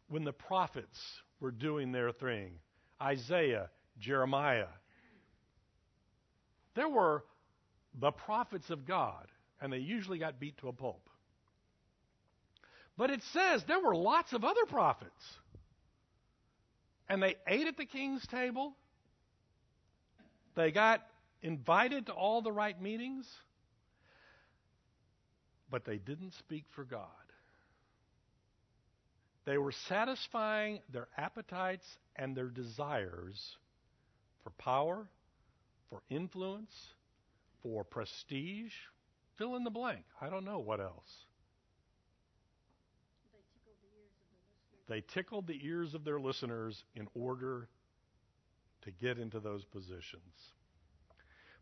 when 0.07 0.23
the 0.23 0.33
prophets 0.33 0.99
were 1.39 1.51
doing 1.51 1.91
their 1.91 2.11
thing 2.11 2.51
Isaiah, 3.01 3.69
Jeremiah. 3.97 4.67
There 6.75 6.89
were 6.89 7.23
the 7.99 8.11
prophets 8.11 8.69
of 8.69 8.85
God, 8.85 9.27
and 9.61 9.71
they 9.71 9.77
usually 9.77 10.19
got 10.19 10.39
beat 10.39 10.57
to 10.59 10.67
a 10.67 10.73
pulp. 10.73 11.09
But 12.97 13.09
it 13.09 13.21
says 13.31 13.63
there 13.67 13.79
were 13.79 13.95
lots 13.95 14.33
of 14.33 14.43
other 14.43 14.65
prophets. 14.67 15.11
And 17.07 17.23
they 17.23 17.35
ate 17.47 17.65
at 17.67 17.77
the 17.77 17.85
king's 17.85 18.25
table. 18.27 18.75
They 20.55 20.71
got 20.71 21.01
invited 21.41 22.07
to 22.07 22.11
all 22.11 22.41
the 22.41 22.51
right 22.51 22.79
meetings. 22.79 23.25
But 25.71 25.85
they 25.85 25.97
didn't 25.97 26.33
speak 26.33 26.65
for 26.75 26.83
God. 26.83 27.07
They 29.45 29.57
were 29.57 29.71
satisfying 29.87 30.79
their 30.91 31.07
appetites 31.17 31.85
and 32.15 32.35
their 32.35 32.49
desires 32.49 33.57
for 34.43 34.51
power, 34.51 35.07
for 35.89 36.01
influence, 36.09 36.71
for 37.63 37.83
prestige. 37.83 38.73
Fill 39.39 39.55
in 39.55 39.63
the 39.63 39.71
blank. 39.71 40.03
I 40.21 40.29
don't 40.29 40.45
know 40.45 40.59
what 40.59 40.81
else. 40.81 41.25
They 44.89 45.01
tickled 45.13 45.47
the 45.47 45.59
ears 45.63 45.93
of 45.93 46.03
their 46.03 46.19
listeners 46.19 46.83
in 46.95 47.07
order 47.15 47.69
to 48.81 48.91
get 48.91 49.17
into 49.17 49.39
those 49.39 49.63
positions. 49.63 50.53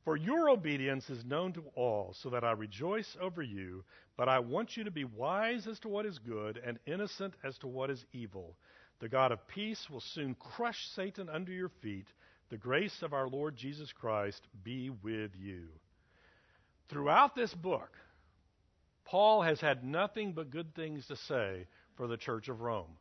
For 0.04 0.16
your 0.16 0.50
obedience 0.50 1.10
is 1.10 1.26
known 1.26 1.54
to 1.54 1.64
all, 1.76 2.16
so 2.22 2.30
that 2.30 2.44
I 2.44 2.52
rejoice 2.54 3.18
over 3.22 3.44
you, 3.44 3.84
but 4.16 4.30
I 4.30 4.40
want 4.40 4.78
you 4.78 4.86
to 4.86 4.92
be 4.92 5.04
wise 5.04 5.68
as 5.68 5.80
to 5.82 5.90
what 5.90 6.06
is 6.06 6.18
good 6.18 6.60
and 6.66 6.80
innocent 6.88 7.36
as 7.44 7.58
to 7.60 7.68
what 7.68 7.92
is 7.92 8.06
evil. 8.14 8.56
The 9.02 9.10
God 9.10 9.32
of 9.32 9.48
peace 9.48 9.88
will 9.90 10.00
soon 10.00 10.34
crush 10.36 10.88
Satan 10.96 11.30
under 11.30 11.52
your 11.52 11.72
feet. 11.82 12.08
The 12.50 12.58
grace 12.58 13.04
of 13.04 13.14
our 13.14 13.28
Lord 13.28 13.56
Jesus 13.56 13.92
Christ 13.92 14.48
be 14.64 14.90
with 14.90 15.32
you. 15.38 15.68
Throughout 16.90 17.36
this 17.36 17.54
book, 17.54 17.90
Paul 19.06 19.42
has 19.42 19.60
had 19.60 19.84
nothing 19.84 20.34
but 20.34 20.52
good 20.52 20.74
things 20.76 21.08
to 21.08 21.16
say 21.16 21.68
for 21.96 22.08
the 22.08 22.18
church 22.18 22.50
of 22.50 22.62
Rome. 22.62 22.98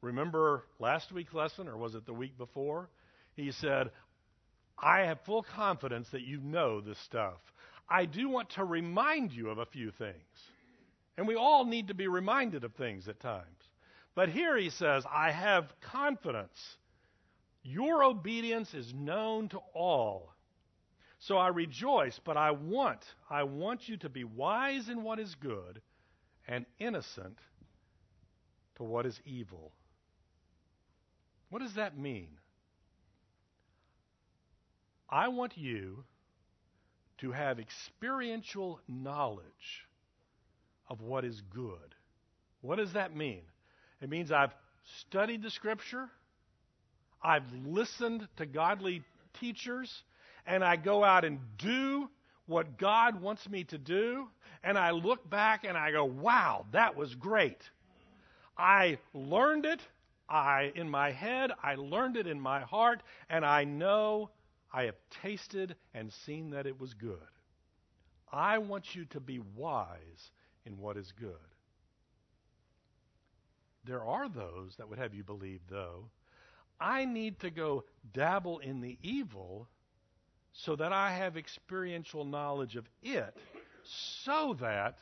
Remember 0.00 0.64
last 0.78 1.12
week's 1.12 1.34
lesson, 1.34 1.68
or 1.68 1.76
was 1.76 1.94
it 1.94 2.06
the 2.06 2.12
week 2.12 2.36
before? 2.38 2.88
He 3.34 3.50
said, 3.52 3.90
I 4.78 5.00
have 5.00 5.20
full 5.24 5.42
confidence 5.42 6.08
that 6.10 6.22
you 6.22 6.40
know 6.40 6.80
this 6.80 6.98
stuff. 7.00 7.38
I 7.88 8.04
do 8.04 8.28
want 8.28 8.50
to 8.50 8.64
remind 8.64 9.32
you 9.32 9.48
of 9.50 9.58
a 9.58 9.66
few 9.66 9.90
things. 9.90 10.14
And 11.16 11.26
we 11.26 11.34
all 11.34 11.64
need 11.64 11.88
to 11.88 11.94
be 11.94 12.08
reminded 12.08 12.64
of 12.64 12.74
things 12.74 13.08
at 13.08 13.20
times. 13.20 13.44
But 14.14 14.28
here 14.28 14.56
he 14.56 14.70
says, 14.70 15.04
I 15.10 15.30
have 15.30 15.72
confidence. 15.80 16.58
Your 17.62 18.04
obedience 18.04 18.74
is 18.74 18.92
known 18.94 19.48
to 19.50 19.58
all. 19.74 20.32
So 21.26 21.36
I 21.38 21.48
rejoice, 21.48 22.20
but 22.24 22.36
I 22.36 22.52
want, 22.52 23.00
I 23.28 23.42
want 23.42 23.88
you 23.88 23.96
to 23.96 24.08
be 24.08 24.22
wise 24.22 24.88
in 24.88 25.02
what 25.02 25.18
is 25.18 25.34
good 25.34 25.82
and 26.46 26.64
innocent 26.78 27.36
to 28.76 28.84
what 28.84 29.06
is 29.06 29.20
evil. 29.24 29.72
What 31.48 31.62
does 31.62 31.74
that 31.74 31.98
mean? 31.98 32.28
I 35.10 35.26
want 35.26 35.58
you 35.58 36.04
to 37.18 37.32
have 37.32 37.58
experiential 37.58 38.78
knowledge 38.86 39.88
of 40.88 41.00
what 41.00 41.24
is 41.24 41.42
good. 41.52 41.96
What 42.60 42.76
does 42.76 42.92
that 42.92 43.16
mean? 43.16 43.42
It 44.00 44.08
means 44.08 44.30
I've 44.30 44.54
studied 45.00 45.42
the 45.42 45.50
scripture, 45.50 46.08
I've 47.20 47.50
listened 47.64 48.28
to 48.36 48.46
godly 48.46 49.02
teachers, 49.40 50.04
and 50.46 50.64
I 50.64 50.76
go 50.76 51.04
out 51.04 51.24
and 51.24 51.38
do 51.58 52.08
what 52.46 52.78
God 52.78 53.20
wants 53.20 53.48
me 53.48 53.64
to 53.64 53.78
do, 53.78 54.28
and 54.62 54.78
I 54.78 54.92
look 54.92 55.28
back 55.28 55.64
and 55.64 55.76
I 55.76 55.90
go, 55.90 56.04
wow, 56.04 56.66
that 56.72 56.96
was 56.96 57.14
great. 57.14 57.70
I 58.56 58.98
learned 59.12 59.66
it, 59.66 59.80
I 60.28 60.72
in 60.74 60.88
my 60.88 61.10
head, 61.10 61.52
I 61.62 61.74
learned 61.74 62.16
it 62.16 62.26
in 62.26 62.40
my 62.40 62.60
heart, 62.60 63.02
and 63.28 63.44
I 63.44 63.64
know 63.64 64.30
I 64.72 64.84
have 64.84 64.96
tasted 65.22 65.76
and 65.94 66.12
seen 66.12 66.50
that 66.50 66.66
it 66.66 66.78
was 66.80 66.94
good. 66.94 67.18
I 68.32 68.58
want 68.58 68.94
you 68.94 69.04
to 69.06 69.20
be 69.20 69.40
wise 69.56 70.30
in 70.64 70.78
what 70.78 70.96
is 70.96 71.12
good. 71.12 71.34
There 73.84 74.04
are 74.04 74.28
those 74.28 74.74
that 74.76 74.88
would 74.88 74.98
have 74.98 75.14
you 75.14 75.22
believe, 75.22 75.60
though, 75.68 76.10
I 76.80 77.04
need 77.04 77.38
to 77.40 77.50
go 77.50 77.84
dabble 78.12 78.58
in 78.58 78.80
the 78.80 78.98
evil 79.00 79.68
so 80.64 80.76
that 80.76 80.92
I 80.92 81.12
have 81.12 81.36
experiential 81.36 82.24
knowledge 82.24 82.76
of 82.76 82.88
it 83.02 83.36
so 84.24 84.56
that, 84.60 84.96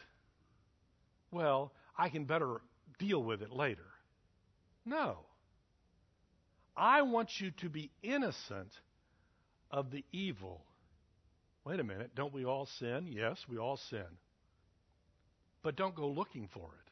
well, 1.31 1.73
I 1.97 2.09
can 2.09 2.25
better 2.25 2.61
deal 2.99 3.23
with 3.23 3.43
it 3.43 3.51
later. 3.51 3.87
No. 4.85 5.19
I 6.77 7.03
want 7.03 7.41
you 7.41 7.53
to 7.63 7.69
be 7.69 7.91
innocent 8.03 8.73
of 9.71 9.91
the 9.91 10.05
evil. 10.13 10.65
Wait 11.65 11.81
a 11.81 11.85
minute, 11.85 12.11
don't 12.15 12.35
we 12.35 12.45
all 12.45 12.67
sin? 12.79 13.07
Yes, 13.09 13.39
we 13.49 13.57
all 13.57 13.77
sin. 13.77 14.05
But 15.63 15.77
don't 15.77 15.95
go 15.95 16.09
looking 16.09 16.49
for 16.53 16.67
it. 16.67 16.91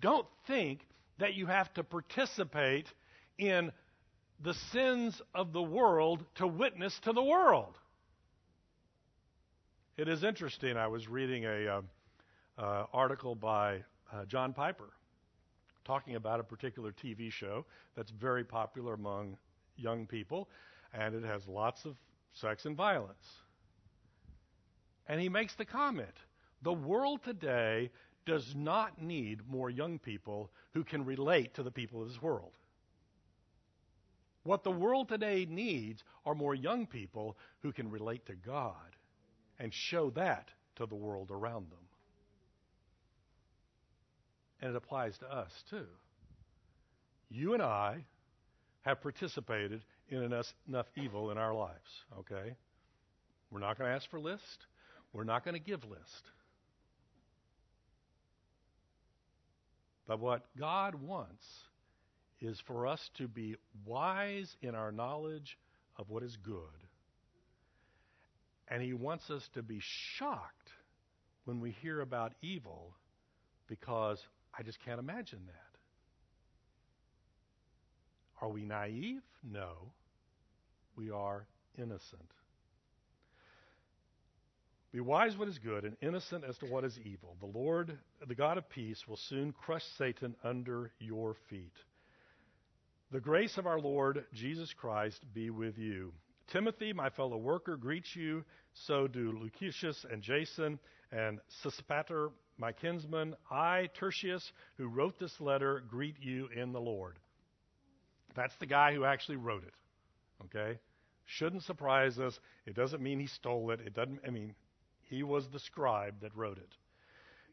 Don't 0.00 0.26
think 0.46 0.80
that 1.18 1.34
you 1.34 1.46
have 1.46 1.72
to 1.74 1.84
participate 1.84 2.86
in 3.36 3.72
the 4.40 4.54
sins 4.72 5.20
of 5.34 5.52
the 5.52 5.62
world 5.62 6.24
to 6.36 6.46
witness 6.46 6.98
to 7.00 7.12
the 7.12 7.22
world. 7.22 7.76
It 9.96 10.08
is 10.08 10.22
interesting. 10.22 10.76
I 10.76 10.86
was 10.86 11.08
reading 11.08 11.44
a 11.44 11.66
uh, 11.66 11.82
uh, 12.56 12.86
article 12.92 13.34
by 13.34 13.82
uh, 14.12 14.24
John 14.26 14.52
Piper 14.52 14.90
talking 15.84 16.14
about 16.14 16.38
a 16.38 16.44
particular 16.44 16.92
TV 16.92 17.32
show 17.32 17.64
that's 17.96 18.10
very 18.10 18.44
popular 18.44 18.94
among 18.94 19.36
young 19.76 20.06
people, 20.06 20.48
and 20.92 21.14
it 21.14 21.24
has 21.24 21.42
lots 21.48 21.84
of 21.84 21.96
sex 22.34 22.64
and 22.64 22.76
violence. 22.76 23.26
And 25.08 25.20
he 25.20 25.28
makes 25.28 25.54
the 25.56 25.64
comment 25.64 26.14
the 26.62 26.72
world 26.72 27.20
today 27.24 27.90
does 28.26 28.52
not 28.54 29.00
need 29.00 29.40
more 29.48 29.70
young 29.70 29.98
people 29.98 30.50
who 30.74 30.84
can 30.84 31.04
relate 31.04 31.54
to 31.54 31.62
the 31.62 31.70
people 31.70 32.02
of 32.02 32.08
this 32.08 32.20
world. 32.20 32.52
What 34.48 34.64
the 34.64 34.70
world 34.70 35.10
today 35.10 35.46
needs 35.46 36.02
are 36.24 36.34
more 36.34 36.54
young 36.54 36.86
people 36.86 37.36
who 37.60 37.70
can 37.70 37.90
relate 37.90 38.24
to 38.28 38.34
God 38.34 38.96
and 39.58 39.74
show 39.74 40.08
that 40.12 40.48
to 40.76 40.86
the 40.86 40.94
world 40.94 41.30
around 41.30 41.70
them. 41.70 41.84
And 44.62 44.70
it 44.70 44.76
applies 44.76 45.18
to 45.18 45.30
us 45.30 45.52
too. 45.68 45.84
You 47.28 47.52
and 47.52 47.62
I 47.62 48.06
have 48.86 49.02
participated 49.02 49.84
in 50.08 50.22
enough, 50.22 50.86
evil 50.96 51.30
in 51.30 51.36
our 51.36 51.54
lives, 51.54 52.06
okay? 52.20 52.56
We're 53.50 53.60
not 53.60 53.76
going 53.76 53.90
to 53.90 53.96
ask 53.96 54.08
for 54.08 54.18
list. 54.18 54.64
We're 55.12 55.24
not 55.24 55.44
going 55.44 55.56
to 55.56 55.60
give 55.60 55.84
list. 55.84 56.30
But 60.06 60.20
what 60.20 60.46
God 60.58 60.94
wants 60.94 61.44
is 62.40 62.60
for 62.66 62.86
us 62.86 63.00
to 63.18 63.28
be 63.28 63.56
wise 63.84 64.54
in 64.62 64.74
our 64.74 64.92
knowledge 64.92 65.58
of 65.96 66.08
what 66.08 66.22
is 66.22 66.36
good. 66.44 66.62
And 68.68 68.82
He 68.82 68.92
wants 68.92 69.28
us 69.30 69.42
to 69.54 69.62
be 69.62 69.80
shocked 70.18 70.70
when 71.44 71.60
we 71.60 71.72
hear 71.82 72.00
about 72.00 72.32
evil 72.42 72.94
because 73.66 74.18
I 74.58 74.62
just 74.62 74.78
can't 74.84 75.00
imagine 75.00 75.40
that. 75.46 75.68
Are 78.40 78.48
we 78.48 78.64
naive? 78.64 79.22
No. 79.42 79.92
We 80.96 81.10
are 81.10 81.46
innocent. 81.76 82.30
Be 84.92 85.00
wise 85.00 85.36
what 85.36 85.48
is 85.48 85.58
good 85.58 85.84
and 85.84 85.96
innocent 86.00 86.44
as 86.48 86.56
to 86.58 86.66
what 86.66 86.84
is 86.84 86.98
evil. 87.04 87.36
The 87.40 87.58
Lord, 87.58 87.98
the 88.26 88.34
God 88.34 88.56
of 88.56 88.68
peace, 88.70 89.02
will 89.06 89.18
soon 89.28 89.52
crush 89.52 89.82
Satan 89.98 90.34
under 90.42 90.92
your 90.98 91.36
feet. 91.50 91.74
The 93.10 93.20
grace 93.20 93.56
of 93.56 93.66
our 93.66 93.80
Lord 93.80 94.26
Jesus 94.34 94.70
Christ 94.74 95.24
be 95.32 95.48
with 95.48 95.78
you. 95.78 96.12
Timothy, 96.52 96.92
my 96.92 97.08
fellow 97.08 97.38
worker, 97.38 97.76
greets 97.76 98.14
you. 98.14 98.44
So 98.86 99.06
do 99.06 99.32
Lucius 99.32 100.04
and 100.10 100.22
Jason 100.22 100.78
and 101.10 101.40
Sosipater, 101.64 102.30
my 102.58 102.72
kinsman. 102.72 103.34
I, 103.50 103.88
Tertius, 103.98 104.52
who 104.76 104.88
wrote 104.88 105.18
this 105.18 105.40
letter, 105.40 105.82
greet 105.88 106.16
you 106.20 106.48
in 106.54 106.72
the 106.72 106.80
Lord. 106.80 107.18
That's 108.36 108.54
the 108.60 108.66
guy 108.66 108.92
who 108.92 109.04
actually 109.04 109.36
wrote 109.36 109.64
it. 109.64 109.74
Okay? 110.44 110.78
Shouldn't 111.24 111.62
surprise 111.62 112.18
us. 112.18 112.38
It 112.66 112.74
doesn't 112.74 113.02
mean 113.02 113.20
he 113.20 113.26
stole 113.26 113.70
it. 113.70 113.80
It 113.80 113.94
doesn't, 113.94 114.20
I 114.26 114.30
mean, 114.30 114.54
he 115.08 115.22
was 115.22 115.44
the 115.50 115.60
scribe 115.60 116.20
that 116.20 116.36
wrote 116.36 116.58
it. 116.58 116.74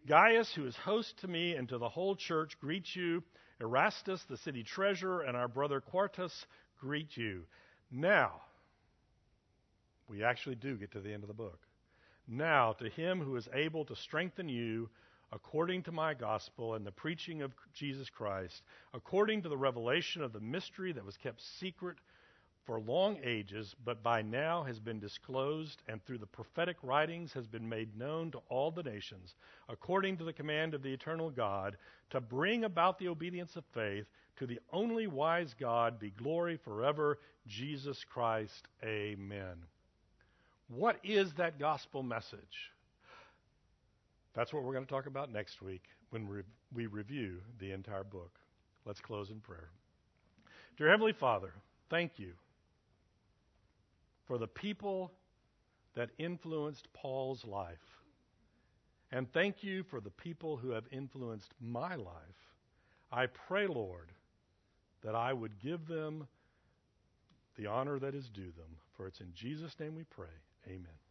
Gaius, 0.08 0.54
who 0.54 0.66
is 0.66 0.76
host 0.76 1.18
to 1.20 1.28
me 1.28 1.56
and 1.56 1.68
to 1.70 1.78
the 1.78 1.90
whole 1.90 2.16
church, 2.16 2.58
greets 2.60 2.96
you. 2.96 3.24
Erastus, 3.60 4.24
the 4.30 4.38
city 4.38 4.64
treasurer, 4.64 5.22
and 5.22 5.36
our 5.36 5.48
brother 5.48 5.82
Quartus 5.82 6.46
greet 6.80 7.16
you. 7.16 7.44
Now, 7.92 8.42
we 10.10 10.24
actually 10.24 10.56
do 10.56 10.76
get 10.76 10.92
to 10.92 11.00
the 11.00 11.14
end 11.14 11.24
of 11.24 11.28
the 11.28 11.34
book. 11.34 11.60
Now, 12.28 12.74
to 12.74 12.90
him 12.90 13.22
who 13.22 13.36
is 13.36 13.48
able 13.54 13.86
to 13.86 13.96
strengthen 13.96 14.50
you 14.50 14.90
according 15.32 15.84
to 15.84 15.92
my 15.92 16.14
gospel 16.14 16.76
and 16.76 16.86
the 16.86 16.92
preaching 16.92 17.42
of 17.42 17.52
Jesus 17.74 18.10
Christ, 18.10 18.62
according 18.94 19.42
to 19.44 19.50
the 19.50 19.58
revelation 19.58 20.22
of 20.22 20.34
the 20.34 20.40
mystery 20.40 20.92
that 20.94 21.06
was 21.06 21.18
kept 21.18 21.42
secret 21.60 21.98
for 22.66 22.80
long 22.80 23.18
ages, 23.24 23.76
but 23.86 24.02
by 24.02 24.22
now 24.22 24.64
has 24.64 24.80
been 24.80 25.00
disclosed 25.00 25.82
and 25.88 26.04
through 26.04 26.18
the 26.18 26.26
prophetic 26.26 26.78
writings 26.82 27.32
has 27.34 27.46
been 27.48 27.68
made 27.68 27.98
known 27.98 28.32
to 28.32 28.40
all 28.50 28.72
the 28.72 28.84
nations, 28.84 29.36
according 29.70 30.18
to 30.18 30.24
the 30.24 30.34
command 30.34 30.74
of 30.74 30.82
the 30.82 30.92
eternal 30.92 31.30
God, 31.30 31.78
to 32.10 32.20
bring 32.20 32.64
about 32.64 32.98
the 32.98 33.08
obedience 33.08 33.56
of 33.56 33.64
faith 33.74 34.06
to 34.38 34.46
the 34.46 34.60
only 34.74 35.08
wise 35.08 35.56
God 35.60 36.00
be 36.00 36.10
glory 36.10 36.58
forever, 36.58 37.20
Jesus 37.48 38.04
Christ. 38.04 38.68
Amen. 38.84 39.56
What 40.68 40.98
is 41.04 41.34
that 41.34 41.60
gospel 41.60 42.04
message? 42.04 42.72
That's 44.34 44.52
what 44.52 44.64
we're 44.64 44.74
going 44.74 44.86
to 44.86 44.92
talk 44.92 45.06
about 45.06 45.32
next 45.32 45.62
week 45.62 45.84
when 46.10 46.28
we 46.74 46.88
review 46.88 47.38
the 47.60 47.72
entire 47.72 48.04
book. 48.04 48.32
Let's 48.86 49.00
close 49.00 49.30
in 49.30 49.40
prayer. 49.40 49.70
Dear 50.78 50.90
Heavenly 50.90 51.14
Father, 51.14 51.54
thank 51.90 52.14
you 52.18 52.34
for 54.26 54.38
the 54.38 54.48
people 54.48 55.12
that 55.96 56.10
influenced 56.18 56.92
Paul's 56.94 57.46
life. 57.46 58.02
And 59.12 59.32
thank 59.32 59.64
you 59.64 59.84
for 59.84 60.02
the 60.02 60.10
people 60.10 60.58
who 60.58 60.72
have 60.72 60.86
influenced 60.92 61.54
my 61.62 61.96
life. 61.96 62.14
I 63.12 63.28
pray, 63.28 63.68
Lord, 63.68 64.12
that 65.04 65.16
I 65.16 65.32
would 65.32 65.60
give 65.60 65.88
them 65.88 66.28
the 67.58 67.68
honor 67.68 68.00
that 68.00 68.16
is 68.16 68.30
due 68.30 68.52
them. 68.52 68.78
For 68.98 69.08
it's 69.08 69.22
in 69.22 69.32
Jesus' 69.34 69.80
name 69.80 69.96
we 69.96 70.04
pray. 70.04 70.28
Amen. 70.68 71.05